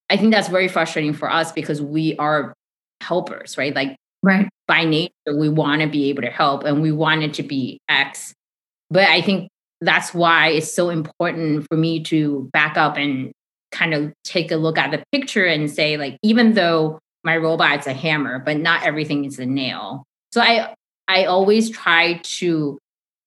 I 0.10 0.18
think 0.18 0.34
that's 0.34 0.47
very 0.47 0.68
frustrating 0.68 1.14
for 1.14 1.32
us 1.32 1.51
because 1.51 1.82
we 1.82 2.16
are 2.18 2.53
helpers, 3.01 3.58
right? 3.58 3.76
Like 3.76 3.95
right. 4.24 4.49
by 4.68 4.86
nature, 4.86 5.38
we 5.38 5.49
want 5.49 5.82
to 5.82 5.88
be 5.88 6.10
able 6.10 6.24
to 6.24 6.30
help 6.30 6.64
and 6.64 6.82
we 6.82 6.91
want 6.91 7.24
it 7.24 7.34
to 7.36 7.43
be 7.43 7.80
X. 7.89 8.34
But 8.89 9.08
I 9.08 9.22
think 9.22 9.49
that's 9.82 10.14
why 10.14 10.49
it's 10.49 10.72
so 10.72 10.89
important 10.89 11.68
for 11.68 11.78
me 11.78 12.03
to 12.06 12.49
back 12.53 12.78
up 12.78 12.97
and 12.97 13.32
kind 13.72 13.93
of 13.93 14.14
take 14.24 14.51
a 14.51 14.56
look 14.56 14.78
at 14.78 14.91
the 14.91 15.03
picture 15.12 15.45
and 15.45 15.70
say, 15.70 15.97
like, 15.97 16.18
even 16.24 16.53
though 16.53 16.99
my 17.24 17.38
robot's 17.38 17.88
a 17.88 17.93
hammer, 17.93 18.39
but 18.39 18.58
not 18.58 18.84
everything 18.84 19.26
is 19.26 19.39
a 19.39 19.45
nail. 19.45 20.03
So 20.32 20.41
I 20.41 20.74
I 21.08 21.26
always 21.26 21.70
try 21.70 22.20
to 22.24 22.78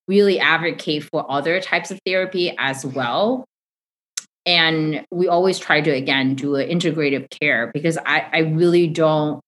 really 0.08 0.40
advocate 0.40 1.04
for 1.04 1.30
other 1.30 1.60
types 1.60 1.90
of 1.90 2.00
therapy 2.04 2.54
as 2.58 2.84
well. 2.84 3.44
And 4.46 5.04
we 5.10 5.28
always 5.28 5.58
try 5.58 5.82
to, 5.82 5.90
again, 5.90 6.34
do 6.34 6.56
an 6.56 6.68
integrative 6.68 7.28
care 7.30 7.70
because 7.74 7.98
I, 7.98 8.26
I 8.32 8.38
really 8.38 8.86
don't 8.86 9.40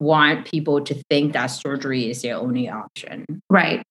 want 0.00 0.46
people 0.46 0.84
to 0.84 1.02
think 1.08 1.32
that 1.32 1.46
surgery 1.46 2.10
is 2.10 2.22
their 2.22 2.36
only 2.36 2.68
option. 2.68 3.24
Right. 3.48 3.82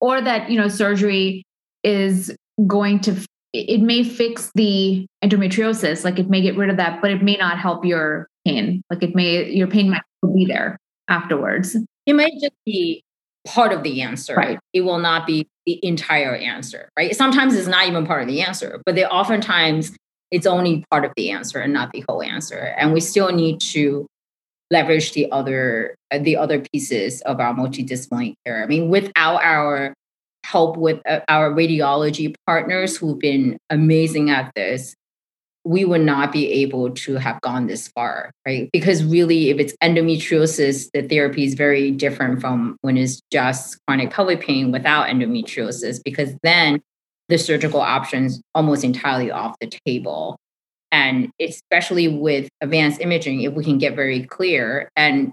Or 0.00 0.20
that, 0.20 0.50
you 0.50 0.60
know, 0.60 0.68
surgery 0.68 1.44
is 1.82 2.36
going 2.66 3.00
to, 3.00 3.16
it 3.54 3.80
may 3.80 4.04
fix 4.04 4.50
the 4.54 5.06
endometriosis, 5.24 6.04
like 6.04 6.18
it 6.18 6.28
may 6.28 6.42
get 6.42 6.56
rid 6.58 6.68
of 6.68 6.76
that, 6.76 7.00
but 7.00 7.10
it 7.10 7.22
may 7.22 7.36
not 7.36 7.58
help 7.58 7.84
your 7.84 8.28
pain. 8.46 8.82
Like 8.90 9.02
it 9.02 9.14
may, 9.14 9.50
your 9.50 9.66
pain 9.66 9.88
might 9.88 10.02
be 10.34 10.44
there 10.44 10.76
afterwards. 11.08 11.74
It 12.04 12.12
might 12.12 12.34
just 12.40 12.54
be 12.66 13.02
part 13.46 13.72
of 13.72 13.82
the 13.82 14.02
answer. 14.02 14.34
Right. 14.34 14.58
It 14.72 14.82
will 14.82 14.98
not 14.98 15.26
be 15.26 15.48
the 15.64 15.80
entire 15.84 16.34
answer, 16.34 16.90
right? 16.96 17.14
Sometimes 17.14 17.54
it's 17.54 17.68
not 17.68 17.86
even 17.86 18.06
part 18.06 18.22
of 18.22 18.28
the 18.28 18.42
answer, 18.42 18.82
but 18.84 18.94
they 18.94 19.06
oftentimes 19.06 19.96
it's 20.30 20.46
only 20.46 20.84
part 20.90 21.04
of 21.04 21.12
the 21.16 21.30
answer 21.30 21.60
and 21.60 21.72
not 21.72 21.92
the 21.92 22.04
whole 22.08 22.22
answer. 22.22 22.74
And 22.76 22.92
we 22.92 23.00
still 23.00 23.32
need 23.32 23.60
to 23.72 24.06
leverage 24.70 25.12
the 25.12 25.30
other 25.30 25.94
uh, 26.10 26.18
the 26.18 26.36
other 26.36 26.60
pieces 26.72 27.20
of 27.22 27.40
our 27.40 27.54
multidisciplinary 27.54 28.34
care. 28.44 28.62
I 28.62 28.66
mean, 28.66 28.88
without 28.88 29.42
our 29.42 29.94
help 30.44 30.76
with 30.76 31.00
uh, 31.08 31.20
our 31.28 31.52
radiology 31.52 32.34
partners 32.46 32.96
who've 32.96 33.18
been 33.18 33.56
amazing 33.70 34.30
at 34.30 34.52
this, 34.54 34.95
we 35.66 35.84
would 35.84 36.02
not 36.02 36.30
be 36.30 36.48
able 36.52 36.90
to 36.90 37.16
have 37.16 37.40
gone 37.40 37.66
this 37.66 37.88
far, 37.88 38.30
right? 38.46 38.70
Because 38.72 39.02
really, 39.02 39.50
if 39.50 39.58
it's 39.58 39.74
endometriosis, 39.82 40.88
the 40.94 41.02
therapy 41.02 41.44
is 41.44 41.54
very 41.54 41.90
different 41.90 42.40
from 42.40 42.76
when 42.82 42.96
it's 42.96 43.20
just 43.32 43.76
chronic 43.84 44.12
pelvic 44.12 44.40
pain 44.40 44.70
without 44.70 45.08
endometriosis, 45.08 45.98
because 46.04 46.36
then 46.44 46.80
the 47.28 47.36
surgical 47.36 47.80
options 47.80 48.40
almost 48.54 48.84
entirely 48.84 49.32
off 49.32 49.56
the 49.60 49.68
table. 49.84 50.38
And 50.92 51.30
especially 51.40 52.06
with 52.06 52.48
advanced 52.60 53.00
imaging, 53.00 53.42
if 53.42 53.52
we 53.54 53.64
can 53.64 53.78
get 53.78 53.96
very 53.96 54.22
clear, 54.22 54.88
and 54.94 55.32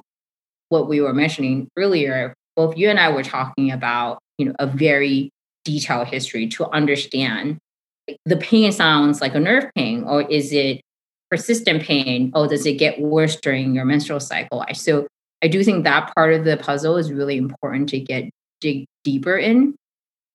what 0.70 0.90
we 0.90 1.00
were 1.00 1.14
mentioning 1.14 1.68
earlier, 1.78 2.34
both 2.56 2.76
you 2.76 2.90
and 2.90 3.00
I 3.00 3.12
were 3.12 3.24
talking 3.24 3.70
about, 3.70 4.18
you 4.40 4.48
know, 4.48 4.56
a 4.58 4.66
very 4.66 5.30
detailed 5.64 6.08
history 6.08 6.48
to 6.48 6.68
understand 6.72 7.60
the 8.26 8.38
pain 8.38 8.72
sounds 8.72 9.22
like 9.22 9.36
a 9.36 9.40
nerve 9.40 9.66
pain, 9.76 10.04
or 10.04 10.24
is 10.24 10.52
it 10.52 10.82
persistent 11.30 11.84
pain? 11.84 12.32
Oh, 12.36 12.48
does 12.48 12.66
it 12.66 12.74
get 12.74 13.00
worse 13.00 13.36
during 13.38 13.76
your 13.76 13.86
menstrual 13.86 14.20
cycle? 14.20 14.66
So 14.74 15.08
I 15.44 15.48
do 15.48 15.64
think 15.64 15.84
that 15.84 16.14
part 16.16 16.34
of 16.34 16.46
the 16.46 16.58
puzzle 16.58 16.98
is 16.98 17.12
really 17.12 17.38
important 17.38 17.90
to 17.90 18.00
get 18.00 18.30
dig 18.62 18.86
deeper 19.04 19.38
in, 19.38 19.76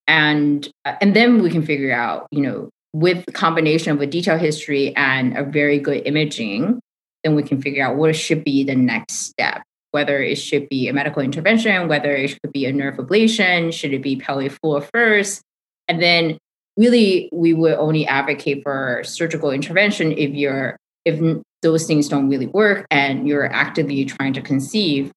and 0.07 0.69
uh, 0.85 0.97
and 1.01 1.15
then 1.15 1.43
we 1.43 1.51
can 1.51 1.63
figure 1.63 1.93
out, 1.93 2.27
you 2.31 2.41
know, 2.41 2.71
with 2.93 3.25
the 3.27 3.33
combination 3.33 3.93
of 3.93 4.01
a 4.01 4.07
detailed 4.07 4.41
history 4.41 4.95
and 4.97 5.37
a 5.37 5.45
very 5.45 5.79
good 5.79 6.07
imaging, 6.07 6.81
then 7.25 7.35
we 7.35 7.43
can 7.43 7.61
figure 7.61 7.85
out 7.85 7.97
what 7.97 8.15
should 8.17 8.45
be 8.45 8.65
the 8.65 8.75
next 8.75 9.15
step. 9.15 9.63
Whether 9.91 10.23
it 10.23 10.37
should 10.37 10.69
be 10.69 10.89
a 10.89 10.93
medical 10.93 11.23
intervention, 11.23 11.89
whether 11.89 12.15
it 12.15 12.29
should 12.29 12.53
be 12.53 12.67
a 12.67 12.73
nerve 12.73 12.97
ablation, 12.97 13.73
should 13.73 13.95
it 13.95 14.03
be 14.03 14.17
pelvic 14.17 14.53
floor 14.53 14.83
first, 14.93 15.41
and 15.89 16.03
then 16.03 16.37
really 16.79 17.29
we 17.33 17.53
would 17.53 17.75
only 17.75 18.07
advocate 18.07 18.63
for 18.63 19.03
surgical 19.05 19.51
intervention 19.51 20.13
if 20.13 20.31
you're 20.31 20.77
if 21.05 21.21
those 21.63 21.87
things 21.87 22.09
don't 22.09 22.29
really 22.29 22.47
work 22.47 22.87
and 22.91 23.27
you're 23.27 23.53
actively 23.53 24.05
trying 24.05 24.33
to 24.33 24.41
conceive. 24.41 25.11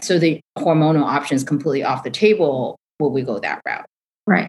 So 0.00 0.18
the 0.18 0.40
hormonal 0.58 1.04
option 1.04 1.36
is 1.36 1.44
completely 1.44 1.84
off 1.84 2.02
the 2.02 2.10
table 2.10 2.76
will 2.98 3.12
we 3.12 3.22
go 3.22 3.38
that 3.38 3.60
route. 3.66 3.86
Right. 4.26 4.48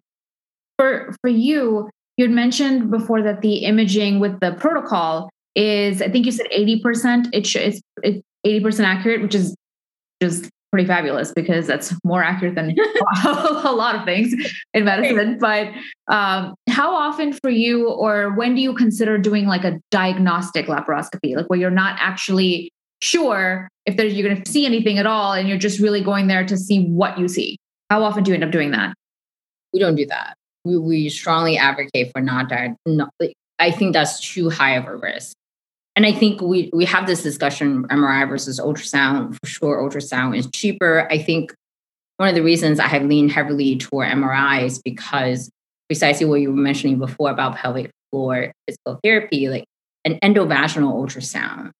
For 0.79 1.13
for 1.21 1.29
you 1.29 1.89
you 2.17 2.25
had 2.25 2.33
mentioned 2.33 2.89
before 2.89 3.21
that 3.21 3.41
the 3.41 3.57
imaging 3.65 4.19
with 4.19 4.39
the 4.39 4.53
protocol 4.53 5.29
is 5.55 6.01
i 6.01 6.09
think 6.09 6.25
you 6.25 6.31
said 6.31 6.47
80% 6.47 7.27
it 7.33 7.55
it's, 7.55 7.81
it's 8.03 8.21
80% 8.45 8.83
accurate 8.83 9.21
which 9.21 9.35
is 9.35 9.55
just 10.21 10.49
pretty 10.75 10.87
fabulous 10.87 11.31
because 11.31 11.67
that's 11.67 11.93
more 12.03 12.21
accurate 12.21 12.53
than 12.53 12.75
a 13.25 13.71
lot 13.73 13.95
of 13.95 14.03
things 14.03 14.33
in 14.73 14.83
medicine. 14.83 15.37
But 15.39 15.69
um, 16.09 16.53
how 16.67 16.93
often 16.93 17.31
for 17.31 17.49
you, 17.49 17.89
or 17.89 18.35
when 18.35 18.55
do 18.55 18.61
you 18.61 18.73
consider 18.73 19.17
doing 19.17 19.45
like 19.45 19.63
a 19.63 19.79
diagnostic 19.89 20.65
laparoscopy, 20.65 21.33
like 21.37 21.49
where 21.49 21.57
you're 21.57 21.71
not 21.71 21.95
actually 22.01 22.73
sure 23.01 23.69
if 23.85 23.95
there's 23.95 24.15
you're 24.15 24.27
going 24.27 24.43
to 24.43 24.51
see 24.51 24.65
anything 24.65 24.97
at 24.97 25.05
all, 25.05 25.31
and 25.31 25.47
you're 25.47 25.57
just 25.57 25.79
really 25.79 26.01
going 26.01 26.27
there 26.27 26.45
to 26.45 26.57
see 26.57 26.85
what 26.87 27.17
you 27.17 27.29
see? 27.29 27.57
How 27.89 28.03
often 28.03 28.25
do 28.25 28.31
you 28.31 28.35
end 28.35 28.43
up 28.43 28.51
doing 28.51 28.71
that? 28.71 28.93
We 29.71 29.79
don't 29.79 29.95
do 29.95 30.05
that. 30.07 30.35
We, 30.65 30.77
we 30.77 31.07
strongly 31.07 31.57
advocate 31.57 32.11
for 32.11 32.19
not 32.19 32.49
diagnostic. 32.49 33.33
I 33.59 33.71
think 33.71 33.93
that's 33.93 34.19
too 34.19 34.49
high 34.49 34.75
of 34.75 34.87
a 34.87 34.97
risk 34.97 35.37
and 35.95 36.05
I 36.05 36.11
think 36.11 36.41
we 36.41 36.69
we 36.73 36.85
have 36.85 37.07
this 37.07 37.23
discussion 37.23 37.87
MRI 37.87 38.27
versus 38.27 38.59
ultrasound. 38.59 39.37
For 39.39 39.47
sure, 39.47 39.81
ultrasound 39.81 40.37
is 40.37 40.49
cheaper. 40.51 41.07
I 41.11 41.17
think 41.17 41.53
one 42.17 42.29
of 42.29 42.35
the 42.35 42.43
reasons 42.43 42.79
I 42.79 42.87
have 42.87 43.03
leaned 43.03 43.31
heavily 43.31 43.77
toward 43.77 44.09
MRI 44.09 44.63
is 44.63 44.81
because 44.81 45.49
precisely 45.87 46.25
what 46.25 46.41
you 46.41 46.49
were 46.49 46.55
mentioning 46.55 46.97
before 46.97 47.29
about 47.29 47.55
pelvic 47.55 47.91
floor 48.11 48.51
physical 48.67 48.99
therapy, 49.03 49.49
like 49.49 49.65
an 50.03 50.19
endovaginal 50.23 50.93
ultrasound 50.93 51.71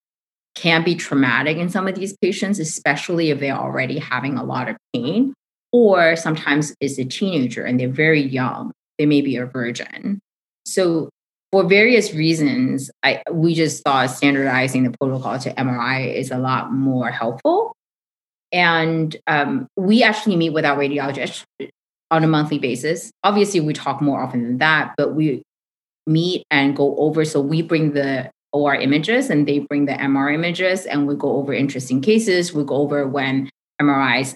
can 0.56 0.84
be 0.84 0.96
traumatic 0.96 1.58
in 1.58 1.70
some 1.70 1.88
of 1.88 1.96
these 1.96 2.16
patients, 2.22 2.60
especially 2.60 3.30
if 3.30 3.40
they're 3.40 3.54
already 3.54 4.00
having 4.00 4.38
a 4.38 4.44
lot 4.44 4.70
of 4.70 4.78
pain, 4.94 5.34
or 5.72 6.16
sometimes 6.16 6.74
it's 6.80 6.98
a 6.98 7.06
teenager 7.06 7.66
and 7.66 7.80
they're 7.80 7.90
very 7.90 8.22
young. 8.22 8.72
They 8.98 9.06
may 9.06 9.22
be 9.22 9.36
a 9.36 9.46
virgin. 9.46 10.20
So 10.66 11.10
for 11.52 11.64
various 11.64 12.14
reasons, 12.14 12.92
I 13.04 13.22
we 13.32 13.54
just 13.54 13.84
thought 13.84 14.10
standardizing 14.10 14.84
the 14.84 14.96
protocol 14.98 15.40
to 15.40 15.54
MRI 15.54 16.14
is 16.14 16.32
a 16.32 16.38
lot 16.38 16.72
more 16.72 17.10
helpful. 17.10 17.76
And 18.52 19.16
um, 19.28 19.68
we 19.76 20.04
actually 20.04 20.36
meet 20.36 20.52
with 20.52 20.66
our 20.66 20.78
radiologist 20.78 21.44
on 22.12 22.24
a 22.24 22.28
monthly 22.28 22.60
basis. 22.60 23.12
Obviously, 23.24 23.60
we 23.60 23.74
talk 23.74 24.02
more 24.02 24.22
often 24.22 24.44
than 24.44 24.58
that, 24.60 24.94
but 24.98 25.14
we 25.14 25.44
meet 26.08 26.44
and 26.52 26.76
go 26.76 26.96
over. 26.98 27.26
So 27.26 27.42
we 27.42 27.62
bring 27.62 27.94
the 27.94 28.30
OR 28.54 28.76
images 28.76 29.30
and 29.30 29.48
they 29.48 29.60
bring 29.60 29.86
the 29.86 29.94
MR 29.94 30.34
images, 30.34 30.86
and 30.86 31.08
we 31.08 31.16
go 31.16 31.38
over 31.38 31.54
interesting 31.54 32.02
cases. 32.02 32.54
We 32.54 32.64
go 32.64 32.76
over 32.76 33.08
when 33.08 33.50
MRIs 33.82 34.36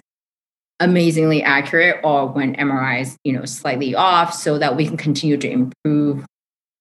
amazingly 0.80 1.44
accurate 1.44 2.00
or 2.04 2.28
when 2.28 2.56
MRI 2.56 3.02
is, 3.02 3.18
you 3.24 3.34
know, 3.34 3.46
slightly 3.46 3.96
off 3.96 4.34
so 4.34 4.58
that 4.58 4.76
we 4.78 4.88
can 4.88 4.98
continue 4.98 5.38
to 5.38 5.50
improve 5.50 6.26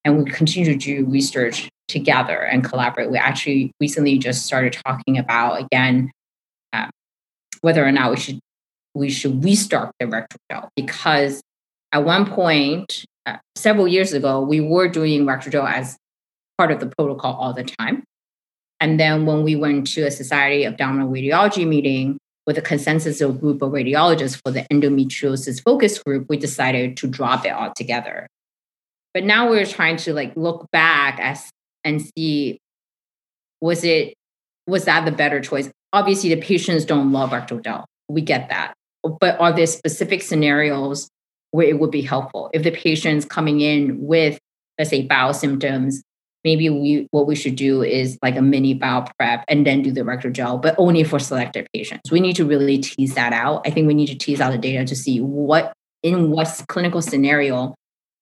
and 0.04 0.22
we 0.22 0.30
continue 0.30 0.72
to 0.72 0.78
do 0.78 1.04
research 1.06 1.68
together 1.88 2.42
and 2.42 2.64
collaborate. 2.64 3.10
We 3.10 3.18
actually 3.18 3.72
recently 3.80 4.18
just 4.18 4.44
started 4.46 4.76
talking 4.86 5.18
about 5.18 5.60
again 5.60 6.10
uh, 6.72 6.88
whether 7.60 7.84
or 7.84 7.92
not 7.92 8.10
we 8.10 8.16
should 8.16 8.40
we 8.94 9.10
should 9.10 9.42
restart 9.44 9.92
the 10.00 10.06
rectal 10.06 10.68
because 10.76 11.40
at 11.92 12.04
one 12.04 12.26
point 12.26 13.04
uh, 13.26 13.36
several 13.56 13.88
years 13.88 14.12
ago 14.12 14.40
we 14.40 14.60
were 14.60 14.88
doing 14.88 15.26
rectal 15.26 15.66
as 15.66 15.96
part 16.56 16.70
of 16.72 16.80
the 16.80 16.92
protocol 16.98 17.34
all 17.34 17.52
the 17.52 17.64
time. 17.64 18.02
And 18.80 18.98
then 18.98 19.26
when 19.26 19.42
we 19.42 19.56
went 19.56 19.88
to 19.88 20.02
a 20.02 20.10
Society 20.10 20.64
of 20.64 20.74
Abdominal 20.74 21.10
Radiology 21.10 21.66
meeting, 21.66 22.18
with 22.48 22.56
a 22.56 22.62
consensus 22.62 23.20
of 23.20 23.38
group 23.38 23.60
of 23.60 23.72
radiologists 23.72 24.40
for 24.42 24.50
the 24.50 24.62
endometriosis 24.72 25.62
focus 25.62 25.98
group, 25.98 26.26
we 26.30 26.38
decided 26.38 26.96
to 26.96 27.06
drop 27.06 27.44
it 27.44 27.52
altogether. 27.52 28.26
But 29.18 29.24
now 29.24 29.50
we're 29.50 29.66
trying 29.66 29.96
to 29.96 30.14
like 30.14 30.32
look 30.36 30.70
back 30.70 31.18
as 31.18 31.50
and 31.82 32.00
see 32.00 32.60
was 33.60 33.82
it 33.82 34.14
was 34.68 34.84
that 34.84 35.06
the 35.06 35.10
better 35.10 35.40
choice? 35.40 35.68
Obviously, 35.92 36.32
the 36.32 36.40
patients 36.40 36.84
don't 36.84 37.10
love 37.10 37.32
gel. 37.64 37.84
We 38.08 38.20
get 38.20 38.48
that. 38.50 38.74
But 39.02 39.40
are 39.40 39.52
there 39.52 39.66
specific 39.66 40.22
scenarios 40.22 41.08
where 41.50 41.66
it 41.66 41.80
would 41.80 41.90
be 41.90 42.02
helpful? 42.02 42.48
If 42.54 42.62
the 42.62 42.70
patient's 42.70 43.24
coming 43.24 43.60
in 43.60 44.00
with, 44.00 44.38
let's 44.78 44.90
say, 44.90 45.04
bowel 45.04 45.34
symptoms 45.34 46.00
maybe 46.44 46.70
we 46.70 47.08
what 47.10 47.26
we 47.26 47.34
should 47.34 47.56
do 47.56 47.82
is 47.82 48.16
like 48.22 48.36
a 48.36 48.40
mini 48.40 48.72
bowel 48.72 49.08
prep 49.18 49.44
and 49.48 49.66
then 49.66 49.82
do 49.82 49.90
the 49.90 50.04
rectal 50.04 50.30
gel, 50.30 50.58
but 50.58 50.76
only 50.78 51.02
for 51.02 51.18
selected 51.18 51.66
patients. 51.74 52.12
We 52.12 52.20
need 52.20 52.36
to 52.36 52.44
really 52.44 52.78
tease 52.78 53.16
that 53.16 53.32
out. 53.32 53.66
I 53.66 53.70
think 53.70 53.88
we 53.88 53.94
need 53.94 54.06
to 54.06 54.14
tease 54.16 54.40
out 54.40 54.52
the 54.52 54.58
data 54.58 54.84
to 54.84 54.94
see 54.94 55.20
what 55.20 55.72
in 56.04 56.30
what 56.30 56.62
clinical 56.68 57.02
scenario 57.02 57.74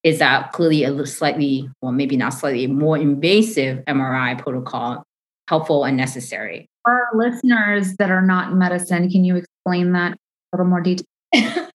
is 0.03 0.19
that 0.19 0.53
clearly 0.53 0.85
a 0.85 1.07
slightly, 1.07 1.69
well, 1.83 1.93
maybe 1.93 2.17
not 2.17 2.31
slightly 2.31 2.67
more 2.67 2.97
invasive 2.97 3.85
MRI 3.87 4.39
protocol 4.39 5.05
helpful 5.49 5.85
and 5.85 5.97
necessary. 5.97 6.69
For 6.85 6.93
our 6.93 7.09
listeners 7.15 7.97
that 7.97 8.11
are 8.11 8.23
not 8.23 8.53
in 8.53 8.59
medicine, 8.59 9.11
can 9.11 9.25
you 9.25 9.37
explain 9.37 9.93
that 9.93 10.13
a 10.13 10.17
little 10.57 10.67
more 10.67 10.81
detail? 10.81 11.07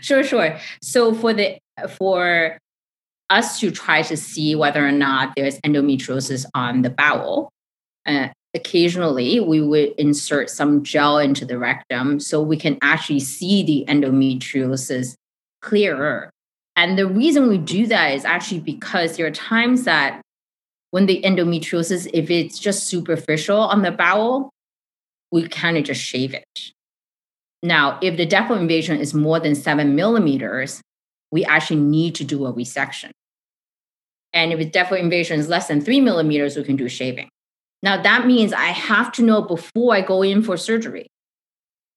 sure, 0.00 0.22
sure. 0.22 0.58
So 0.82 1.14
for 1.14 1.32
the 1.32 1.58
for 1.96 2.58
us 3.30 3.60
to 3.60 3.70
try 3.70 4.02
to 4.02 4.16
see 4.16 4.54
whether 4.54 4.86
or 4.86 4.92
not 4.92 5.34
there's 5.36 5.58
endometriosis 5.60 6.44
on 6.54 6.82
the 6.82 6.90
bowel. 6.90 7.50
Uh, 8.04 8.28
occasionally, 8.54 9.38
we 9.38 9.60
would 9.60 9.92
insert 9.96 10.50
some 10.50 10.82
gel 10.82 11.18
into 11.18 11.44
the 11.44 11.56
rectum 11.56 12.18
so 12.18 12.42
we 12.42 12.56
can 12.56 12.76
actually 12.82 13.20
see 13.20 13.62
the 13.62 13.84
endometriosis 13.88 15.14
clearer. 15.62 16.30
And 16.80 16.96
the 16.98 17.06
reason 17.06 17.46
we 17.46 17.58
do 17.58 17.86
that 17.88 18.14
is 18.14 18.24
actually 18.24 18.60
because 18.60 19.18
there 19.18 19.26
are 19.26 19.30
times 19.30 19.84
that 19.84 20.22
when 20.92 21.04
the 21.04 21.20
endometriosis, 21.20 22.08
if 22.14 22.30
it's 22.30 22.58
just 22.58 22.84
superficial 22.84 23.58
on 23.58 23.82
the 23.82 23.90
bowel, 23.90 24.48
we 25.30 25.46
kind 25.46 25.76
of 25.76 25.84
just 25.84 26.00
shave 26.00 26.32
it. 26.32 26.72
Now, 27.62 27.98
if 28.00 28.16
the 28.16 28.24
depth 28.24 28.50
of 28.50 28.62
invasion 28.62 28.98
is 28.98 29.12
more 29.12 29.38
than 29.38 29.54
seven 29.54 29.94
millimeters, 29.94 30.80
we 31.30 31.44
actually 31.44 31.80
need 31.80 32.14
to 32.14 32.24
do 32.24 32.46
a 32.46 32.52
resection. 32.54 33.10
And 34.32 34.50
if 34.50 34.58
the 34.58 34.64
depth 34.64 34.90
of 34.90 34.96
invasion 34.96 35.38
is 35.38 35.50
less 35.50 35.68
than 35.68 35.82
three 35.82 36.00
millimeters, 36.00 36.56
we 36.56 36.64
can 36.64 36.76
do 36.76 36.88
shaving. 36.88 37.28
Now, 37.82 38.00
that 38.00 38.26
means 38.26 38.54
I 38.54 38.68
have 38.68 39.12
to 39.12 39.22
know 39.22 39.42
before 39.42 39.94
I 39.94 40.00
go 40.00 40.22
in 40.22 40.42
for 40.42 40.56
surgery 40.56 41.08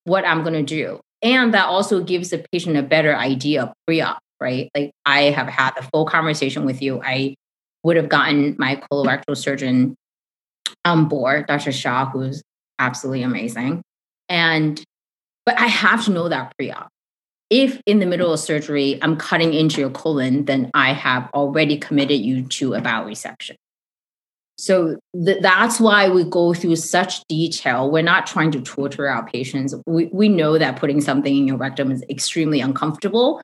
what 0.03 0.27
I'm 0.27 0.41
going 0.41 0.55
to 0.55 0.61
do. 0.61 0.99
And 1.21 1.53
that 1.53 1.67
also 1.67 2.03
gives 2.03 2.31
the 2.31 2.45
patient 2.51 2.75
a 2.75 2.83
better 2.83 3.15
idea 3.15 3.63
of 3.63 3.73
pre 3.87 4.01
op, 4.01 4.19
right? 4.43 4.69
Like 4.75 4.91
I 5.05 5.23
have 5.23 5.47
had 5.47 5.71
the 5.75 5.81
full 5.81 6.05
conversation 6.05 6.65
with 6.65 6.81
you. 6.81 7.01
I 7.03 7.35
would 7.83 7.97
have 7.97 8.09
gotten 8.09 8.55
my 8.59 8.75
colorectal 8.91 9.35
surgeon 9.35 9.95
on 10.85 11.07
board, 11.07 11.47
Dr. 11.47 11.71
Shah, 11.71 12.09
who's 12.09 12.43
absolutely 12.77 13.23
amazing. 13.23 13.81
And, 14.29 14.83
but 15.45 15.59
I 15.59 15.67
have 15.67 16.05
to 16.05 16.11
know 16.11 16.29
that 16.29 16.53
pre 16.57 16.71
op 16.71 16.89
if 17.53 17.79
in 17.85 17.99
the 17.99 18.07
middle 18.07 18.33
of 18.33 18.39
surgery 18.39 18.97
I'm 19.03 19.15
cutting 19.15 19.53
into 19.53 19.79
your 19.79 19.91
colon, 19.91 20.45
then 20.45 20.71
I 20.73 20.91
have 20.93 21.29
already 21.35 21.77
committed 21.77 22.19
you 22.19 22.47
to 22.47 22.73
a 22.73 22.81
bowel 22.81 23.05
resection. 23.05 23.55
So 24.57 24.97
th- 25.13 25.39
that's 25.41 25.79
why 25.79 26.09
we 26.09 26.23
go 26.23 26.55
through 26.55 26.77
such 26.77 27.23
detail. 27.27 27.91
We're 27.91 28.01
not 28.01 28.25
trying 28.25 28.49
to 28.51 28.61
torture 28.61 29.07
our 29.07 29.23
patients. 29.27 29.75
We, 29.85 30.05
we 30.05 30.29
know 30.29 30.57
that 30.57 30.77
putting 30.77 30.99
something 30.99 31.35
in 31.35 31.47
your 31.47 31.57
rectum 31.57 31.91
is 31.91 32.03
extremely 32.09 32.59
uncomfortable, 32.59 33.39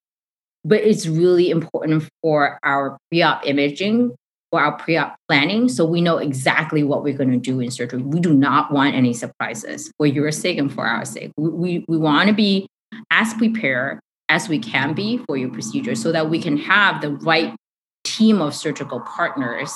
but 0.63 0.81
it's 0.81 1.07
really 1.07 1.49
important 1.49 2.07
for 2.21 2.59
our 2.63 2.97
pre 3.09 3.21
op 3.21 3.45
imaging, 3.45 4.15
for 4.51 4.61
our 4.61 4.77
pre 4.77 4.97
op 4.97 5.15
planning. 5.27 5.69
So 5.69 5.85
we 5.85 6.01
know 6.01 6.17
exactly 6.17 6.83
what 6.83 7.03
we're 7.03 7.17
going 7.17 7.31
to 7.31 7.37
do 7.37 7.59
in 7.59 7.71
surgery. 7.71 8.01
We 8.01 8.19
do 8.19 8.33
not 8.33 8.71
want 8.71 8.95
any 8.95 9.13
surprises 9.13 9.91
for 9.97 10.05
your 10.05 10.31
sake 10.31 10.57
and 10.57 10.71
for 10.71 10.85
our 10.85 11.05
sake. 11.05 11.31
We, 11.37 11.49
we, 11.49 11.85
we 11.87 11.97
want 11.97 12.29
to 12.29 12.35
be 12.35 12.67
as 13.11 13.33
prepared 13.33 13.99
as 14.27 14.47
we 14.47 14.59
can 14.59 14.93
be 14.93 15.17
for 15.25 15.37
your 15.37 15.49
procedure 15.49 15.95
so 15.95 16.11
that 16.11 16.29
we 16.29 16.41
can 16.41 16.57
have 16.57 17.01
the 17.01 17.11
right 17.11 17.55
team 18.03 18.41
of 18.41 18.53
surgical 18.53 18.99
partners 19.01 19.73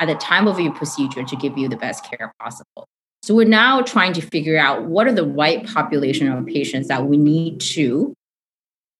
at 0.00 0.06
the 0.06 0.14
time 0.16 0.46
of 0.46 0.58
your 0.58 0.72
procedure 0.72 1.24
to 1.24 1.36
give 1.36 1.56
you 1.58 1.68
the 1.68 1.76
best 1.76 2.04
care 2.08 2.32
possible. 2.40 2.86
So 3.22 3.34
we're 3.34 3.48
now 3.48 3.82
trying 3.82 4.12
to 4.14 4.20
figure 4.20 4.56
out 4.56 4.84
what 4.84 5.06
are 5.06 5.12
the 5.12 5.26
right 5.26 5.66
population 5.66 6.30
of 6.30 6.46
patients 6.46 6.88
that 6.88 7.06
we 7.06 7.16
need 7.16 7.60
to 7.60 8.14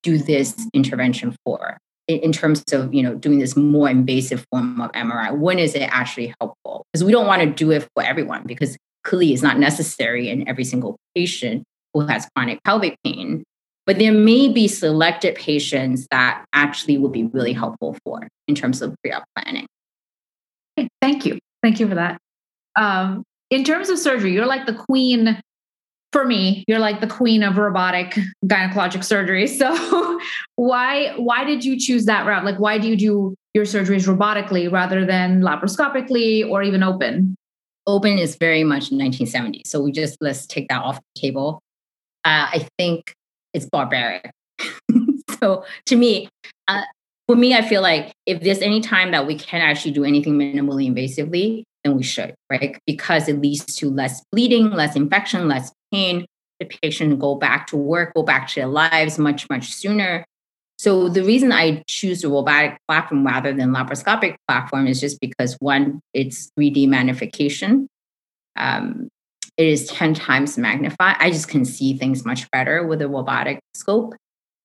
do 0.03 0.19
this 0.19 0.55
intervention 0.73 1.37
for 1.45 1.79
in 2.07 2.33
terms 2.33 2.65
of 2.73 2.93
you 2.93 3.03
know 3.03 3.15
doing 3.15 3.39
this 3.39 3.57
more 3.57 3.89
invasive 3.89 4.45
form 4.51 4.81
of 4.81 4.91
MRI. 4.93 5.37
When 5.37 5.59
is 5.59 5.75
it 5.75 5.83
actually 5.83 6.35
helpful? 6.41 6.87
Because 6.93 7.05
we 7.05 7.13
don't 7.13 7.27
want 7.27 7.43
to 7.43 7.51
do 7.51 7.71
it 7.71 7.87
for 7.95 8.03
everyone 8.03 8.45
because 8.47 8.77
clearly 9.05 9.33
it's 9.33 9.43
not 9.43 9.59
necessary 9.59 10.29
in 10.29 10.49
every 10.49 10.65
single 10.65 10.97
patient 11.15 11.65
who 11.95 12.01
has 12.07 12.29
chronic 12.35 12.63
pelvic 12.65 12.97
pain. 13.05 13.45
But 13.87 13.99
there 13.99 14.13
may 14.13 14.53
be 14.53 14.69
selected 14.69 15.35
patients 15.35 16.07
that 16.11 16.45
actually 16.53 16.99
will 16.99 17.09
be 17.09 17.25
really 17.25 17.55
helpful 17.55 17.97
for 18.05 18.29
in 18.47 18.55
terms 18.55 18.83
of 18.83 18.95
pre 19.03 19.13
op 19.13 19.25
planning. 19.35 19.67
Thank 21.01 21.25
you. 21.25 21.39
Thank 21.63 21.81
you 21.81 21.89
for 21.89 21.95
that. 21.95 22.19
Um, 22.77 23.25
in 23.51 23.65
terms 23.65 23.89
of 23.89 23.99
surgery, 23.99 24.33
you're 24.33 24.47
like 24.47 24.67
the 24.67 24.75
queen. 24.75 25.41
For 26.13 26.25
me, 26.25 26.65
you're 26.67 26.79
like 26.79 27.01
the 27.01 27.07
queen 27.07 27.43
of 27.43 27.59
robotic 27.59 28.19
gynecologic 28.45 29.05
surgery. 29.05 29.47
So, 29.59 30.21
why 30.57 31.13
why 31.17 31.45
did 31.45 31.65
you 31.65 31.79
choose 31.79 32.07
that 32.07 32.27
route? 32.27 32.45
Like, 32.45 32.59
why 32.59 32.79
do 32.79 32.89
you 32.89 32.97
do 32.97 33.35
your 33.55 33.65
surgeries 33.65 34.07
robotically 34.07 34.71
rather 34.71 35.05
than 35.05 35.43
laparoscopically 35.43 36.49
or 36.49 36.63
even 36.63 36.83
open? 36.83 37.37
Open 37.87 38.19
is 38.19 38.37
very 38.37 38.65
much 38.65 38.91
1970. 38.91 39.63
So 39.65 39.81
we 39.81 39.93
just 39.93 40.17
let's 40.21 40.47
take 40.47 40.69
that 40.69 40.83
off 40.83 40.97
the 41.15 41.21
table 41.21 41.61
uh, 42.25 42.47
I 42.53 42.69
think 42.79 43.15
it's 43.55 43.67
barbaric. 43.67 44.31
so 45.41 45.65
to 45.87 45.97
me, 45.97 46.29
uh, 46.69 46.83
for 47.27 47.37
me, 47.37 47.55
I 47.55 47.63
feel 47.63 47.83
like 47.83 48.13
if 48.27 48.43
there's 48.43 48.61
any 48.61 48.81
time 48.81 49.13
that 49.13 49.27
we 49.27 49.35
can 49.35 49.61
actually 49.61 49.93
do 49.93 50.05
anything 50.05 50.35
minimally 50.35 50.93
invasively, 50.93 51.63
then 51.85 51.97
we 51.97 52.03
should, 52.03 52.35
right? 52.51 52.79
Because 52.87 53.29
it 53.29 53.41
leads 53.41 53.65
to 53.77 53.91
less 53.91 54.23
bleeding, 54.33 54.71
less 54.71 54.97
infection, 54.97 55.49
less 55.49 55.73
pain. 55.93 56.27
The 56.61 56.67
patient 56.83 57.19
go 57.19 57.37
back 57.37 57.69
to 57.69 57.77
work, 57.77 58.15
go 58.15 58.23
back 58.23 58.49
to 58.49 58.55
their 58.57 58.67
lives 58.67 59.19
much, 59.19 59.49
much 59.49 59.73
sooner. 59.73 60.25
So 60.79 61.09
the 61.09 61.25
reason 61.25 61.53
I 61.53 61.83
choose 61.87 62.23
the 62.23 62.29
robotic 62.29 62.79
platform 62.87 63.27
rather 63.27 63.53
than 63.53 63.71
laparoscopic 63.71 64.37
platform 64.47 64.87
is 64.87 65.01
just 65.01 65.21
because 65.21 65.57
one, 65.61 66.01
it's 66.15 66.51
3D 66.59 66.89
magnification. 66.89 67.89
Um, 68.57 69.09
it 69.57 69.67
is 69.67 69.87
10 69.89 70.15
times 70.15 70.57
magnified. 70.57 71.17
I 71.19 71.31
just 71.31 71.49
can 71.49 71.65
see 71.65 71.97
things 71.97 72.25
much 72.25 72.49
better 72.51 72.87
with 72.87 73.03
a 73.03 73.09
robotic 73.09 73.61
scope. 73.75 74.15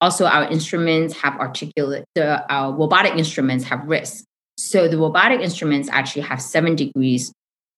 Also, 0.02 0.26
our 0.26 0.44
instruments 0.52 1.16
have 1.22 1.40
articulate, 1.40 2.06
the 2.14 2.44
robotic 2.78 3.14
instruments 3.14 3.64
have 3.66 3.88
wrists. 3.88 4.26
So 4.58 4.88
the 4.88 4.98
robotic 4.98 5.42
instruments 5.42 5.90
actually 5.92 6.24
have 6.24 6.42
seven 6.42 6.76
degrees 6.76 7.34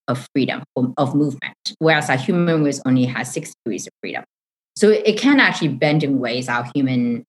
of 0.07 0.27
freedom 0.33 0.63
of 0.75 1.15
movement, 1.15 1.55
whereas 1.79 2.09
our 2.09 2.17
human 2.17 2.63
wrist 2.63 2.81
only 2.85 3.05
has 3.05 3.31
six 3.31 3.53
degrees 3.63 3.87
of 3.87 3.93
freedom. 4.01 4.23
So 4.75 4.89
it 4.89 5.17
can 5.17 5.39
actually 5.39 5.69
bend 5.69 6.03
in 6.03 6.19
ways 6.19 6.49
our 6.49 6.69
human 6.75 7.23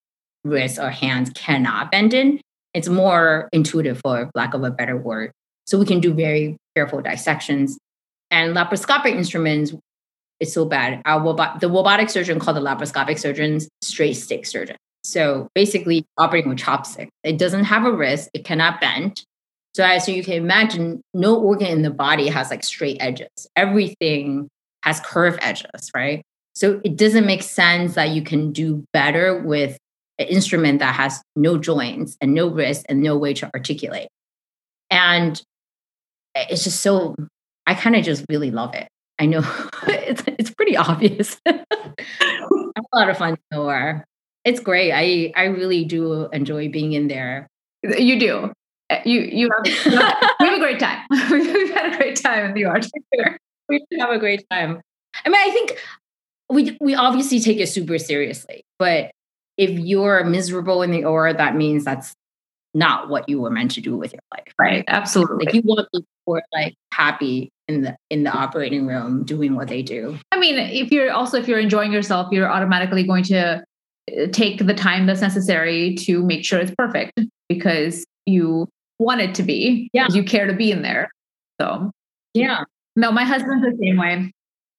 wrists 0.45 0.79
or 0.79 0.91
hands 0.91 1.31
cannot 1.35 1.91
bend 1.91 2.13
in. 2.13 2.41
It's 2.75 2.89
more 2.89 3.49
intuitive, 3.53 4.01
for 4.01 4.31
lack 4.35 4.55
of 4.55 4.63
a 4.65 4.71
better 4.71 4.97
word. 4.97 5.33
So 5.67 5.79
we 5.79 5.87
can 5.87 6.01
do 6.01 6.13
very 6.13 6.57
careful 6.75 7.01
dissections 7.01 7.79
and 8.31 8.55
laparoscopic 8.57 9.13
instruments, 9.13 9.73
it's 10.41 10.53
so 10.53 10.65
bad. 10.65 11.01
Our 11.05 11.23
robot, 11.23 11.61
the 11.61 11.69
robotic 11.69 12.11
surgeon 12.11 12.39
called 12.39 12.57
the 12.57 12.61
laparoscopic 12.61 13.19
surgeons 13.19 13.69
straight 13.83 14.15
stick 14.15 14.47
surgeon. 14.47 14.77
So 15.05 15.49
basically 15.55 16.05
operating 16.19 16.51
with 16.51 16.59
chopstick. 16.59 17.09
It 17.23 17.39
doesn't 17.39 17.65
have 17.65 17.85
a 17.85 17.93
wrist. 17.93 18.29
It 18.35 18.45
cannot 18.45 18.81
bend. 18.81 19.23
So 19.77 19.85
as 19.85 20.09
you 20.09 20.25
can 20.25 20.33
imagine, 20.33 21.03
no 21.13 21.39
organ 21.39 21.67
in 21.67 21.83
the 21.83 21.91
body 21.91 22.29
has 22.29 22.49
like 22.49 22.65
straight 22.65 22.97
edges. 22.99 23.29
Everything 23.57 24.49
has 24.83 25.01
curved 25.01 25.39
edges, 25.43 25.91
right? 25.95 26.23
So 26.55 26.81
it 26.83 26.97
doesn't 26.97 27.27
make 27.27 27.43
sense 27.43 27.95
that 27.95 28.09
you 28.09 28.23
can 28.23 28.53
do 28.53 28.85
better 28.95 29.39
with 29.39 29.77
an 30.19 30.29
instrument 30.29 30.79
that 30.79 30.95
has 30.95 31.21
no 31.37 31.59
joints 31.59 32.17
and 32.23 32.33
no 32.33 32.49
wrist 32.49 32.87
and 32.89 33.03
no 33.03 33.19
way 33.19 33.35
to 33.35 33.51
articulate. 33.53 34.09
And 34.91 35.43
it's 36.35 36.65
just 36.65 36.81
so 36.81 37.15
I 37.67 37.75
kind 37.75 37.97
of 37.97 38.03
just 38.03 38.25
really 38.31 38.51
love 38.51 38.75
it. 38.75 38.89
I 39.19 39.27
know 39.27 39.43
it's 39.89 40.23
it's 40.27 40.55
pretty 40.55 40.79
obvious. 40.79 41.39
I 41.47 41.51
have 41.51 42.87
a 42.91 42.97
lot 42.97 43.11
of 43.11 43.19
fun 43.19 43.37
to 43.53 44.05
It's 44.43 44.61
great. 44.61 44.93
I 44.93 45.35
I 45.39 45.49
really 45.49 45.85
do 45.85 46.31
enjoy 46.33 46.71
being 46.71 46.95
in 46.95 47.09
there. 47.09 47.47
You 47.83 48.19
do. 48.19 48.53
Uh, 48.89 48.99
you 49.05 49.21
you 49.21 49.51
have, 49.51 49.67
you 49.67 49.99
have, 49.99 50.17
we 50.41 50.47
have 50.47 50.57
a 50.57 50.61
great 50.61 50.79
time. 50.79 51.01
We've 51.31 51.75
had 51.75 51.93
a 51.93 51.97
great 51.97 52.17
time 52.17 52.47
in 52.47 52.55
the 52.55 52.65
art. 52.65 52.87
We 53.69 53.85
have 53.99 54.11
a 54.11 54.19
great 54.21 54.49
time. 54.49 54.81
I 55.25 55.29
mean, 55.29 55.41
I 55.41 55.51
think 55.51 55.77
we 56.49 56.77
we 56.81 56.95
obviously 56.95 57.41
take 57.41 57.59
it 57.59 57.69
super 57.69 57.99
seriously, 57.99 58.63
but 58.79 59.11
if 59.57 59.71
you're 59.71 60.23
miserable 60.25 60.83
in 60.83 60.93
the 60.93 61.05
OR, 61.05 61.33
that 61.33 61.57
means 61.57 61.85
that's 61.85 62.15
not 62.75 63.09
what 63.09 63.29
you 63.29 63.41
were 63.41 63.51
meant 63.51 63.73
to 63.73 63.81
do 63.81 63.97
with 63.97 64.13
your 64.13 64.21
life. 64.33 64.55
Right. 64.59 64.85
Absolutely. 64.87 65.47
Like 65.47 65.55
you 65.55 65.63
want 65.65 65.89
people 65.89 66.01
to 66.01 66.07
support 66.21 66.45
like 66.53 66.75
happy 66.93 67.51
in 67.69 67.83
the 67.83 67.97
in 68.11 68.23
the 68.23 68.31
operating 68.31 68.87
room 68.87 69.25
doing 69.25 69.57
what 69.57 69.69
they 69.69 69.83
do. 69.83 70.19
I 70.31 70.39
mean, 70.39 70.57
if 70.59 70.93
you're 70.93 71.11
also 71.11 71.39
if 71.39 71.49
you're 71.49 71.59
enjoying 71.59 71.93
yourself, 71.93 72.29
you're 72.31 72.49
automatically 72.49 73.03
going 73.03 73.25
to 73.25 73.65
uh, 74.13 74.27
take 74.33 74.65
the 74.65 74.75
time 74.75 75.07
that's 75.07 75.23
necessary 75.23 75.95
to 75.97 76.23
make 76.23 76.45
sure 76.45 76.61
it's 76.61 76.73
perfect 76.77 77.19
because 77.49 78.05
you 78.27 78.69
want 78.99 79.21
it 79.21 79.35
to 79.37 79.43
be. 79.43 79.91
Yeah. 79.93 80.09
You 80.11 80.25
care 80.25 80.47
to 80.47 80.55
be 80.55 80.71
in 80.71 80.83
there. 80.83 81.11
So 81.61 81.91
yeah. 82.35 82.65
No, 82.97 83.13
my 83.13 83.25
husband's 83.25 83.65
the 83.65 83.77
same 83.81 83.97
way. 83.97 84.33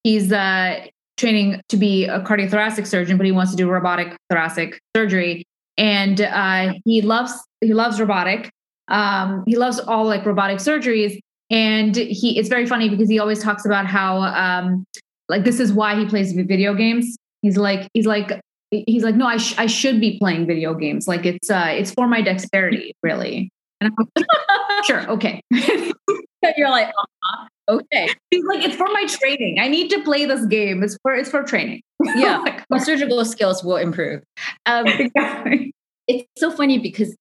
He's 0.03 0.31
uh 0.31 0.87
training 1.17 1.61
to 1.69 1.77
be 1.77 2.05
a 2.05 2.21
cardiothoracic 2.21 2.87
surgeon, 2.87 3.17
but 3.17 3.25
he 3.25 3.31
wants 3.31 3.51
to 3.51 3.57
do 3.57 3.69
robotic 3.69 4.15
thoracic 4.29 4.79
surgery. 4.95 5.45
And 5.77 6.21
uh, 6.21 6.73
he 6.85 7.01
loves 7.01 7.33
he 7.61 7.73
loves 7.73 7.99
robotic. 7.99 8.49
Um, 8.87 9.43
he 9.45 9.57
loves 9.57 9.79
all 9.79 10.05
like 10.05 10.25
robotic 10.25 10.59
surgeries. 10.59 11.19
And 11.49 11.95
he 11.95 12.37
it's 12.37 12.49
very 12.49 12.65
funny 12.65 12.89
because 12.89 13.09
he 13.09 13.19
always 13.19 13.41
talks 13.41 13.65
about 13.65 13.85
how 13.85 14.21
um, 14.21 14.85
like 15.29 15.43
this 15.43 15.59
is 15.59 15.73
why 15.73 15.95
he 15.95 16.05
plays 16.05 16.33
video 16.33 16.73
games. 16.73 17.17
He's 17.41 17.57
like 17.57 17.89
he's 17.93 18.05
like 18.05 18.39
he's 18.71 19.03
like 19.03 19.15
no 19.15 19.25
I, 19.25 19.37
sh- 19.37 19.55
I 19.57 19.67
should 19.67 20.01
be 20.01 20.17
playing 20.19 20.45
video 20.45 20.73
games 20.73 21.07
like 21.07 21.25
it's 21.25 21.49
uh 21.49 21.67
it's 21.69 21.91
for 21.91 22.05
my 22.05 22.21
dexterity 22.21 22.93
really 23.01 23.49
and 23.81 23.91
I'm 23.91 24.07
like, 24.15 24.25
sure 24.85 25.09
okay 25.09 25.41
you're 25.51 26.69
like 26.69 26.87
uh-huh. 26.87 27.47
okay 27.69 28.07
he's 28.31 28.45
like 28.45 28.63
it's 28.63 28.75
for 28.75 28.87
my 28.87 29.05
training 29.05 29.59
i 29.59 29.67
need 29.67 29.89
to 29.89 30.01
play 30.03 30.25
this 30.25 30.45
game 30.45 30.83
it's 30.83 30.97
for 31.01 31.15
it's 31.15 31.29
for 31.29 31.43
training 31.43 31.81
yeah 32.15 32.37
like, 32.37 32.63
my 32.69 32.77
surgical 32.77 33.23
skills 33.25 33.63
will 33.63 33.77
improve 33.77 34.23
um, 34.65 34.87
exactly. 34.87 35.73
it's 36.07 36.25
so 36.37 36.51
funny 36.51 36.79
because 36.79 37.15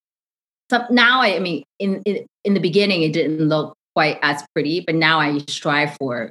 some, 0.71 0.85
now 0.91 1.21
I, 1.21 1.37
I 1.37 1.39
mean 1.39 1.65
in, 1.79 2.03
in 2.05 2.27
in 2.45 2.55
the 2.55 2.61
beginning 2.61 3.03
it 3.03 3.13
didn't 3.13 3.49
look 3.49 3.77
quite 3.97 4.19
as 4.21 4.45
pretty, 4.53 4.81
but 4.81 4.95
now 4.95 5.19
I 5.19 5.39
strive 5.49 5.97
for 5.97 6.31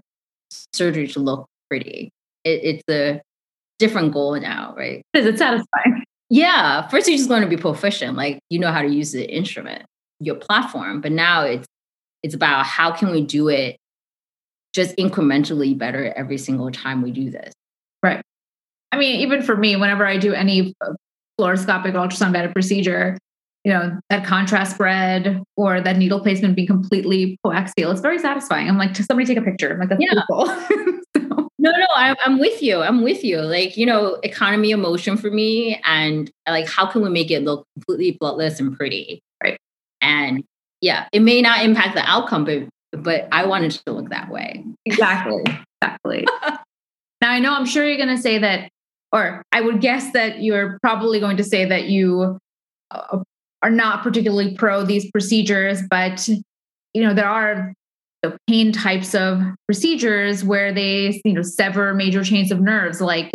surgery 0.74 1.08
to 1.10 1.20
look 1.20 1.48
pretty. 1.68 2.12
It, 2.44 2.64
it's 2.64 2.84
a 2.90 3.22
different 3.80 4.14
goal 4.14 4.40
now, 4.40 4.76
right? 4.78 5.02
Is 5.16 5.26
it 5.26 5.40
satisfying? 5.40 6.04
Yeah. 6.30 6.88
First, 6.90 7.08
you're 7.08 7.18
just 7.18 7.28
going 7.28 7.42
to 7.42 7.50
be 7.50 7.58
proficient, 7.58 8.16
like 8.16 8.40
you 8.52 8.60
know 8.60 8.72
how 8.72 8.84
to 8.84 8.88
use 8.88 9.14
the 9.14 9.28
instrument, 9.28 9.84
your 10.20 10.36
platform. 10.36 11.02
But 11.02 11.12
now 11.12 11.42
it's 11.42 11.68
it's 12.24 12.34
about 12.34 12.66
how 12.66 12.92
can 12.92 13.12
we 13.12 13.24
do 13.24 13.50
it 13.50 13.78
just 14.74 14.96
incrementally 14.98 15.78
better 15.78 16.14
every 16.18 16.38
single 16.38 16.72
time 16.72 17.02
we 17.02 17.12
do 17.12 17.30
this. 17.30 17.54
Right. 18.04 18.22
I 18.92 18.98
mean, 18.98 19.22
even 19.22 19.42
for 19.42 19.56
me, 19.56 19.76
whenever 19.76 20.06
I 20.06 20.18
do 20.18 20.34
any 20.34 20.74
uh, 20.82 20.94
fluoroscopic 21.40 21.94
ultrasound 21.94 22.34
guided 22.34 22.54
procedure, 22.54 23.18
you 23.64 23.74
know, 23.74 24.00
that 24.10 24.26
contrast 24.26 24.76
spread 24.76 25.42
or 25.58 25.82
that 25.82 25.98
needle 25.98 26.20
placement 26.20 26.56
being 26.56 26.68
completely 26.68 27.38
coaxial. 27.46 27.92
It's 27.92 28.02
very 28.02 28.20
satisfying. 28.20 28.68
I'm 28.70 28.78
like, 28.78 28.94
just 28.94 29.08
somebody 29.08 29.26
take 29.26 29.38
a 29.38 29.42
picture. 29.42 29.72
I'm 29.72 29.80
like, 29.80 29.90
that's 29.90 30.02
yeah. 30.02 30.22
cool. 30.30 30.46
so. 31.18 31.50
No, 31.58 31.72
no, 31.72 31.88
I'm, 31.96 32.16
I'm 32.24 32.40
with 32.40 32.62
you. 32.62 32.82
I'm 32.82 33.02
with 33.02 33.24
you. 33.24 33.42
Like, 33.42 33.76
you 33.76 33.86
know, 33.88 34.20
economy 34.22 34.72
of 34.72 34.80
motion 34.80 35.18
for 35.18 35.32
me 35.32 35.82
and 35.84 36.30
like, 36.48 36.70
how 36.70 36.86
can 36.86 37.02
we 37.02 37.10
make 37.10 37.32
it 37.32 37.44
look 37.44 37.66
completely 37.74 38.18
bloodless 38.20 38.60
and 38.60 38.78
pretty? 38.78 39.24
And 40.06 40.44
yeah, 40.82 41.08
it 41.12 41.22
may 41.22 41.42
not 41.42 41.66
impact 41.66 41.96
the 41.96 42.04
outcome, 42.10 42.46
but 42.46 42.70
but 42.92 43.28
I 43.32 43.46
wanted 43.46 43.72
to 43.72 43.92
look 43.92 44.10
that 44.10 44.30
way. 44.30 44.64
Exactly. 44.86 45.44
Exactly. 45.82 46.26
now 47.22 47.32
I 47.32 47.40
know 47.40 47.54
I'm 47.54 47.66
sure 47.66 47.86
you're 47.86 47.98
going 47.98 48.16
to 48.16 48.22
say 48.22 48.38
that, 48.38 48.70
or 49.12 49.42
I 49.52 49.62
would 49.62 49.82
guess 49.82 50.14
that 50.14 50.42
you're 50.42 50.78
probably 50.82 51.20
going 51.20 51.38
to 51.38 51.44
say 51.44 51.66
that 51.66 51.86
you 51.86 52.38
uh, 52.92 53.20
are 53.62 53.70
not 53.70 54.04
particularly 54.04 54.56
pro 54.56 54.86
these 54.86 55.10
procedures, 55.12 55.82
but 55.90 56.28
you 56.28 57.04
know 57.04 57.14
there 57.14 57.28
are 57.30 57.74
the 58.22 58.38
pain 58.48 58.72
types 58.72 59.14
of 59.14 59.42
procedures 59.68 60.44
where 60.44 60.72
they 60.74 61.20
you 61.26 61.34
know 61.34 61.42
sever 61.42 61.94
major 61.94 62.24
chains 62.24 62.52
of 62.52 62.62
nerves, 62.62 63.02
like 63.02 63.32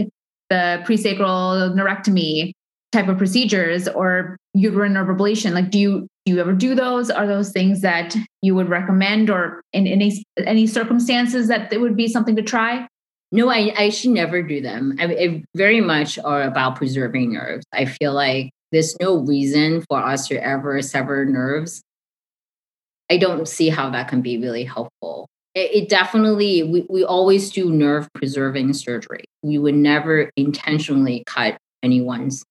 the 0.50 0.82
presacral 0.86 1.74
neurectomy 1.74 2.52
type 2.92 3.08
of 3.08 3.18
procedures 3.18 3.88
or 3.88 4.36
uterine 4.54 4.94
nerve 4.94 5.08
ablation. 5.08 5.52
Like, 5.52 5.70
do 5.70 5.78
you 5.78 6.06
do 6.26 6.32
you 6.32 6.40
ever 6.40 6.52
do 6.52 6.74
those? 6.74 7.10
Are 7.10 7.26
those 7.26 7.52
things 7.52 7.80
that 7.80 8.14
you 8.42 8.54
would 8.54 8.68
recommend, 8.68 9.30
or 9.30 9.62
in 9.72 9.86
any 9.86 10.24
any 10.38 10.66
circumstances 10.66 11.48
that 11.48 11.72
it 11.72 11.80
would 11.80 11.96
be 11.96 12.08
something 12.08 12.36
to 12.36 12.42
try? 12.42 12.86
No, 13.32 13.48
I, 13.48 13.72
I 13.76 13.88
should 13.90 14.10
never 14.10 14.42
do 14.42 14.60
them. 14.60 14.96
I, 14.98 15.04
I 15.04 15.42
very 15.54 15.80
much 15.80 16.18
are 16.18 16.42
about 16.42 16.76
preserving 16.76 17.32
nerves. 17.32 17.64
I 17.72 17.84
feel 17.84 18.12
like 18.12 18.50
there's 18.72 18.96
no 19.00 19.18
reason 19.18 19.84
for 19.88 19.98
us 19.98 20.26
to 20.28 20.44
ever 20.44 20.82
sever 20.82 21.24
nerves. 21.24 21.82
I 23.08 23.16
don't 23.18 23.46
see 23.46 23.68
how 23.68 23.90
that 23.90 24.08
can 24.08 24.20
be 24.20 24.38
really 24.38 24.64
helpful. 24.64 25.28
It, 25.54 25.70
it 25.74 25.88
definitely, 25.88 26.62
we, 26.62 26.86
we 26.88 27.04
always 27.04 27.50
do 27.50 27.70
nerve 27.70 28.08
preserving 28.14 28.72
surgery. 28.72 29.24
We 29.42 29.58
would 29.58 29.74
never 29.74 30.30
intentionally 30.36 31.24
cut 31.26 31.56
anyone's 31.82 32.44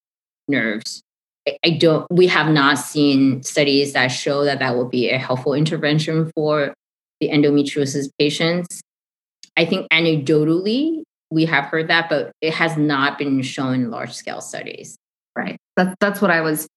nerves. 0.47 1.01
I, 1.47 1.57
I 1.63 1.69
don't, 1.71 2.05
we 2.11 2.27
have 2.27 2.51
not 2.51 2.77
seen 2.77 3.43
studies 3.43 3.93
that 3.93 4.07
show 4.07 4.43
that 4.45 4.59
that 4.59 4.75
will 4.75 4.89
be 4.89 5.09
a 5.09 5.17
helpful 5.17 5.53
intervention 5.53 6.31
for 6.35 6.73
the 7.19 7.29
endometriosis 7.29 8.09
patients. 8.17 8.81
I 9.57 9.65
think 9.65 9.87
anecdotally, 9.91 11.03
we 11.31 11.45
have 11.45 11.65
heard 11.65 11.89
that, 11.89 12.09
but 12.09 12.31
it 12.41 12.53
has 12.53 12.77
not 12.77 13.17
been 13.17 13.41
shown 13.41 13.75
in 13.75 13.91
large 13.91 14.13
scale 14.13 14.41
studies. 14.41 14.97
Right. 15.35 15.57
That's 15.75 15.95
that's 15.99 16.21
what 16.21 16.31
I 16.31 16.41
was. 16.41 16.67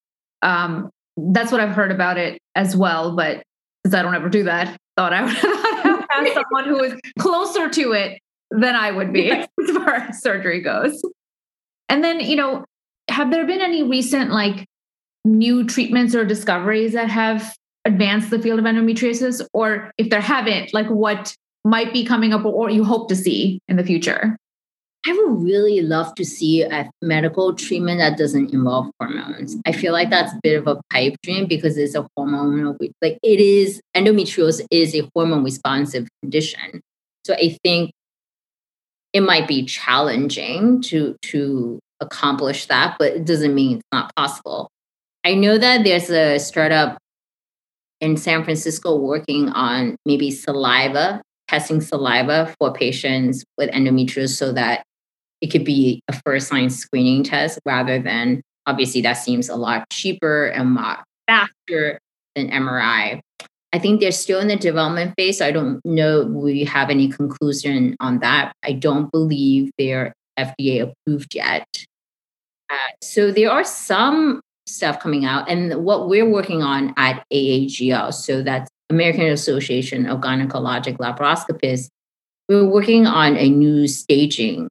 Um, 0.42 0.90
that's 1.16 1.52
what 1.52 1.60
I've 1.60 1.74
heard 1.74 1.90
about 1.90 2.18
it 2.18 2.38
as 2.54 2.76
well. 2.76 3.16
But 3.16 3.42
since 3.84 3.94
I 3.94 4.02
don't 4.02 4.14
ever 4.14 4.28
do 4.28 4.44
that, 4.44 4.76
thought 4.96 5.12
I 5.12 5.22
would 5.22 5.32
have 6.10 6.28
someone 6.34 6.64
who 6.64 6.82
is 6.82 6.94
closer 7.18 7.68
to 7.68 7.92
it 7.92 8.18
than 8.50 8.74
I 8.74 8.90
would 8.90 9.12
be 9.12 9.30
as 9.30 9.46
far 9.70 9.94
as 9.94 10.20
surgery 10.20 10.60
goes. 10.60 11.00
And 11.88 12.02
then, 12.02 12.20
you 12.20 12.36
know, 12.36 12.64
have 13.09 13.30
there 13.30 13.46
been 13.46 13.61
any 13.61 13.82
recent 13.82 14.30
like 14.30 14.66
new 15.24 15.64
treatments 15.64 16.14
or 16.14 16.24
discoveries 16.24 16.92
that 16.92 17.11
have 17.11 17.55
advanced 17.84 18.30
the 18.30 18.38
field 18.38 18.59
of 18.59 18.64
endometriosis? 18.64 19.46
Or 19.53 19.90
if 19.98 20.11
there 20.11 20.20
haven't, 20.20 20.72
like 20.72 20.88
what 20.88 21.34
might 21.64 21.92
be 21.92 22.05
coming 22.05 22.32
up 22.32 22.44
or 22.44 22.70
you 22.70 22.84
hope 22.84 23.09
to 23.09 23.16
see 23.16 23.61
in 23.68 23.76
the 23.76 23.84
future? 23.84 24.36
I 25.05 25.12
would 25.12 25.42
really 25.42 25.80
love 25.80 26.14
to 26.14 26.24
see 26.24 26.62
a 26.62 26.88
medical 27.03 27.55
treatment 27.55 27.98
that 27.98 28.16
doesn't 28.16 28.53
involve 28.53 28.88
hormones. 29.00 29.57
I 29.66 29.72
feel 29.72 29.92
like 29.92 30.11
that's 30.11 30.32
a 30.32 30.40
bit 30.44 30.57
of 30.57 30.68
a 30.68 30.80
pipe 30.90 31.16
dream 31.24 31.46
because 31.46 31.76
it's 31.76 31.96
a 31.96 32.07
hormonal, 32.16 32.76
like 33.00 33.18
it 33.22 33.40
is, 33.40 33.80
endometriosis 33.96 34.64
is 34.70 34.94
a 34.94 35.09
hormone 35.12 35.42
responsive 35.42 36.07
condition. 36.22 36.80
So 37.24 37.34
I 37.34 37.59
think 37.64 37.90
it 39.12 39.22
might 39.22 39.48
be 39.48 39.64
challenging 39.64 40.82
to, 40.82 41.16
to 41.22 41.80
accomplish 42.03 42.66
that, 42.66 42.96
but 42.98 43.12
it 43.12 43.24
doesn't 43.24 43.55
mean 43.55 43.78
it's 43.78 43.88
not 43.92 44.14
possible. 44.16 44.70
I 45.24 45.34
know 45.34 45.57
that 45.59 45.84
there's 45.84 46.11
a 46.11 46.38
startup 46.38 46.98
in 48.00 48.16
San 48.16 48.42
Francisco 48.42 48.96
working 48.96 49.48
on 49.50 49.96
maybe 50.05 50.30
saliva, 50.30 51.22
testing 51.48 51.80
saliva 51.80 52.53
for 52.59 52.72
patients 52.72 53.44
with 53.57 53.70
endometriosis 53.70 54.36
so 54.36 54.53
that 54.53 54.82
it 55.40 55.50
could 55.50 55.64
be 55.64 56.00
a 56.09 56.20
first 56.26 56.53
line 56.53 56.70
screening 56.70 57.22
test 57.22 57.59
rather 57.64 58.00
than 58.00 58.42
obviously 58.66 59.00
that 59.03 59.14
seems 59.14 59.48
a 59.48 59.57
lot 59.57 59.88
cheaper 59.90 60.46
and 60.46 60.76
a 60.76 60.80
lot 60.80 61.05
faster 61.28 61.98
than 62.34 62.50
MRI. 62.50 63.20
I 63.72 63.78
think 63.78 64.00
they're 64.00 64.12
still 64.12 64.40
in 64.40 64.48
the 64.48 64.57
development 64.57 65.14
phase. 65.16 65.38
So 65.38 65.46
I 65.46 65.50
don't 65.50 65.80
know 65.84 66.24
we 66.24 66.64
have 66.64 66.90
any 66.90 67.09
conclusion 67.09 67.96
on 68.00 68.18
that. 68.18 68.53
I 68.62 68.72
don't 68.72 69.11
believe 69.11 69.70
they're 69.78 70.12
FDA 70.38 70.82
approved 70.82 71.34
yet. 71.34 71.66
So 73.03 73.31
there 73.31 73.51
are 73.51 73.64
some 73.64 74.41
stuff 74.66 75.01
coming 75.01 75.25
out, 75.25 75.49
and 75.49 75.85
what 75.85 76.09
we're 76.09 76.29
working 76.29 76.62
on 76.62 76.95
at 76.97 77.25
AAGL, 77.33 78.14
so 78.14 78.43
that's 78.43 78.70
American 78.91 79.27
Association 79.27 80.07
of 80.07 80.20
Gynecologic 80.20 80.99
Laparoscopists, 80.99 81.89
we're 82.49 82.66
working 82.66 83.07
on 83.07 83.37
a 83.37 83.49
new 83.49 83.89
staging 83.89 84.68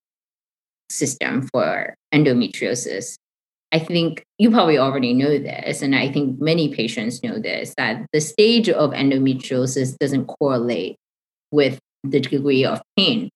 system 0.89 1.47
for 1.51 1.95
endometriosis. 2.13 3.15
I 3.71 3.79
think 3.79 4.23
you 4.37 4.51
probably 4.51 4.77
already 4.77 5.13
know 5.13 5.37
this, 5.39 5.81
and 5.81 5.95
I 5.95 6.11
think 6.11 6.39
many 6.41 6.73
patients 6.73 7.23
know 7.23 7.39
this 7.39 7.73
that 7.77 8.05
the 8.13 8.19
stage 8.21 8.69
of 8.69 8.91
endometriosis 8.91 9.97
doesn't 9.97 10.25
correlate 10.25 10.97
with 11.51 11.79
the 12.03 12.19
degree 12.19 12.65
of 12.65 12.81
pain. 12.97 13.29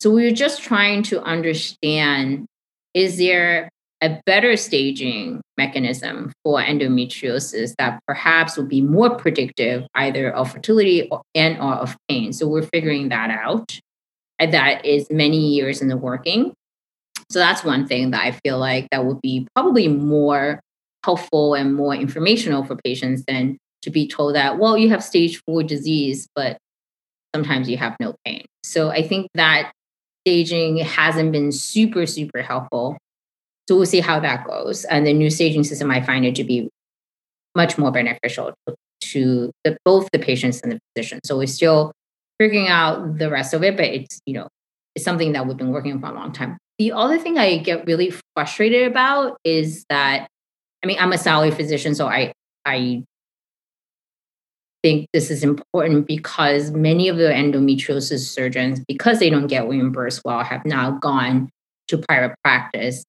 So 0.00 0.10
we're 0.10 0.32
just 0.32 0.62
trying 0.62 1.02
to 1.04 1.22
understand 1.22 2.46
is 2.94 3.18
there 3.18 3.68
a 4.04 4.20
better 4.26 4.54
staging 4.54 5.40
mechanism 5.56 6.30
for 6.44 6.60
endometriosis 6.60 7.74
that 7.78 7.98
perhaps 8.06 8.54
will 8.54 8.66
be 8.66 8.82
more 8.82 9.16
predictive 9.16 9.86
either 9.94 10.30
of 10.30 10.52
fertility 10.52 11.10
and 11.34 11.56
or 11.56 11.72
of 11.72 11.96
pain. 12.08 12.30
So 12.34 12.46
we're 12.46 12.68
figuring 12.70 13.08
that 13.08 13.30
out. 13.30 13.78
And 14.38 14.52
that 14.52 14.84
is 14.84 15.06
many 15.10 15.38
years 15.38 15.80
in 15.80 15.88
the 15.88 15.96
working. 15.96 16.52
So 17.30 17.38
that's 17.38 17.64
one 17.64 17.86
thing 17.86 18.10
that 18.10 18.22
I 18.22 18.32
feel 18.44 18.58
like 18.58 18.88
that 18.90 19.06
would 19.06 19.22
be 19.22 19.48
probably 19.54 19.88
more 19.88 20.60
helpful 21.02 21.54
and 21.54 21.74
more 21.74 21.94
informational 21.94 22.62
for 22.62 22.76
patients 22.76 23.24
than 23.26 23.56
to 23.82 23.90
be 23.90 24.06
told 24.06 24.34
that, 24.34 24.58
well, 24.58 24.76
you 24.76 24.90
have 24.90 25.02
stage 25.02 25.40
four 25.46 25.62
disease, 25.62 26.26
but 26.34 26.58
sometimes 27.34 27.70
you 27.70 27.78
have 27.78 27.96
no 28.00 28.14
pain. 28.26 28.44
So 28.64 28.90
I 28.90 29.06
think 29.06 29.28
that 29.34 29.72
staging 30.26 30.76
hasn't 30.78 31.32
been 31.32 31.52
super, 31.52 32.04
super 32.04 32.42
helpful. 32.42 32.98
So 33.68 33.76
we'll 33.76 33.86
see 33.86 34.00
how 34.00 34.20
that 34.20 34.46
goes. 34.46 34.84
And 34.84 35.06
the 35.06 35.12
new 35.12 35.30
staging 35.30 35.64
system, 35.64 35.90
I 35.90 36.00
find 36.00 36.24
it 36.24 36.34
to 36.36 36.44
be 36.44 36.68
much 37.54 37.78
more 37.78 37.90
beneficial 37.90 38.52
to 39.00 39.50
the, 39.64 39.76
both 39.84 40.08
the 40.12 40.18
patients 40.18 40.60
and 40.60 40.72
the 40.72 40.78
physician. 40.94 41.20
So 41.24 41.38
we're 41.38 41.46
still 41.46 41.92
figuring 42.38 42.68
out 42.68 43.18
the 43.18 43.30
rest 43.30 43.54
of 43.54 43.62
it, 43.62 43.76
but 43.76 43.86
it's, 43.86 44.20
you 44.26 44.34
know, 44.34 44.48
it's 44.94 45.04
something 45.04 45.32
that 45.32 45.46
we've 45.46 45.56
been 45.56 45.70
working 45.70 45.92
on 45.92 46.00
for 46.00 46.08
a 46.08 46.12
long 46.14 46.32
time. 46.32 46.58
The 46.78 46.92
other 46.92 47.18
thing 47.18 47.38
I 47.38 47.58
get 47.58 47.86
really 47.86 48.12
frustrated 48.34 48.90
about 48.90 49.38
is 49.44 49.84
that, 49.88 50.28
I 50.82 50.86
mean, 50.86 50.98
I'm 50.98 51.12
a 51.12 51.18
salary 51.18 51.52
physician, 51.52 51.94
so 51.94 52.06
I 52.06 52.32
I 52.66 53.04
think 54.82 55.06
this 55.12 55.30
is 55.30 55.42
important 55.42 56.06
because 56.06 56.70
many 56.70 57.08
of 57.08 57.16
the 57.16 57.28
endometriosis 57.28 58.26
surgeons, 58.26 58.80
because 58.86 59.18
they 59.18 59.30
don't 59.30 59.46
get 59.46 59.68
reimbursed 59.68 60.22
well, 60.24 60.42
have 60.42 60.64
now 60.66 60.92
gone 60.92 61.48
to 61.88 61.98
private 61.98 62.34
practice. 62.42 63.04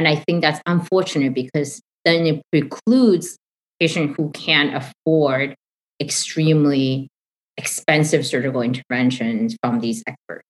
And 0.00 0.08
I 0.08 0.16
think 0.16 0.40
that's 0.40 0.62
unfortunate 0.64 1.34
because 1.34 1.82
then 2.06 2.24
it 2.24 2.42
precludes 2.50 3.36
patients 3.78 4.14
who 4.16 4.30
can't 4.30 4.74
afford 4.74 5.54
extremely 6.00 7.08
expensive 7.58 8.26
surgical 8.26 8.62
interventions 8.62 9.58
from 9.62 9.80
these 9.80 10.02
experts. 10.06 10.46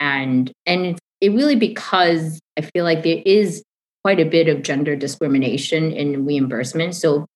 And 0.00 0.50
and 0.64 0.98
it 1.20 1.32
really 1.32 1.56
because 1.56 2.40
I 2.58 2.62
feel 2.62 2.84
like 2.84 3.02
there 3.02 3.20
is 3.26 3.62
quite 4.02 4.18
a 4.18 4.24
bit 4.24 4.48
of 4.48 4.62
gender 4.62 4.96
discrimination 4.96 5.92
in 5.92 6.24
reimbursement. 6.24 6.94
So 6.94 7.26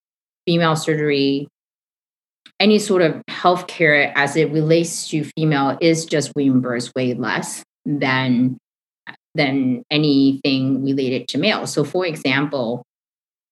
female 0.47 0.75
surgery, 0.75 1.47
any 2.59 2.79
sort 2.79 3.03
of 3.03 3.21
healthcare 3.29 4.11
as 4.15 4.35
it 4.35 4.51
relates 4.51 5.07
to 5.09 5.23
female 5.37 5.77
is 5.79 6.05
just 6.05 6.31
reimbursed 6.35 6.91
way 6.95 7.13
less 7.13 7.61
than 7.85 8.57
than 9.35 9.83
anything 9.91 10.83
related 10.83 11.27
to 11.29 11.37
male. 11.37 11.67
So 11.67 11.83
for 11.83 12.05
example, 12.05 12.83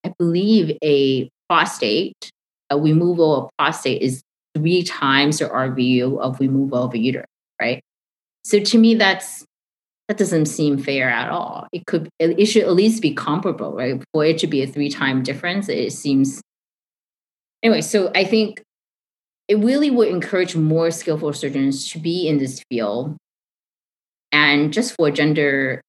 I 0.04 0.14
believe 0.18 0.78
a 0.84 1.30
prostate, 1.50 2.32
a 2.70 2.78
removal 2.78 3.44
of 3.44 3.50
prostate 3.58 4.02
is 4.02 4.22
three 4.56 4.84
times 4.84 5.40
the 5.40 5.46
RVU 5.46 6.20
of 6.20 6.40
removal 6.40 6.84
of 6.84 6.94
a 6.94 6.98
uterus, 6.98 7.26
right? 7.62 7.82
So 8.44 8.60
to 8.60 8.78
me, 8.78 8.96
that's 8.96 9.46
that 10.08 10.18
doesn't 10.18 10.46
seem 10.46 10.78
fair 10.78 11.10
at 11.10 11.30
all. 11.30 11.68
It 11.74 11.86
could 11.86 12.10
it 12.20 12.46
should 12.46 12.64
at 12.64 12.74
least 12.74 13.02
be 13.02 13.14
comparable, 13.14 13.74
right? 13.74 14.02
For 14.14 14.24
it 14.24 14.38
to 14.40 14.48
be 14.48 14.62
a 14.62 14.68
three 14.68 14.90
time 14.90 15.22
difference, 15.22 15.68
it 15.68 15.92
seems 15.92 16.42
anyway. 17.62 17.82
So 17.82 18.12
I 18.16 18.24
think 18.24 18.62
it 19.48 19.58
really 19.58 19.90
would 19.90 20.08
encourage 20.08 20.56
more 20.56 20.92
skillful 20.92 21.34
surgeons 21.34 21.90
to 21.92 22.00
be 22.00 22.28
in 22.28 22.38
this 22.38 22.64
field, 22.70 23.18
and 24.32 24.74
just 24.74 24.96
for 24.96 25.10
gender 25.12 25.82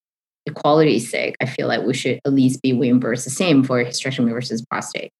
equality's 0.46 1.10
sake, 1.10 1.36
I 1.40 1.46
feel 1.46 1.68
like 1.68 1.82
we 1.82 1.94
should 1.94 2.20
at 2.24 2.32
least 2.32 2.62
be 2.62 2.72
reimbursed 2.72 3.24
the 3.24 3.30
same 3.30 3.62
for 3.62 3.84
hysterectomy 3.84 4.30
versus 4.30 4.64
prostate. 4.70 5.10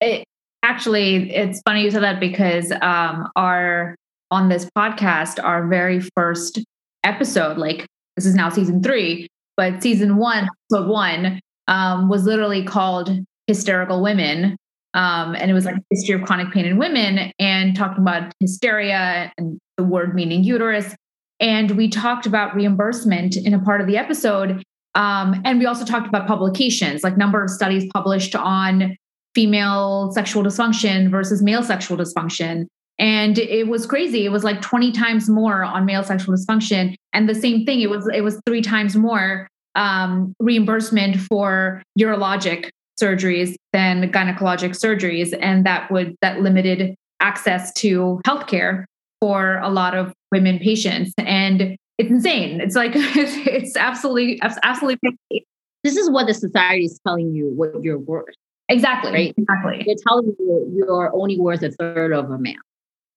It, 0.00 0.24
actually, 0.62 1.34
it's 1.34 1.60
funny 1.66 1.82
you 1.82 1.90
said 1.90 2.02
that 2.02 2.20
because 2.20 2.72
um, 2.82 3.28
our 3.36 3.96
on 4.30 4.48
this 4.48 4.68
podcast, 4.76 5.42
our 5.42 5.66
very 5.66 6.00
first 6.16 6.60
episode, 7.04 7.58
like 7.58 7.86
this 8.16 8.26
is 8.26 8.34
now 8.34 8.48
season 8.48 8.82
three, 8.82 9.28
but 9.56 9.82
season 9.82 10.16
one, 10.16 10.48
episode 10.70 10.88
one, 10.88 11.40
um, 11.68 12.08
was 12.08 12.24
literally 12.24 12.64
called 12.64 13.10
Hysterical 13.46 14.02
Women. 14.02 14.56
Um, 14.94 15.34
and 15.34 15.50
it 15.50 15.54
was 15.54 15.66
like 15.66 15.76
history 15.90 16.14
of 16.14 16.22
chronic 16.22 16.52
pain 16.52 16.64
in 16.64 16.78
women 16.78 17.30
and 17.38 17.76
talking 17.76 17.98
about 17.98 18.32
hysteria 18.40 19.30
and 19.36 19.58
the 19.76 19.84
word 19.84 20.14
meaning 20.14 20.42
uterus. 20.42 20.94
And 21.40 21.72
we 21.72 21.88
talked 21.88 22.26
about 22.26 22.54
reimbursement 22.54 23.36
in 23.36 23.54
a 23.54 23.58
part 23.58 23.80
of 23.80 23.86
the 23.86 23.96
episode. 23.96 24.62
Um, 24.94 25.40
and 25.44 25.58
we 25.58 25.66
also 25.66 25.84
talked 25.84 26.08
about 26.08 26.26
publications, 26.26 27.02
like 27.02 27.16
number 27.16 27.42
of 27.42 27.50
studies 27.50 27.84
published 27.92 28.34
on 28.34 28.96
female 29.34 30.10
sexual 30.12 30.42
dysfunction 30.42 31.10
versus 31.10 31.42
male 31.42 31.62
sexual 31.62 31.98
dysfunction. 31.98 32.66
And 32.98 33.38
it 33.38 33.68
was 33.68 33.84
crazy. 33.84 34.24
It 34.24 34.30
was 34.30 34.42
like 34.42 34.62
20 34.62 34.92
times 34.92 35.28
more 35.28 35.62
on 35.62 35.84
male 35.84 36.02
sexual 36.02 36.34
dysfunction. 36.34 36.94
And 37.12 37.28
the 37.28 37.34
same 37.34 37.66
thing 37.66 37.80
it 37.80 37.90
was 37.90 38.08
it 38.14 38.22
was 38.22 38.40
three 38.46 38.62
times 38.62 38.96
more 38.96 39.48
um, 39.74 40.32
reimbursement 40.40 41.20
for 41.20 41.82
urologic 41.98 42.70
surgeries 42.98 43.54
than 43.74 44.10
gynecologic 44.10 44.70
surgeries. 44.70 45.36
And 45.38 45.66
that 45.66 45.90
would 45.90 46.16
that 46.22 46.40
limited 46.40 46.94
access 47.20 47.72
to 47.74 48.20
healthcare 48.26 48.84
for 49.20 49.58
a 49.58 49.68
lot 49.68 49.94
of 49.94 50.14
women 50.36 50.58
patients 50.58 51.12
and 51.18 51.76
it's 51.98 52.10
insane 52.10 52.60
it's 52.60 52.76
like 52.76 52.92
it's 52.94 53.76
absolutely 53.76 54.40
absolutely 54.42 54.98
crazy. 55.30 55.46
this 55.84 55.96
is 55.96 56.10
what 56.10 56.26
the 56.26 56.34
society 56.34 56.84
is 56.84 57.00
telling 57.06 57.34
you 57.34 57.52
what 57.54 57.82
you're 57.82 57.98
worth 57.98 58.34
exactly 58.68 59.12
right 59.12 59.34
exactly 59.36 59.82
they're 59.86 60.02
telling 60.06 60.34
you 60.38 60.72
you're 60.74 61.10
only 61.14 61.38
worth 61.38 61.62
a 61.62 61.70
third 61.70 62.12
of 62.12 62.30
a 62.30 62.38
man 62.38 62.56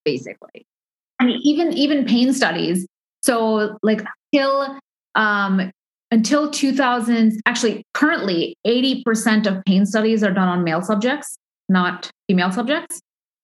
basically. 0.05 0.65
I 1.19 1.25
mean, 1.25 1.39
even 1.43 1.73
even 1.73 2.05
pain 2.05 2.33
studies. 2.33 2.87
So 3.21 3.77
like 3.83 4.01
until 4.33 4.79
um 5.15 5.71
until 6.11 6.49
2000 6.49 7.39
actually 7.45 7.83
currently 7.93 8.55
80% 8.65 9.45
of 9.45 9.63
pain 9.65 9.85
studies 9.85 10.23
are 10.23 10.31
done 10.31 10.47
on 10.47 10.63
male 10.63 10.81
subjects 10.81 11.37
not 11.67 12.09
female 12.27 12.51
subjects 12.51 12.99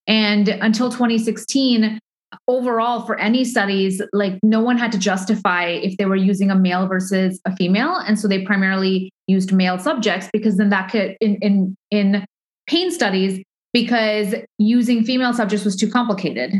and 0.08 0.48
until 0.50 0.90
2016 0.90 2.00
overall 2.48 3.06
for 3.06 3.20
any 3.20 3.44
studies 3.44 4.02
like 4.14 4.40
no 4.44 4.62
one 4.62 4.78
had 4.78 4.92
to 4.92 4.98
justify 4.98 5.66
if 5.66 5.98
they 5.98 6.06
were 6.06 6.16
using 6.16 6.52
a 6.52 6.56
male 6.56 6.88
versus 6.88 7.40
a 7.46 7.56
female. 7.56 7.96
And 7.96 8.20
so 8.20 8.28
they 8.28 8.44
primarily 8.44 9.12
used 9.28 9.52
male 9.54 9.78
subjects 9.80 10.30
because 10.32 10.58
then 10.58 10.70
that 10.70 10.92
could 10.92 11.16
in 11.20 11.38
in 11.42 11.76
in 11.92 12.26
pain 12.68 12.92
studies 12.92 13.44
because 13.74 14.36
using 14.58 15.04
female 15.04 15.34
subjects 15.34 15.66
was 15.66 15.76
too 15.76 15.90
complicated. 15.90 16.54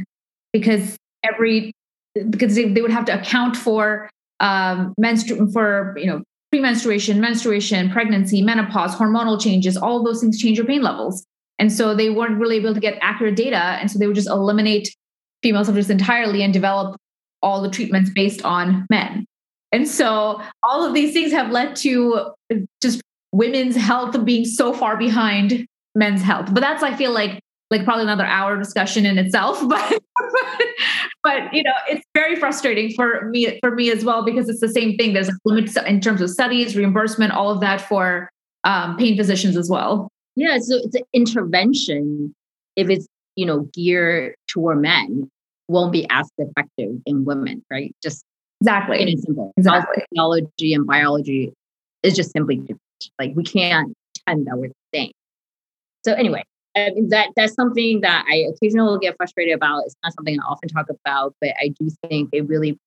Because 0.52 0.98
every 1.24 1.72
because 2.30 2.56
they, 2.56 2.70
they 2.70 2.82
would 2.82 2.92
have 2.92 3.06
to 3.06 3.20
account 3.20 3.56
for 3.56 4.10
um 4.40 4.94
menstru- 5.02 5.52
for 5.52 5.96
you 5.98 6.08
know 6.08 6.22
premenstruation 6.52 7.20
menstruation 7.20 7.90
pregnancy 7.90 8.42
menopause 8.42 8.96
hormonal 8.96 9.42
changes 9.42 9.76
all 9.76 10.04
those 10.04 10.22
things 10.22 10.40
change 10.40 10.58
your 10.58 10.68
pain 10.68 10.82
levels. 10.82 11.26
And 11.58 11.72
so 11.72 11.96
they 11.96 12.10
weren't 12.10 12.38
really 12.38 12.58
able 12.58 12.74
to 12.74 12.80
get 12.80 12.98
accurate 13.02 13.36
data. 13.36 13.58
And 13.58 13.90
so 13.90 13.98
they 13.98 14.08
would 14.08 14.16
just 14.16 14.30
eliminate 14.30 14.94
female 15.46 15.64
subjects 15.64 15.90
entirely 15.90 16.42
and 16.42 16.54
develop 16.54 16.98
all 17.42 17.62
the 17.62 17.70
treatments 17.70 18.10
based 18.10 18.44
on 18.44 18.86
men 18.90 19.26
and 19.76 19.88
so 19.90 20.42
all 20.64 20.86
of 20.86 20.94
these 20.94 21.12
things 21.12 21.34
have 21.34 21.52
led 21.52 21.76
to 21.78 22.32
just 22.82 23.02
women's 23.34 23.76
health 23.76 24.24
being 24.24 24.46
so 24.46 24.72
far 24.72 24.96
behind 24.96 25.68
men's 25.96 26.22
health. 26.22 26.54
But 26.54 26.62
that's 26.62 26.82
I 26.82 26.96
feel 26.96 27.12
like 27.12 27.42
like 27.70 27.84
probably 27.84 28.04
another 28.04 28.26
hour 28.26 28.58
discussion 28.58 29.06
in 29.06 29.18
itself. 29.18 29.62
But 31.24 31.42
but 31.42 31.54
you 31.54 31.64
know, 31.64 31.74
it's 31.90 32.06
very 32.14 32.36
frustrating 32.36 32.94
for 32.94 33.28
me 33.30 33.60
for 33.60 33.72
me 33.72 33.92
as 33.92 34.06
well 34.06 34.24
because 34.24 34.48
it's 34.48 34.62
the 34.62 34.70
same 34.70 34.96
thing. 34.96 35.14
There's 35.14 35.30
limits 35.44 35.76
in 35.76 36.00
terms 36.00 36.22
of 36.22 36.30
studies, 36.30 36.78
reimbursement, 36.78 37.34
all 37.34 37.50
of 37.50 37.60
that 37.60 37.82
for 37.82 38.30
um, 38.64 38.96
pain 38.96 39.18
physicians 39.18 39.58
as 39.58 39.70
well. 39.70 40.08
Yeah, 40.36 40.58
so 40.60 40.78
it's 40.78 40.96
an 40.96 41.04
intervention 41.14 42.34
if 42.76 42.90
it's 42.90 43.08
you 43.36 43.46
know, 43.46 43.68
geared 43.74 44.36
toward 44.48 44.82
men 44.82 45.30
won't 45.68 45.92
be 45.92 46.06
as 46.10 46.30
effective 46.38 46.96
in 47.06 47.26
women, 47.26 47.64
right? 47.72 47.96
Just 48.04 48.24
exactly 48.62 48.98
plain 48.98 49.08
and 49.10 49.20
simple. 49.20 49.54
Exactly. 49.58 50.04
Physiology 50.10 50.74
and 50.74 50.86
biology 50.86 51.54
is 52.04 52.16
just 52.16 52.32
simply 52.32 52.58
different. 52.58 52.82
Like 53.20 53.34
we 53.36 53.44
can't 53.44 53.94
pretend 54.16 54.48
that 54.48 54.58
we're 54.58 54.70
the 54.70 54.98
same. 54.98 55.12
So 56.04 56.14
anyway, 56.14 56.44
um, 56.76 56.84
I 56.84 56.90
mean, 56.92 57.10
that 57.10 57.30
that's 57.36 57.54
something 57.54 58.02
that 58.02 58.26
I 58.30 58.46
occasionally 58.54 59.00
get 59.02 59.16
frustrated 59.18 59.56
about. 59.56 59.84
It's 59.86 59.96
not 60.04 60.14
something 60.14 60.38
I 60.40 60.44
often 60.44 60.70
talk 60.70 60.88
about, 60.90 61.34
but 61.42 61.52
I 61.62 61.70
do 61.80 61.90
think 62.08 62.30
it 62.32 62.48
really 62.48 62.78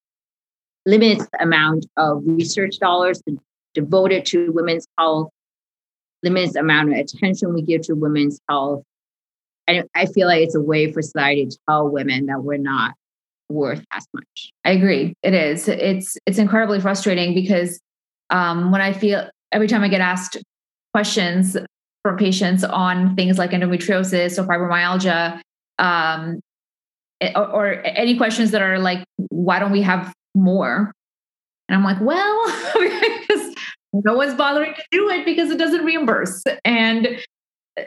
limits 0.87 1.26
the 1.33 1.43
amount 1.43 1.87
of 1.97 2.22
research 2.24 2.79
dollars 2.79 3.20
devoted 3.74 4.24
to 4.26 4.51
women's 4.53 4.87
health, 4.99 5.29
limits 6.22 6.55
the 6.55 6.61
amount 6.61 6.93
of 6.93 6.99
attention 6.99 7.53
we 7.53 7.62
give 7.62 7.83
to 7.83 7.95
women's 7.95 8.41
health. 8.49 8.83
And 9.69 9.87
I 9.95 10.07
feel 10.07 10.27
like 10.27 10.41
it's 10.41 10.55
a 10.55 10.61
way 10.61 10.91
for 10.91 11.03
society 11.03 11.47
to 11.47 11.59
tell 11.69 11.89
women 11.89 12.27
that 12.27 12.43
we're 12.43 12.57
not 12.57 12.95
worth 13.51 13.85
as 13.93 14.07
much. 14.14 14.51
I 14.64 14.71
agree. 14.71 15.14
It 15.23 15.35
is. 15.35 15.69
It's 15.69 16.16
it's 16.27 16.39
incredibly 16.39 16.81
frustrating 16.81 17.35
because 17.35 17.79
um, 18.31 18.73
when 18.73 18.81
I 18.81 18.93
feel 18.93 19.29
every 19.53 19.69
time 19.69 19.83
I 19.83 19.89
get 19.89 20.01
asked 20.01 20.39
questions 20.95 21.57
from 22.03 22.16
patients 22.16 22.64
on 22.64 23.14
things 23.14 23.39
like 23.39 23.51
endometriosis 23.51 24.39
or 24.39 24.47
fibromyalgia, 24.47 25.41
um, 25.79 26.41
eh, 27.21 27.33
or, 27.37 27.49
or 27.49 27.66
any 27.85 28.16
questions 28.16 28.51
that 28.53 28.62
are 28.62 28.79
like, 28.79 29.05
why 29.29 29.59
don't 29.59 29.73
we 29.73 29.83
have 29.83 30.12
more? 30.35 30.93
And 31.69 31.77
I'm 31.77 31.85
like, 31.85 32.01
well, 32.01 32.47
no 33.93 34.14
one's 34.14 34.35
bothering 34.35 34.75
to 34.75 34.83
do 34.91 35.09
it 35.11 35.25
because 35.25 35.51
it 35.51 35.59
doesn't 35.59 35.85
reimburse. 35.85 36.43
And 36.64 37.19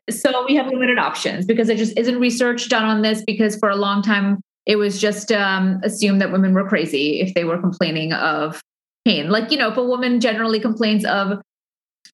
so 0.09 0.45
we 0.47 0.55
have 0.55 0.67
limited 0.67 0.97
options 0.97 1.45
because 1.45 1.69
it 1.69 1.77
just 1.77 1.97
isn't 1.97 2.19
research 2.19 2.69
done 2.69 2.85
on 2.85 3.01
this 3.01 3.23
because 3.25 3.57
for 3.57 3.69
a 3.69 3.75
long 3.75 4.01
time 4.01 4.39
it 4.65 4.75
was 4.75 4.99
just 4.99 5.31
um, 5.31 5.79
assumed 5.83 6.21
that 6.21 6.31
women 6.31 6.53
were 6.53 6.67
crazy 6.67 7.19
if 7.19 7.33
they 7.33 7.43
were 7.43 7.59
complaining 7.59 8.13
of 8.13 8.61
pain. 9.05 9.29
Like, 9.29 9.51
you 9.51 9.57
know, 9.57 9.69
if 9.71 9.77
a 9.77 9.83
woman 9.83 10.19
generally 10.19 10.59
complains 10.59 11.05
of 11.05 11.39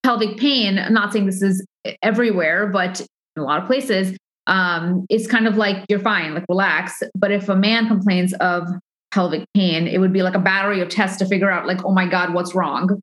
pelvic 0.04 0.38
pain, 0.38 0.80
I'm 0.80 0.94
not 0.94 1.12
saying 1.12 1.26
this 1.26 1.42
is 1.42 1.66
everywhere, 2.02 2.68
but 2.68 3.02
in 3.02 3.42
a 3.42 3.44
lot 3.44 3.62
of 3.62 3.68
places, 3.68 4.18
um, 4.48 5.06
it's 5.10 5.28
kind 5.28 5.48
of 5.48 5.58
like 5.58 5.86
you're 5.90 6.00
fine, 6.00 6.34
like 6.34 6.46
relax. 6.48 7.04
But 7.16 7.32
if 7.32 7.50
a 7.50 7.56
man 7.56 7.88
complains 7.88 8.34
of 8.36 8.68
pelvic 9.12 9.46
pain, 9.54 9.88
it 9.88 10.00
would 10.00 10.14
be 10.14 10.24
like 10.24 10.36
a 10.36 10.40
battery 10.40 10.80
of 10.80 10.90
tests 10.90 11.18
to 11.18 11.26
figure 11.26 11.52
out, 11.52 11.68
like, 11.68 11.84
oh 11.84 11.92
my 11.92 12.08
God, 12.08 12.34
what's 12.34 12.56
wrong? 12.56 13.02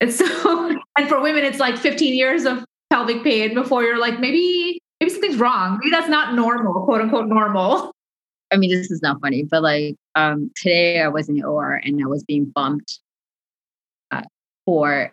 And 0.00 0.12
so, 0.12 0.78
and 0.98 1.08
for 1.08 1.20
women, 1.20 1.44
it's 1.44 1.58
like 1.58 1.76
15 1.76 2.14
years 2.14 2.44
of 2.44 2.64
pelvic 2.90 3.22
pain 3.22 3.54
before 3.54 3.82
you're 3.82 3.98
like, 3.98 4.20
maybe, 4.20 4.80
maybe 5.00 5.10
something's 5.10 5.36
wrong. 5.36 5.78
Maybe 5.80 5.90
that's 5.90 6.08
not 6.08 6.34
normal, 6.34 6.84
quote 6.84 7.00
unquote 7.00 7.26
normal. 7.26 7.92
I 8.52 8.56
mean, 8.56 8.70
this 8.70 8.90
is 8.90 9.02
not 9.02 9.20
funny, 9.20 9.42
but 9.42 9.62
like 9.62 9.96
um, 10.14 10.50
today 10.56 11.00
I 11.00 11.08
was 11.08 11.28
in 11.28 11.34
the 11.34 11.44
OR 11.44 11.74
and 11.74 12.00
I 12.02 12.06
was 12.06 12.24
being 12.24 12.44
bumped 12.44 13.00
uh, 14.10 14.22
for 14.64 15.12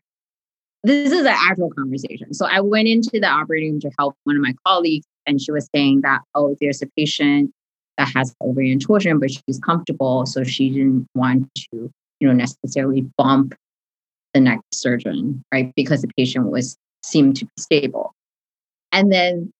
this 0.83 1.11
is 1.11 1.21
an 1.21 1.27
actual 1.27 1.71
conversation. 1.71 2.33
So 2.33 2.45
I 2.45 2.59
went 2.59 2.87
into 2.87 3.19
the 3.19 3.27
operating 3.27 3.71
room 3.71 3.79
to 3.81 3.91
help 3.97 4.15
one 4.25 4.35
of 4.35 4.41
my 4.41 4.53
colleagues, 4.67 5.05
and 5.25 5.41
she 5.41 5.51
was 5.51 5.67
saying 5.73 6.01
that, 6.01 6.21
oh, 6.35 6.57
there's 6.59 6.81
a 6.81 6.87
patient 6.97 7.51
that 7.97 8.09
has 8.15 8.35
ovarian 8.41 8.79
torsion, 8.79 9.19
but 9.19 9.31
she's 9.31 9.59
comfortable. 9.59 10.25
So 10.25 10.43
she 10.43 10.69
didn't 10.69 11.07
want 11.15 11.49
to, 11.55 11.89
you 12.19 12.27
know, 12.27 12.33
necessarily 12.33 13.01
bump 13.17 13.55
the 14.33 14.41
next 14.41 14.75
surgeon, 14.75 15.43
right? 15.53 15.71
Because 15.75 16.01
the 16.01 16.09
patient 16.17 16.51
was 16.51 16.77
seemed 17.03 17.37
to 17.37 17.45
be 17.45 17.51
stable. 17.57 18.13
And 18.91 19.11
then 19.11 19.51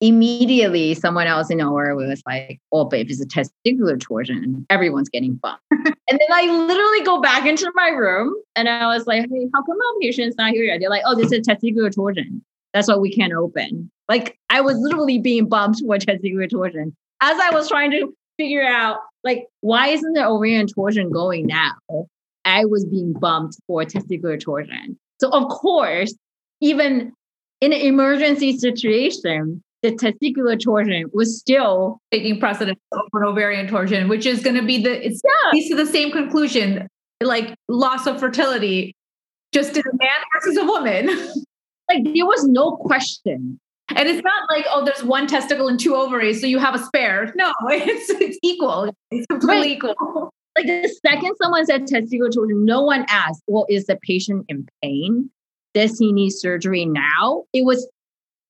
immediately 0.00 0.94
someone 0.94 1.26
else 1.26 1.50
in 1.50 1.60
OR 1.60 1.94
was 1.94 2.22
like, 2.26 2.60
oh, 2.72 2.84
but 2.84 3.00
if 3.00 3.10
it's 3.10 3.20
a 3.20 3.26
testicular 3.26 3.98
torsion, 3.98 4.66
everyone's 4.68 5.08
getting 5.08 5.34
bumped. 5.34 5.62
and 5.70 5.94
then 6.10 6.28
I 6.30 6.42
literally 6.66 7.02
go 7.04 7.20
back 7.20 7.46
into 7.46 7.70
my 7.74 7.88
room 7.88 8.34
and 8.54 8.68
I 8.68 8.86
was 8.86 9.06
like, 9.06 9.22
hey, 9.22 9.48
how 9.54 9.62
come 9.62 9.76
our 9.76 10.00
patient's 10.00 10.36
not 10.36 10.52
here 10.52 10.64
yet? 10.64 10.80
They're 10.80 10.90
like, 10.90 11.02
oh, 11.06 11.14
this 11.14 11.32
is 11.32 11.38
a 11.38 11.40
testicular 11.40 11.94
torsion. 11.94 12.44
That's 12.74 12.88
why 12.88 12.96
we 12.96 13.10
can't 13.14 13.32
open. 13.32 13.90
Like 14.08 14.38
I 14.50 14.60
was 14.60 14.76
literally 14.76 15.18
being 15.18 15.48
bumped 15.48 15.80
for 15.80 15.96
testicular 15.96 16.50
torsion 16.50 16.94
as 17.22 17.38
I 17.40 17.50
was 17.50 17.68
trying 17.68 17.90
to 17.92 18.14
figure 18.36 18.64
out, 18.64 18.98
like, 19.24 19.46
why 19.60 19.88
isn't 19.88 20.12
the 20.12 20.26
ovarian 20.26 20.66
torsion 20.66 21.10
going 21.10 21.46
now? 21.46 21.72
I 22.44 22.64
was 22.64 22.84
being 22.84 23.12
bumped 23.14 23.56
for 23.66 23.82
testicular 23.84 24.38
torsion. 24.38 24.98
So 25.20 25.30
of 25.30 25.48
course, 25.48 26.14
even 26.60 27.12
in 27.60 27.72
an 27.72 27.80
emergency 27.80 28.58
situation, 28.58 29.62
the 29.82 29.92
testicular 29.92 30.60
torsion 30.60 31.04
was 31.12 31.38
still 31.38 32.00
taking 32.10 32.40
precedence 32.40 32.80
over 32.92 33.24
ovarian 33.24 33.68
torsion, 33.68 34.08
which 34.08 34.26
is 34.26 34.42
going 34.42 34.56
to 34.56 34.64
be 34.64 34.82
the 34.82 35.06
it's 35.06 35.20
yeah. 35.24 35.50
leads 35.52 35.68
to 35.68 35.76
the 35.76 35.86
same 35.86 36.10
conclusion, 36.10 36.88
like 37.22 37.54
loss 37.68 38.06
of 38.06 38.18
fertility, 38.18 38.94
just 39.52 39.76
in 39.76 39.82
a 39.82 39.96
man 39.96 40.10
versus 40.34 40.56
a 40.56 40.64
woman. 40.64 41.06
like 41.88 42.04
there 42.04 42.26
was 42.26 42.44
no 42.44 42.76
question. 42.76 43.60
And 43.94 44.08
it's 44.08 44.22
not 44.24 44.48
like, 44.50 44.66
oh, 44.68 44.84
there's 44.84 45.04
one 45.04 45.28
testicle 45.28 45.68
and 45.68 45.78
two 45.78 45.94
ovaries, 45.94 46.40
so 46.40 46.46
you 46.48 46.58
have 46.58 46.74
a 46.74 46.78
spare. 46.78 47.32
No, 47.36 47.52
it's 47.68 48.10
it's 48.10 48.38
equal. 48.42 48.92
It's 49.10 49.26
completely 49.26 49.68
right. 49.68 49.76
equal. 49.76 50.30
Like 50.56 50.66
the 50.66 50.92
second 51.06 51.34
someone 51.40 51.64
said 51.66 51.82
testicular 51.82 52.32
torsion, 52.32 52.64
no 52.64 52.82
one 52.82 53.04
asked, 53.08 53.42
well, 53.46 53.66
is 53.68 53.86
the 53.86 53.98
patient 54.02 54.46
in 54.48 54.66
pain? 54.82 55.30
Does 55.76 55.98
he 55.98 56.10
need 56.10 56.30
surgery 56.30 56.86
now? 56.86 57.44
It 57.52 57.66
was 57.66 57.86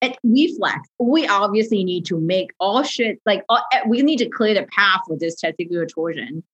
at 0.01 0.17
reflex, 0.23 0.79
we 1.01 1.27
obviously 1.27 1.83
need 1.83 2.05
to 2.07 2.21
make 2.21 2.51
all 2.61 2.85
shit 2.85 3.19
like 3.27 3.43
all, 3.49 3.61
eh, 3.73 3.81
we 3.89 4.01
need 4.03 4.19
to 4.19 4.29
clear 4.29 4.55
the 4.55 4.65
path 4.67 5.01
for 5.09 5.17
this 5.19 5.35
testicular 5.43 5.89
torsion. 5.89 6.45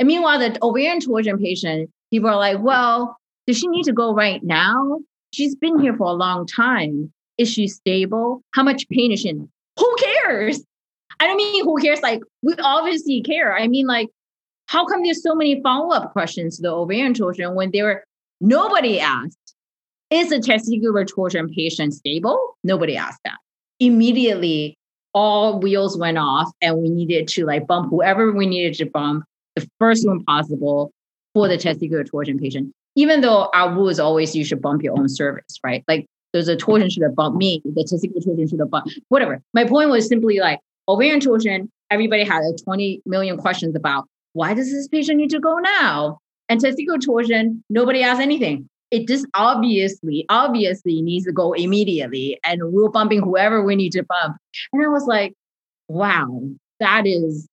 And 0.00 0.08
meanwhile, 0.08 0.40
the 0.40 0.58
ovarian 0.62 0.98
torsion 0.98 1.38
patient, 1.38 1.90
people 2.10 2.28
are 2.28 2.38
like, 2.38 2.58
well, 2.60 3.16
does 3.46 3.56
she 3.56 3.68
need 3.68 3.84
to 3.84 3.92
go 3.92 4.14
right 4.14 4.42
now? 4.42 4.98
She's 5.32 5.54
been 5.54 5.78
here 5.78 5.96
for 5.96 6.08
a 6.08 6.14
long 6.14 6.44
time. 6.44 7.12
Is 7.38 7.48
she 7.48 7.68
stable? 7.68 8.42
How 8.50 8.64
much 8.64 8.88
pain 8.88 9.12
is 9.12 9.20
she 9.20 9.28
in? 9.28 9.48
Who 9.78 9.96
cares? 9.96 10.60
I 11.20 11.28
don't 11.28 11.36
mean 11.36 11.62
who 11.62 11.80
cares. 11.80 12.00
Like 12.00 12.22
we 12.42 12.54
obviously 12.64 13.22
care. 13.22 13.56
I 13.56 13.68
mean, 13.68 13.86
like, 13.86 14.08
how 14.66 14.86
come 14.86 15.04
there's 15.04 15.22
so 15.22 15.36
many 15.36 15.62
follow 15.62 15.94
up 15.94 16.10
questions 16.10 16.56
to 16.56 16.62
the 16.62 16.72
ovarian 16.72 17.14
torsion 17.14 17.54
when 17.54 17.70
there 17.70 17.84
were 17.84 18.04
nobody 18.40 18.98
asked? 18.98 19.45
Is 20.10 20.28
the 20.28 20.36
testicular 20.36 21.06
torsion 21.06 21.48
patient 21.48 21.94
stable? 21.94 22.56
Nobody 22.62 22.96
asked 22.96 23.20
that. 23.24 23.38
Immediately, 23.80 24.76
all 25.12 25.58
wheels 25.58 25.98
went 25.98 26.16
off 26.16 26.50
and 26.60 26.78
we 26.78 26.88
needed 26.88 27.26
to 27.28 27.44
like 27.44 27.66
bump 27.66 27.90
whoever 27.90 28.32
we 28.32 28.46
needed 28.46 28.74
to 28.74 28.86
bump 28.86 29.24
the 29.56 29.66
first 29.80 30.06
one 30.06 30.22
possible 30.24 30.92
for 31.34 31.48
the 31.48 31.56
testicular 31.56 32.08
torsion 32.08 32.38
patient. 32.38 32.72
Even 32.94 33.20
though 33.20 33.50
our 33.52 33.72
rule 33.74 33.88
is 33.88 33.98
always 33.98 34.36
you 34.36 34.44
should 34.44 34.62
bump 34.62 34.82
your 34.82 34.96
own 34.96 35.08
service, 35.08 35.58
right? 35.64 35.82
Like 35.88 36.06
there's 36.32 36.48
a 36.48 36.56
torsion 36.56 36.88
should 36.88 37.02
have 37.02 37.16
bumped 37.16 37.38
me, 37.38 37.60
the 37.64 37.82
testicular 37.82 38.24
torsion 38.24 38.48
should 38.48 38.60
have 38.60 38.70
bumped, 38.70 38.98
whatever. 39.08 39.40
My 39.54 39.64
point 39.64 39.90
was 39.90 40.06
simply 40.06 40.38
like 40.38 40.60
ovarian 40.88 41.18
torsion, 41.18 41.68
everybody 41.90 42.22
had 42.22 42.40
like 42.40 42.62
20 42.62 43.02
million 43.06 43.38
questions 43.38 43.74
about 43.74 44.06
why 44.34 44.54
does 44.54 44.70
this 44.70 44.86
patient 44.86 45.18
need 45.18 45.30
to 45.30 45.40
go 45.40 45.58
now? 45.58 46.18
And 46.48 46.60
testicular 46.60 47.02
torsion, 47.02 47.64
nobody 47.70 48.02
asked 48.02 48.20
anything 48.20 48.68
it 48.90 49.08
just 49.08 49.26
obviously, 49.34 50.24
obviously 50.28 51.02
needs 51.02 51.26
to 51.26 51.32
go 51.32 51.52
immediately. 51.52 52.38
And 52.44 52.72
we're 52.72 52.88
bumping 52.88 53.22
whoever 53.22 53.62
we 53.62 53.76
need 53.76 53.92
to 53.92 54.04
bump. 54.04 54.36
And 54.72 54.84
I 54.84 54.88
was 54.88 55.06
like, 55.06 55.34
wow, 55.88 56.42
that 56.80 57.06
is 57.06 57.48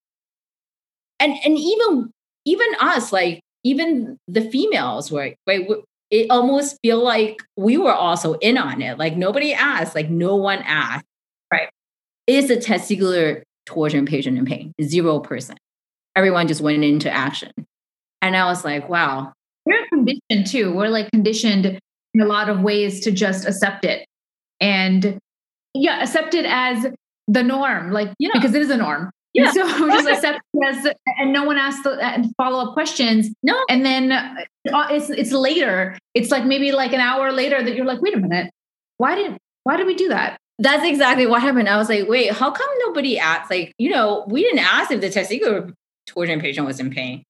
and 1.20 1.34
and 1.44 1.58
even 1.58 2.10
even 2.44 2.66
us, 2.80 3.12
like 3.12 3.40
even 3.62 4.18
the 4.28 4.42
females 4.42 5.10
were 5.10 5.34
right, 5.46 5.68
it 6.10 6.30
almost 6.30 6.78
feel 6.82 7.02
like 7.02 7.42
we 7.56 7.78
were 7.78 7.94
also 7.94 8.34
in 8.34 8.58
on 8.58 8.82
it. 8.82 8.98
Like 8.98 9.16
nobody 9.16 9.54
asked, 9.54 9.94
like 9.94 10.10
no 10.10 10.36
one 10.36 10.58
asked. 10.60 11.06
Right. 11.52 11.68
Is 12.26 12.50
a 12.50 12.56
testicular 12.56 13.42
torsion 13.66 14.06
patient 14.06 14.38
in 14.38 14.44
pain? 14.44 14.72
Zero 14.82 15.20
percent. 15.20 15.58
Everyone 16.14 16.46
just 16.46 16.60
went 16.60 16.84
into 16.84 17.10
action. 17.10 17.52
And 18.22 18.36
I 18.36 18.44
was 18.46 18.64
like, 18.64 18.88
wow, 18.88 19.32
we're 19.66 19.86
conditioned 19.88 20.46
too. 20.46 20.72
We're 20.72 20.88
like 20.88 21.10
conditioned 21.10 21.78
in 22.14 22.20
a 22.20 22.26
lot 22.26 22.48
of 22.48 22.60
ways 22.60 23.00
to 23.00 23.10
just 23.10 23.46
accept 23.46 23.84
it. 23.84 24.06
And 24.60 25.18
yeah, 25.74 26.02
accept 26.02 26.34
it 26.34 26.46
as 26.46 26.86
the 27.26 27.42
norm, 27.42 27.90
like, 27.90 28.08
you 28.18 28.30
yeah. 28.32 28.40
because 28.40 28.54
it 28.54 28.62
is 28.62 28.70
a 28.70 28.76
norm. 28.76 29.10
Yeah. 29.32 29.46
And 29.46 29.54
so 29.54 29.88
just 29.88 30.08
accept 30.08 30.40
it 30.54 30.64
as, 30.64 30.86
and 31.18 31.32
no 31.32 31.44
one 31.44 31.58
asks 31.58 31.82
the 31.82 32.32
follow 32.36 32.68
up 32.68 32.74
questions. 32.74 33.30
No. 33.42 33.58
And 33.68 33.84
then 33.84 34.12
uh, 34.12 34.44
it's, 34.90 35.10
it's 35.10 35.32
later. 35.32 35.98
It's 36.14 36.30
like 36.30 36.44
maybe 36.44 36.70
like 36.70 36.92
an 36.92 37.00
hour 37.00 37.32
later 37.32 37.62
that 37.62 37.74
you're 37.74 37.86
like, 37.86 38.00
wait 38.00 38.14
a 38.14 38.20
minute, 38.20 38.50
why 38.98 39.16
did, 39.16 39.36
why 39.64 39.76
did 39.76 39.86
we 39.86 39.94
do 39.94 40.08
that? 40.08 40.38
That's 40.60 40.84
exactly 40.84 41.26
what 41.26 41.42
happened. 41.42 41.68
I 41.68 41.76
was 41.76 41.88
like, 41.88 42.08
wait, 42.08 42.30
how 42.30 42.52
come 42.52 42.68
nobody 42.86 43.18
asked? 43.18 43.50
Like, 43.50 43.72
you 43.76 43.90
know, 43.90 44.24
we 44.28 44.42
didn't 44.42 44.60
ask 44.60 44.92
if 44.92 45.00
the 45.00 45.08
testicular 45.08 45.72
torsion 46.06 46.40
patient 46.40 46.64
was 46.64 46.78
in 46.78 46.90
pain 46.90 47.24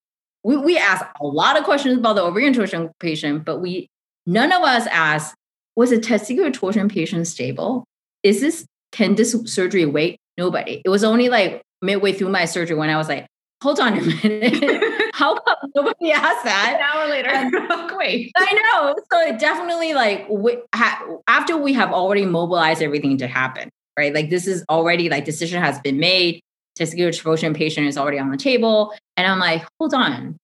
we, 0.44 0.56
we 0.56 0.78
asked 0.78 1.04
a 1.20 1.26
lot 1.26 1.58
of 1.58 1.64
questions 1.64 1.98
about 1.98 2.14
the 2.14 2.22
ovarian 2.22 2.52
torsion 2.52 2.90
patient, 3.00 3.44
but 3.44 3.58
we 3.58 3.88
none 4.26 4.52
of 4.52 4.62
us 4.62 4.86
asked, 4.86 5.34
was 5.74 5.90
a 5.90 5.98
testicular 5.98 6.52
torsion 6.52 6.88
patient 6.88 7.26
stable? 7.26 7.84
Is 8.22 8.40
this 8.40 8.64
can 8.92 9.16
this 9.16 9.32
surgery 9.46 9.84
wait 9.86 10.18
Nobody. 10.36 10.82
It 10.84 10.88
was 10.88 11.04
only 11.04 11.28
like 11.28 11.62
midway 11.80 12.12
through 12.12 12.30
my 12.30 12.44
surgery 12.44 12.76
when 12.76 12.90
I 12.90 12.96
was 12.96 13.08
like, 13.08 13.26
hold 13.62 13.78
on 13.78 13.96
a 13.96 14.00
minute. 14.00 14.82
How 15.14 15.38
come 15.38 15.70
nobody 15.74 16.12
asked 16.12 16.44
that? 16.44 16.76
An 16.76 16.82
hour 16.82 17.08
later, 17.08 17.96
wait. 17.96 18.32
I 18.36 18.52
know. 18.54 18.96
So 19.12 19.20
it 19.28 19.38
definitely 19.38 19.94
like 19.94 20.26
we, 20.28 20.58
ha, 20.74 21.04
after 21.28 21.56
we 21.56 21.72
have 21.74 21.92
already 21.92 22.26
mobilized 22.26 22.82
everything 22.82 23.16
to 23.18 23.28
happen, 23.28 23.70
right? 23.96 24.12
Like 24.12 24.28
this 24.28 24.48
is 24.48 24.64
already 24.68 25.08
like 25.08 25.24
decision 25.24 25.62
has 25.62 25.78
been 25.80 25.98
made. 25.98 26.40
Testicular 26.78 27.16
torsion 27.16 27.54
patient 27.54 27.86
is 27.86 27.96
already 27.96 28.18
on 28.18 28.30
the 28.30 28.36
table, 28.36 28.92
and 29.16 29.26
I'm 29.26 29.38
like, 29.38 29.64
hold 29.78 29.94
on. 29.94 30.36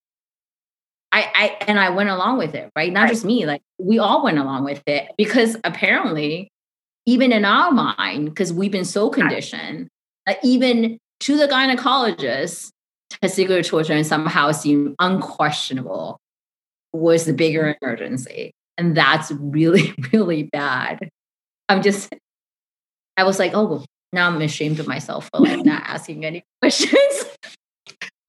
I, 1.12 1.30
I 1.34 1.64
and 1.66 1.80
I 1.80 1.90
went 1.90 2.08
along 2.08 2.38
with 2.38 2.54
it, 2.54 2.70
right? 2.76 2.92
Not 2.92 3.02
right. 3.02 3.10
just 3.10 3.24
me, 3.24 3.44
like 3.44 3.62
we 3.78 3.98
all 3.98 4.22
went 4.22 4.38
along 4.38 4.64
with 4.64 4.82
it 4.86 5.10
because 5.18 5.56
apparently, 5.64 6.48
even 7.04 7.32
in 7.32 7.44
our 7.44 7.72
mind, 7.72 8.26
because 8.26 8.52
we've 8.52 8.70
been 8.70 8.84
so 8.84 9.10
conditioned, 9.10 9.88
that 10.26 10.38
even 10.44 10.98
to 11.20 11.36
the 11.36 11.48
gynecologist, 11.48 12.70
testicular 13.22 13.66
torsion 13.66 14.02
somehow 14.04 14.52
seemed 14.52 14.94
unquestionable 14.98 16.18
was 16.92 17.24
the 17.24 17.32
bigger 17.32 17.64
mm. 17.64 17.76
emergency. 17.82 18.52
And 18.78 18.96
that's 18.96 19.30
really, 19.32 19.94
really 20.12 20.44
bad. 20.44 21.08
I'm 21.68 21.82
just, 21.82 22.14
I 23.16 23.24
was 23.24 23.38
like, 23.38 23.52
oh, 23.54 23.84
now 24.12 24.28
I'm 24.28 24.40
ashamed 24.40 24.80
of 24.80 24.86
myself 24.86 25.28
for 25.32 25.40
like 25.40 25.64
not 25.64 25.82
asking 25.86 26.24
any 26.24 26.42
questions. 26.60 27.24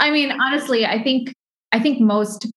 I 0.01 0.11
mean, 0.11 0.31
honestly, 0.31 0.85
I 0.85 1.01
think, 1.01 1.33
I 1.71 1.79
think 1.79 2.01
most 2.01 2.51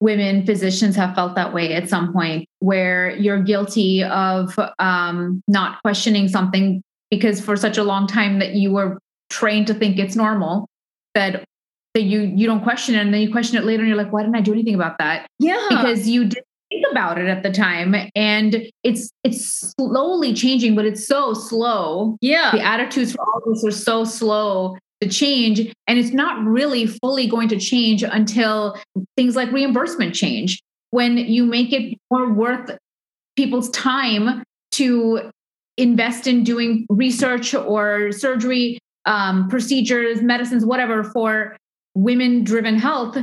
women 0.00 0.44
physicians 0.44 0.96
have 0.96 1.14
felt 1.14 1.34
that 1.34 1.52
way 1.52 1.72
at 1.74 1.88
some 1.88 2.12
point 2.12 2.46
where 2.60 3.16
you're 3.16 3.42
guilty 3.42 4.02
of 4.04 4.58
um, 4.78 5.42
not 5.48 5.80
questioning 5.82 6.28
something 6.28 6.82
because 7.10 7.40
for 7.40 7.56
such 7.56 7.78
a 7.78 7.84
long 7.84 8.06
time 8.06 8.38
that 8.38 8.54
you 8.54 8.72
were 8.72 8.98
trained 9.30 9.66
to 9.66 9.74
think 9.74 9.98
it's 9.98 10.16
normal 10.16 10.68
that 11.14 11.44
that 11.94 12.02
you 12.02 12.20
you 12.20 12.46
don't 12.46 12.62
question 12.62 12.94
it 12.94 12.98
and 12.98 13.14
then 13.14 13.20
you 13.20 13.30
question 13.30 13.56
it 13.56 13.64
later 13.64 13.82
and 13.82 13.88
you're 13.88 13.96
like 13.96 14.12
why 14.12 14.20
didn't 14.22 14.36
i 14.36 14.40
do 14.40 14.52
anything 14.52 14.74
about 14.74 14.98
that? 14.98 15.26
Yeah. 15.38 15.64
Because 15.70 16.08
you 16.08 16.24
didn't 16.24 16.46
think 16.68 16.84
about 16.90 17.18
it 17.18 17.26
at 17.26 17.42
the 17.42 17.50
time 17.50 17.94
and 18.14 18.66
it's 18.82 19.10
it's 19.22 19.74
slowly 19.78 20.34
changing 20.34 20.74
but 20.74 20.84
it's 20.84 21.06
so 21.06 21.32
slow. 21.32 22.18
Yeah. 22.20 22.50
The 22.52 22.62
attitudes 22.62 23.12
for 23.12 23.22
all 23.22 23.42
this 23.46 23.64
are 23.64 23.70
so 23.70 24.04
slow 24.04 24.76
change 25.08 25.72
and 25.86 25.98
it's 25.98 26.12
not 26.12 26.42
really 26.44 26.86
fully 26.86 27.26
going 27.26 27.48
to 27.48 27.58
change 27.58 28.02
until 28.02 28.78
things 29.16 29.36
like 29.36 29.50
reimbursement 29.52 30.14
change 30.14 30.62
when 30.90 31.18
you 31.18 31.44
make 31.44 31.72
it 31.72 31.98
more 32.10 32.32
worth 32.32 32.70
people's 33.36 33.70
time 33.70 34.42
to 34.72 35.30
invest 35.76 36.26
in 36.26 36.44
doing 36.44 36.86
research 36.88 37.54
or 37.54 38.12
surgery 38.12 38.78
um, 39.06 39.48
procedures 39.48 40.22
medicines 40.22 40.64
whatever 40.64 41.02
for 41.02 41.56
women 41.94 42.44
driven 42.44 42.78
health. 42.78 43.16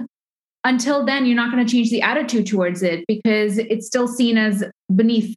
Until 0.64 1.06
then 1.06 1.26
you're 1.26 1.36
not 1.36 1.52
going 1.52 1.66
to 1.66 1.72
change 1.72 1.90
the 1.90 2.02
attitude 2.02 2.46
towards 2.46 2.84
it 2.84 3.06
because 3.08 3.58
it's 3.58 3.88
still 3.88 4.08
seen 4.08 4.38
as 4.38 4.64
beneath 4.94 5.36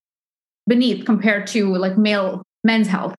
beneath 0.66 1.04
compared 1.04 1.46
to 1.46 1.76
like 1.76 1.96
male 1.96 2.42
men's 2.64 2.88
health 2.88 3.14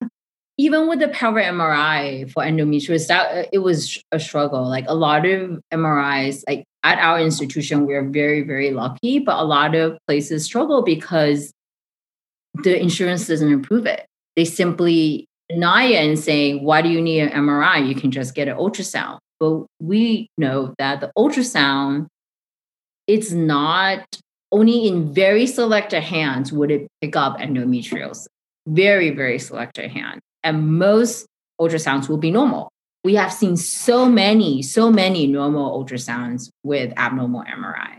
even 0.58 0.88
with 0.88 1.00
the 1.00 1.08
pelvic 1.08 1.44
mri 1.44 2.30
for 2.30 2.42
endometriosis 2.42 3.08
that 3.08 3.30
uh, 3.32 3.48
it 3.52 3.58
was 3.58 4.02
a 4.12 4.20
struggle 4.20 4.68
like 4.68 4.84
a 4.88 4.94
lot 4.94 5.26
of 5.26 5.60
mris 5.72 6.42
like 6.48 6.64
at 6.82 6.98
our 6.98 7.20
institution 7.20 7.86
we're 7.86 8.08
very 8.08 8.42
very 8.42 8.70
lucky 8.70 9.18
but 9.18 9.38
a 9.38 9.44
lot 9.44 9.74
of 9.74 9.98
places 10.06 10.44
struggle 10.44 10.82
because 10.82 11.52
the 12.64 12.80
insurance 12.80 13.26
doesn't 13.26 13.52
approve 13.52 13.86
it 13.86 14.06
they 14.34 14.44
simply 14.44 15.26
deny 15.48 15.84
it 15.84 16.04
and 16.04 16.18
saying 16.18 16.64
why 16.64 16.80
do 16.80 16.88
you 16.88 17.00
need 17.00 17.20
an 17.20 17.30
mri 17.30 17.86
you 17.86 17.94
can 17.94 18.10
just 18.10 18.34
get 18.34 18.48
an 18.48 18.56
ultrasound 18.56 19.18
but 19.38 19.66
we 19.80 20.30
know 20.38 20.74
that 20.78 21.00
the 21.00 21.12
ultrasound, 21.16 22.06
it's 23.06 23.32
not 23.32 24.04
only 24.50 24.88
in 24.88 25.12
very 25.12 25.46
selected 25.46 26.02
hands 26.02 26.52
would 26.52 26.70
it 26.70 26.88
pick 27.00 27.16
up 27.16 27.38
endometriosis. 27.38 28.26
Very, 28.66 29.10
very 29.10 29.38
selected 29.38 29.90
hands. 29.90 30.20
And 30.46 30.78
most 30.78 31.26
ultrasounds 31.60 32.08
will 32.08 32.18
be 32.18 32.30
normal. 32.30 32.70
We 33.02 33.16
have 33.16 33.32
seen 33.32 33.56
so 33.56 34.06
many, 34.06 34.62
so 34.62 34.92
many 34.92 35.26
normal 35.26 35.84
ultrasounds 35.84 36.50
with 36.62 36.92
abnormal 36.96 37.42
MRI. 37.42 37.98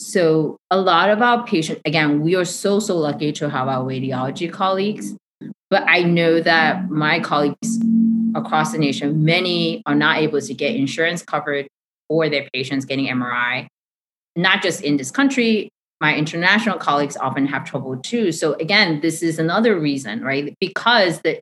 So 0.00 0.56
a 0.72 0.80
lot 0.80 1.08
of 1.08 1.22
our 1.22 1.46
patients, 1.46 1.80
again, 1.84 2.20
we 2.20 2.34
are 2.34 2.44
so, 2.44 2.80
so 2.80 2.98
lucky 2.98 3.30
to 3.34 3.48
have 3.48 3.68
our 3.68 3.84
radiology 3.84 4.52
colleagues. 4.52 5.14
But 5.70 5.84
I 5.86 6.02
know 6.02 6.40
that 6.40 6.90
my 6.90 7.20
colleagues 7.20 7.78
across 8.34 8.72
the 8.72 8.78
nation, 8.78 9.24
many 9.24 9.84
are 9.86 9.94
not 9.94 10.18
able 10.18 10.40
to 10.40 10.54
get 10.54 10.74
insurance 10.74 11.22
covered 11.22 11.68
for 12.08 12.28
their 12.28 12.48
patients 12.52 12.86
getting 12.86 13.06
MRI. 13.06 13.68
Not 14.34 14.62
just 14.64 14.82
in 14.82 14.96
this 14.96 15.12
country, 15.12 15.68
my 16.00 16.16
international 16.16 16.78
colleagues 16.78 17.16
often 17.16 17.46
have 17.46 17.62
trouble 17.62 17.96
too. 17.98 18.32
So 18.32 18.54
again, 18.54 19.00
this 19.00 19.22
is 19.22 19.38
another 19.38 19.78
reason, 19.78 20.22
right? 20.22 20.52
Because 20.58 21.20
the 21.20 21.40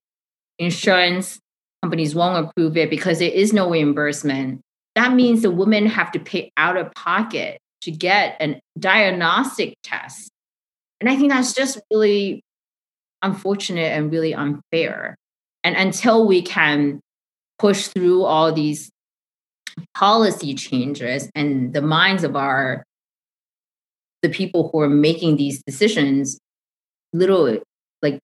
insurance 0.60 1.40
companies 1.82 2.14
won't 2.14 2.46
approve 2.46 2.76
it 2.76 2.90
because 2.90 3.18
there 3.18 3.30
is 3.30 3.52
no 3.52 3.68
reimbursement. 3.68 4.60
That 4.94 5.14
means 5.14 5.42
the 5.42 5.50
women 5.50 5.86
have 5.86 6.12
to 6.12 6.20
pay 6.20 6.52
out 6.56 6.76
of 6.76 6.92
pocket 6.94 7.58
to 7.82 7.90
get 7.90 8.36
a 8.40 8.60
diagnostic 8.78 9.74
test. 9.82 10.30
And 11.00 11.08
I 11.08 11.16
think 11.16 11.32
that's 11.32 11.54
just 11.54 11.80
really 11.90 12.42
unfortunate 13.22 13.92
and 13.92 14.12
really 14.12 14.34
unfair. 14.34 15.16
And 15.64 15.74
until 15.76 16.26
we 16.26 16.42
can 16.42 17.00
push 17.58 17.88
through 17.88 18.24
all 18.24 18.52
these 18.52 18.90
policy 19.96 20.54
changes 20.54 21.30
and 21.34 21.72
the 21.72 21.82
minds 21.82 22.24
of 22.24 22.36
our 22.36 22.84
the 24.22 24.28
people 24.28 24.68
who 24.70 24.80
are 24.80 24.88
making 24.88 25.36
these 25.36 25.62
decisions, 25.62 26.38
little 27.14 27.58
like 28.02 28.20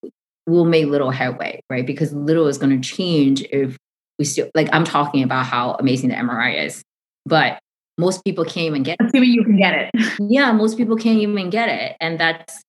we'll 0.46 0.64
make 0.64 0.86
little 0.86 1.10
headway, 1.10 1.60
right? 1.68 1.86
Because 1.86 2.12
little 2.12 2.46
is 2.46 2.58
going 2.58 2.80
to 2.80 2.88
change 2.88 3.42
if 3.50 3.76
we 4.18 4.24
still 4.24 4.48
like 4.54 4.68
I'm 4.72 4.84
talking 4.84 5.22
about 5.22 5.46
how 5.46 5.72
amazing 5.74 6.10
the 6.10 6.16
MRI 6.16 6.64
is, 6.64 6.82
but 7.24 7.58
most 7.98 8.24
people 8.24 8.44
can't 8.44 8.66
even 8.66 8.82
get 8.82 8.96
it. 9.00 9.06
Assuming 9.06 9.30
you 9.30 9.44
can 9.44 9.56
get 9.56 9.74
it. 9.74 9.90
yeah, 10.20 10.52
most 10.52 10.76
people 10.76 10.96
can't 10.96 11.18
even 11.18 11.50
get 11.50 11.68
it. 11.68 11.96
And 12.00 12.18
that's 12.20 12.62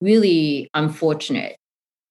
really 0.00 0.68
unfortunate. 0.74 1.56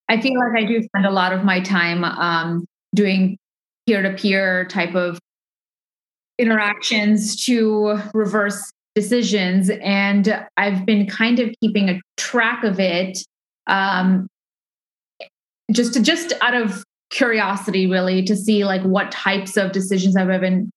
I 0.10 0.20
feel 0.20 0.34
like 0.40 0.64
I 0.64 0.66
do 0.66 0.82
spend 0.82 1.06
a 1.06 1.12
lot 1.12 1.34
of 1.34 1.44
my 1.44 1.60
time 1.60 2.04
um, 2.04 2.66
doing 2.96 3.38
peer 3.88 4.02
to 4.02 4.14
peer 4.14 4.66
type 4.66 4.96
of 4.96 5.20
interactions 6.40 7.46
to 7.46 8.00
reverse 8.14 8.72
decisions. 8.96 9.70
And 9.70 10.46
I've 10.58 10.86
been 10.86 11.06
kind 11.06 11.40
of 11.40 11.54
keeping 11.62 11.90
a 11.90 12.02
track 12.18 12.64
of 12.64 12.80
it 12.80 13.20
um, 13.68 14.28
just 15.72 15.94
to, 15.94 16.02
just 16.02 16.34
out 16.42 16.54
of 16.54 16.84
curiosity, 17.10 17.88
really, 17.88 18.24
to 18.24 18.36
see 18.36 18.66
like 18.66 18.82
what 18.84 19.12
types 19.12 19.58
of 19.58 19.72
decisions 19.72 20.18
have 20.18 20.30
I've 20.30 20.42
been 20.42 20.70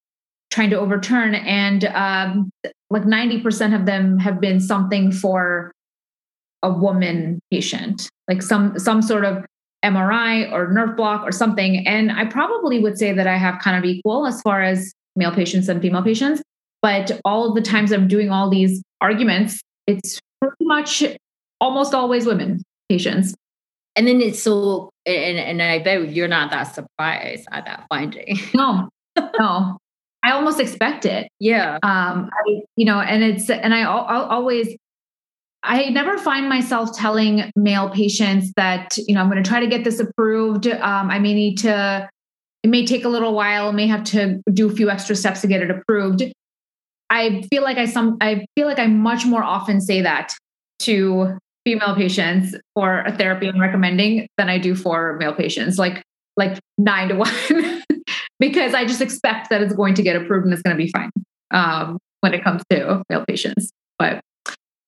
trying 0.51 0.71
to 0.71 0.79
overturn. 0.79 1.35
And 1.35 1.85
um, 1.87 2.51
like 2.91 3.05
90% 3.05 3.75
of 3.79 3.87
them 3.87 4.19
have 4.19 4.41
been 4.41 4.61
something 4.61 5.11
for 5.11 5.73
a 6.63 6.73
woman 6.73 7.41
patient, 7.51 8.09
like 8.29 8.43
some 8.43 8.79
some 8.79 9.03
sort 9.03 9.25
of 9.25 9.45
MRI 9.85 10.51
or 10.53 10.69
nerve 10.69 10.97
block 10.97 11.23
or 11.27 11.33
something. 11.33 11.87
And 11.87 12.13
I 12.13 12.25
probably 12.25 12.79
would 12.79 12.99
say 12.99 13.13
that 13.13 13.27
I 13.27 13.37
have 13.37 13.61
kind 13.61 13.77
of 13.77 13.85
equal 13.85 14.27
as 14.27 14.41
far 14.43 14.63
as 14.63 14.93
male 15.17 15.33
patients 15.33 15.69
and 15.69 15.83
female 15.83 16.03
patients. 16.03 16.41
But 16.81 17.21
all 17.25 17.49
of 17.49 17.55
the 17.55 17.63
times 17.63 17.93
I'm 17.93 18.09
doing 18.09 18.31
all 18.31 18.49
these 18.49 18.83
arguments, 19.01 19.61
it's 19.87 20.21
pretty 20.41 20.65
much 20.65 21.03
almost 21.61 21.95
always 21.95 22.27
women 22.27 22.63
patients. 22.89 23.35
And 23.97 24.07
then 24.07 24.21
it's 24.21 24.43
so, 24.43 24.91
and, 25.05 25.39
and 25.39 25.63
I 25.63 25.79
bet 25.81 26.11
you're 26.11 26.29
not 26.29 26.51
that 26.51 26.75
surprised 26.75 27.47
at 27.51 27.67
that 27.67 27.87
finding. 27.89 28.39
No, 28.55 28.89
no. 29.39 29.79
I 30.25 30.31
almost 30.31 30.61
expect 30.61 31.05
it. 31.05 31.29
Yeah. 31.41 31.79
Um, 31.83 32.31
I, 32.33 32.61
you 32.77 32.85
know, 32.85 33.01
and 33.01 33.23
it's, 33.23 33.51
and 33.51 33.75
I, 33.75 33.81
I'll 33.83 34.25
always, 34.25 34.75
I 35.65 35.91
never 35.91 36.17
find 36.17 36.49
myself 36.49 36.97
telling 36.97 37.51
male 37.57 37.91
patients 37.91 38.53
that, 38.57 38.97
you 38.97 39.15
know, 39.15 39.21
I'm 39.21 39.31
going 39.31 39.43
to 39.43 39.49
try 39.49 39.61
to 39.61 39.67
get 39.67 39.85
this 39.85 40.01
approved. 40.01 40.67
Um, 40.67 41.11
I 41.11 41.19
may 41.19 41.35
need 41.35 41.59
to, 41.59 42.09
it 42.63 42.71
may 42.71 42.87
take 42.87 43.05
a 43.05 43.09
little 43.09 43.35
while, 43.35 43.69
I 43.69 43.73
may 43.73 43.89
have 43.89 44.05
to 44.05 44.41
do 44.53 44.71
a 44.71 44.73
few 44.73 44.91
extra 44.91 45.17
steps 45.17 45.41
to 45.43 45.49
get 45.49 45.61
it 45.61 45.71
approved. 45.71 46.23
I 47.11 47.43
feel 47.51 47.63
like 47.63 47.77
I 47.77 47.85
some 47.85 48.17
I 48.23 48.47
feel 48.57 48.67
like 48.67 48.79
I 48.79 48.87
much 48.87 49.27
more 49.27 49.43
often 49.43 49.83
say 49.83 50.01
that 50.01 50.35
to 50.81 51.37
female 51.65 51.95
patients 51.95 52.57
for 52.75 53.01
a 53.01 53.17
therapy 53.17 53.49
I'm 53.49 53.61
recommending 53.61 54.29
than 54.39 54.49
I 54.49 54.59
do 54.59 54.75
for 54.75 55.17
male 55.19 55.35
patients, 55.35 55.79
like 55.79 56.03
like 56.37 56.59
nine 56.79 57.09
to 57.09 57.17
one, 57.17 57.33
because 58.39 58.75
I 58.75 58.85
just 58.85 59.01
expect 59.01 59.51
that 59.51 59.61
it's 59.63 59.75
going 59.75 59.95
to 59.95 60.03
get 60.03 60.17
approved 60.17 60.45
and 60.45 60.53
it's 60.53 60.63
going 60.63 60.77
to 60.77 60.83
be 60.83 60.91
fine 60.91 61.11
um, 61.53 61.99
when 62.21 62.35
it 62.35 62.43
comes 62.43 62.63
to 62.71 63.03
male 63.11 63.25
patients. 63.27 63.71
But 63.99 64.21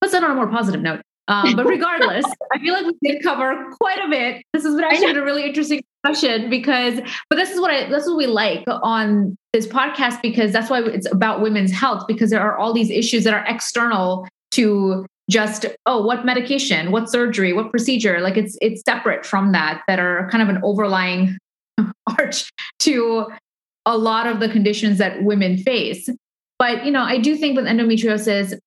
let's 0.01 0.14
end 0.14 0.25
on 0.25 0.31
a 0.31 0.35
more 0.35 0.49
positive 0.49 0.81
note. 0.81 1.03
Um, 1.27 1.57
but 1.57 1.66
regardless, 1.66 2.25
I 2.53 2.59
feel 2.59 2.75
like 2.75 2.87
we 2.87 3.12
did 3.12 3.22
cover 3.22 3.70
quite 3.81 3.99
a 3.99 4.09
bit. 4.09 4.43
This 4.53 4.64
has 4.64 4.75
been 4.75 4.85
actually 4.85 5.07
been 5.07 5.18
a 5.18 5.25
really 5.25 5.45
interesting 5.45 5.83
discussion 6.03 6.51
because, 6.51 7.01
but 7.31 7.37
this 7.37 7.51
is 7.51 7.61
what 7.61 7.70
I, 7.70 7.89
this 7.89 8.05
is 8.05 8.11
what 8.11 8.18
we 8.18 8.27
like 8.27 8.64
on 8.68 9.37
this 9.53 9.66
podcast 9.66 10.20
because 10.20 10.53
that's 10.53 10.68
why 10.68 10.83
it's 10.83 11.11
about 11.11 11.41
women's 11.41 11.72
health 11.72 12.05
because 12.07 12.31
there 12.31 12.41
are 12.41 12.59
all 12.59 12.75
these 12.75 12.91
issues 12.91 13.25
that 13.25 13.33
are 13.33 13.45
external 13.47 14.29
to 14.51 15.07
just 15.31 15.66
oh 15.87 16.05
what 16.05 16.25
medication 16.25 16.91
what 16.91 17.11
surgery 17.11 17.53
what 17.53 17.70
procedure? 17.70 18.20
Like 18.20 18.37
it's 18.37 18.57
it's 18.61 18.83
separate 18.87 19.25
from 19.25 19.53
that 19.53 19.83
that 19.89 19.99
are 19.99 20.29
kind 20.31 20.43
of 20.43 20.49
an 20.55 20.61
overlying 20.62 21.39
arch 22.18 22.51
to 22.81 23.27
a 23.87 23.99
lot 23.99 24.27
of 24.27 24.41
the 24.41 24.49
conditions 24.49 24.99
that 24.99 25.22
women 25.22 25.59
face. 25.59 26.09
But 26.59 26.85
you 26.85 26.91
know 26.91 27.03
i 27.03 27.18
do 27.18 27.37
think 27.37 27.57
with 27.57 27.64
endometriosis 27.64 28.59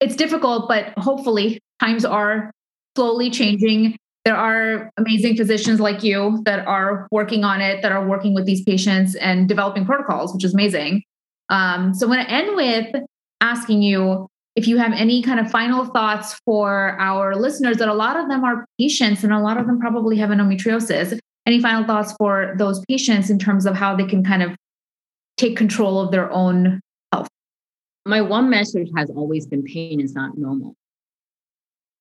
it's 0.00 0.16
difficult 0.16 0.68
but 0.68 0.92
hopefully 0.98 1.60
times 1.80 2.04
are 2.04 2.50
slowly 2.96 3.30
changing. 3.30 3.96
There 4.24 4.36
are 4.36 4.90
amazing 4.96 5.36
physicians 5.36 5.80
like 5.80 6.02
you 6.02 6.42
that 6.46 6.66
are 6.66 7.06
working 7.10 7.44
on 7.44 7.60
it 7.60 7.82
that 7.82 7.92
are 7.92 8.06
working 8.06 8.34
with 8.34 8.46
these 8.46 8.62
patients 8.62 9.14
and 9.16 9.48
developing 9.48 9.84
protocols 9.84 10.32
which 10.32 10.44
is 10.44 10.54
amazing. 10.54 11.02
Um, 11.50 11.92
so 11.92 12.06
i'm 12.06 12.12
going 12.12 12.24
to 12.24 12.32
end 12.32 12.56
with 12.56 13.04
asking 13.40 13.82
you 13.82 14.28
if 14.56 14.68
you 14.68 14.78
have 14.78 14.92
any 14.92 15.20
kind 15.22 15.40
of 15.40 15.50
final 15.50 15.84
thoughts 15.84 16.40
for 16.44 16.96
our 17.00 17.34
listeners 17.34 17.78
that 17.78 17.88
a 17.88 17.94
lot 17.94 18.16
of 18.16 18.28
them 18.28 18.44
are 18.44 18.66
patients 18.78 19.24
and 19.24 19.32
a 19.32 19.40
lot 19.40 19.58
of 19.58 19.66
them 19.66 19.80
probably 19.80 20.16
have 20.16 20.30
endometriosis 20.30 21.18
any 21.46 21.60
final 21.60 21.84
thoughts 21.84 22.12
for 22.18 22.54
those 22.56 22.82
patients 22.88 23.28
in 23.30 23.38
terms 23.38 23.66
of 23.66 23.74
how 23.74 23.94
they 23.94 24.06
can 24.06 24.24
kind 24.24 24.42
of 24.42 24.56
take 25.36 25.56
control 25.56 26.00
of 26.00 26.10
their 26.10 26.30
own 26.30 26.80
health? 27.12 27.28
My 28.06 28.22
one 28.22 28.48
message 28.48 28.88
has 28.96 29.10
always 29.10 29.46
been 29.46 29.62
pain 29.62 30.00
is 30.00 30.14
not 30.14 30.38
normal. 30.38 30.74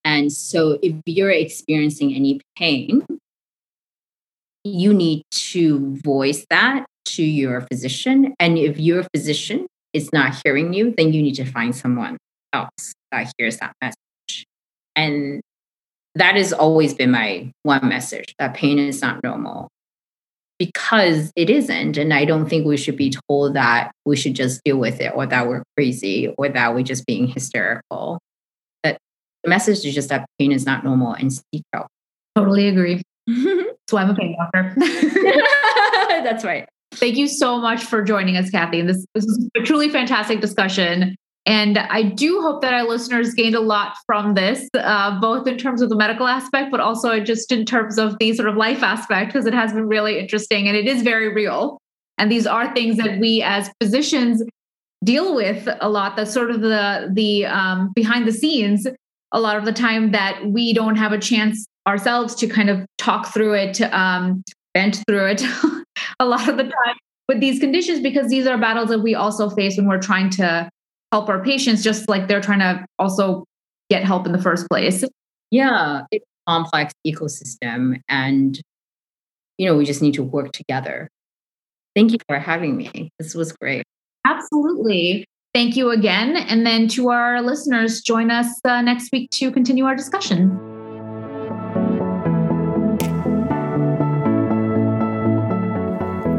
And 0.05 0.31
so 0.31 0.79
if 0.81 0.95
you're 1.05 1.31
experiencing 1.31 2.13
any 2.13 2.41
pain 2.57 3.05
you 4.65 4.93
need 4.93 5.23
to 5.31 5.93
voice 6.05 6.45
that 6.49 6.85
to 7.03 7.21
your 7.21 7.59
physician. 7.69 8.33
And 8.39 8.57
if 8.57 8.79
your 8.79 9.03
physician 9.13 9.67
is 9.91 10.09
not 10.13 10.35
hearing 10.45 10.73
you 10.73 10.93
then 10.95 11.11
you 11.11 11.21
need 11.21 11.35
to 11.35 11.45
find 11.45 11.75
someone 11.75 12.17
else 12.53 12.93
that 13.11 13.31
hears 13.37 13.57
that 13.57 13.73
message. 13.81 14.45
And 14.95 15.41
that 16.15 16.35
has 16.35 16.53
always 16.53 16.93
been 16.93 17.11
my 17.11 17.51
one 17.63 17.87
message 17.87 18.35
that 18.39 18.53
pain 18.53 18.77
is 18.79 19.01
not 19.01 19.23
normal 19.23 19.69
because 20.59 21.31
it 21.35 21.49
isn't. 21.49 21.97
And 21.97 22.13
I 22.13 22.25
don't 22.25 22.47
think 22.47 22.65
we 22.65 22.77
should 22.77 22.97
be 22.97 23.13
told 23.27 23.55
that 23.55 23.91
we 24.05 24.15
should 24.15 24.35
just 24.35 24.61
deal 24.63 24.77
with 24.77 25.01
it 25.01 25.11
or 25.15 25.25
that 25.25 25.47
we're 25.47 25.63
crazy 25.75 26.33
or 26.37 26.49
that 26.49 26.75
we're 26.75 26.83
just 26.83 27.05
being 27.05 27.27
hysterical. 27.27 28.19
That 28.83 28.97
the 29.43 29.49
message 29.49 29.85
is 29.85 29.95
just 29.95 30.09
that 30.09 30.25
pain 30.39 30.51
is 30.51 30.65
not 30.65 30.83
normal 30.83 31.13
and 31.13 31.33
seek 31.33 31.63
help. 31.73 31.87
Totally 32.35 32.67
agree. 32.67 33.01
so 33.89 33.97
I'm 33.97 34.11
a 34.11 34.15
pain 34.15 34.35
doctor. 34.37 34.73
That's 36.23 36.43
right. 36.43 36.67
Thank 36.93 37.17
you 37.17 37.27
so 37.27 37.59
much 37.59 37.83
for 37.83 38.03
joining 38.03 38.37
us, 38.37 38.51
Kathy. 38.51 38.79
And 38.79 38.89
this, 38.89 39.03
this 39.15 39.25
is 39.25 39.49
a 39.57 39.61
truly 39.61 39.89
fantastic 39.89 40.41
discussion. 40.41 41.15
And 41.45 41.77
I 41.77 42.03
do 42.03 42.41
hope 42.41 42.61
that 42.61 42.73
our 42.73 42.87
listeners 42.87 43.33
gained 43.33 43.55
a 43.55 43.59
lot 43.59 43.95
from 44.05 44.33
this, 44.33 44.69
uh, 44.75 45.19
both 45.19 45.45
in 45.45 45.57
terms 45.57 45.81
of 45.81 45.89
the 45.89 45.95
medical 45.95 46.25
aspect, 46.25 46.71
but 46.71 46.79
also 46.79 47.19
just 47.19 47.51
in 47.51 47.65
terms 47.65 47.97
of 47.97 48.17
the 48.19 48.33
sort 48.33 48.47
of 48.47 48.55
life 48.55 48.81
aspect, 48.81 49.33
because 49.33 49.45
it 49.45 49.53
has 49.53 49.73
been 49.73 49.87
really 49.87 50.19
interesting 50.19 50.67
and 50.67 50.77
it 50.77 50.87
is 50.87 51.01
very 51.01 51.33
real. 51.33 51.79
And 52.17 52.31
these 52.31 52.47
are 52.47 52.73
things 52.73 52.97
that 52.97 53.19
we 53.19 53.41
as 53.41 53.69
physicians 53.81 54.41
deal 55.03 55.35
with 55.35 55.67
a 55.81 55.89
lot. 55.89 56.15
That's 56.15 56.31
sort 56.31 56.51
of 56.51 56.61
the 56.61 57.09
the 57.11 57.45
um, 57.45 57.91
behind 57.93 58.25
the 58.25 58.31
scenes. 58.31 58.87
A 59.33 59.39
lot 59.39 59.57
of 59.57 59.65
the 59.65 59.73
time 59.73 60.11
that 60.11 60.45
we 60.45 60.73
don't 60.73 60.95
have 60.95 61.11
a 61.11 61.17
chance 61.17 61.65
ourselves 61.87 62.35
to 62.35 62.47
kind 62.47 62.69
of 62.69 62.85
talk 62.97 63.33
through 63.33 63.55
it, 63.55 63.81
um, 63.81 64.43
vent 64.77 65.03
through 65.07 65.25
it. 65.25 65.43
a 66.19 66.25
lot 66.25 66.47
of 66.47 66.55
the 66.57 66.63
time 66.63 66.95
with 67.27 67.39
these 67.39 67.59
conditions, 67.59 67.99
because 67.99 68.29
these 68.29 68.47
are 68.47 68.57
battles 68.57 68.89
that 68.89 68.99
we 68.99 69.15
also 69.15 69.49
face 69.49 69.75
when 69.75 69.87
we're 69.87 69.99
trying 69.99 70.29
to 70.29 70.69
help 71.13 71.29
our 71.29 71.43
patients 71.43 71.83
just 71.83 72.09
like 72.09 72.27
they're 72.27 72.41
trying 72.41 72.57
to 72.57 72.83
also 72.97 73.45
get 73.87 74.03
help 74.03 74.25
in 74.25 74.31
the 74.31 74.41
first 74.41 74.67
place. 74.67 75.03
Yeah 75.51 76.01
it's 76.09 76.25
a 76.25 76.51
complex 76.51 76.91
ecosystem 77.05 78.01
and 78.09 78.59
you 79.59 79.67
know 79.67 79.77
we 79.77 79.85
just 79.85 80.01
need 80.01 80.15
to 80.15 80.23
work 80.23 80.51
together. 80.53 81.07
Thank 81.95 82.13
you 82.13 82.17
for 82.27 82.39
having 82.39 82.75
me. 82.75 83.11
This 83.19 83.35
was 83.35 83.51
great. 83.51 83.83
Absolutely. 84.25 85.25
Thank 85.53 85.75
you 85.75 85.91
again. 85.91 86.35
And 86.35 86.65
then 86.65 86.87
to 86.95 87.09
our 87.09 87.43
listeners 87.43 88.01
join 88.01 88.31
us 88.31 88.47
uh, 88.65 88.81
next 88.81 89.11
week 89.11 89.29
to 89.33 89.51
continue 89.51 89.85
our 89.85 89.95
discussion. 89.95 90.49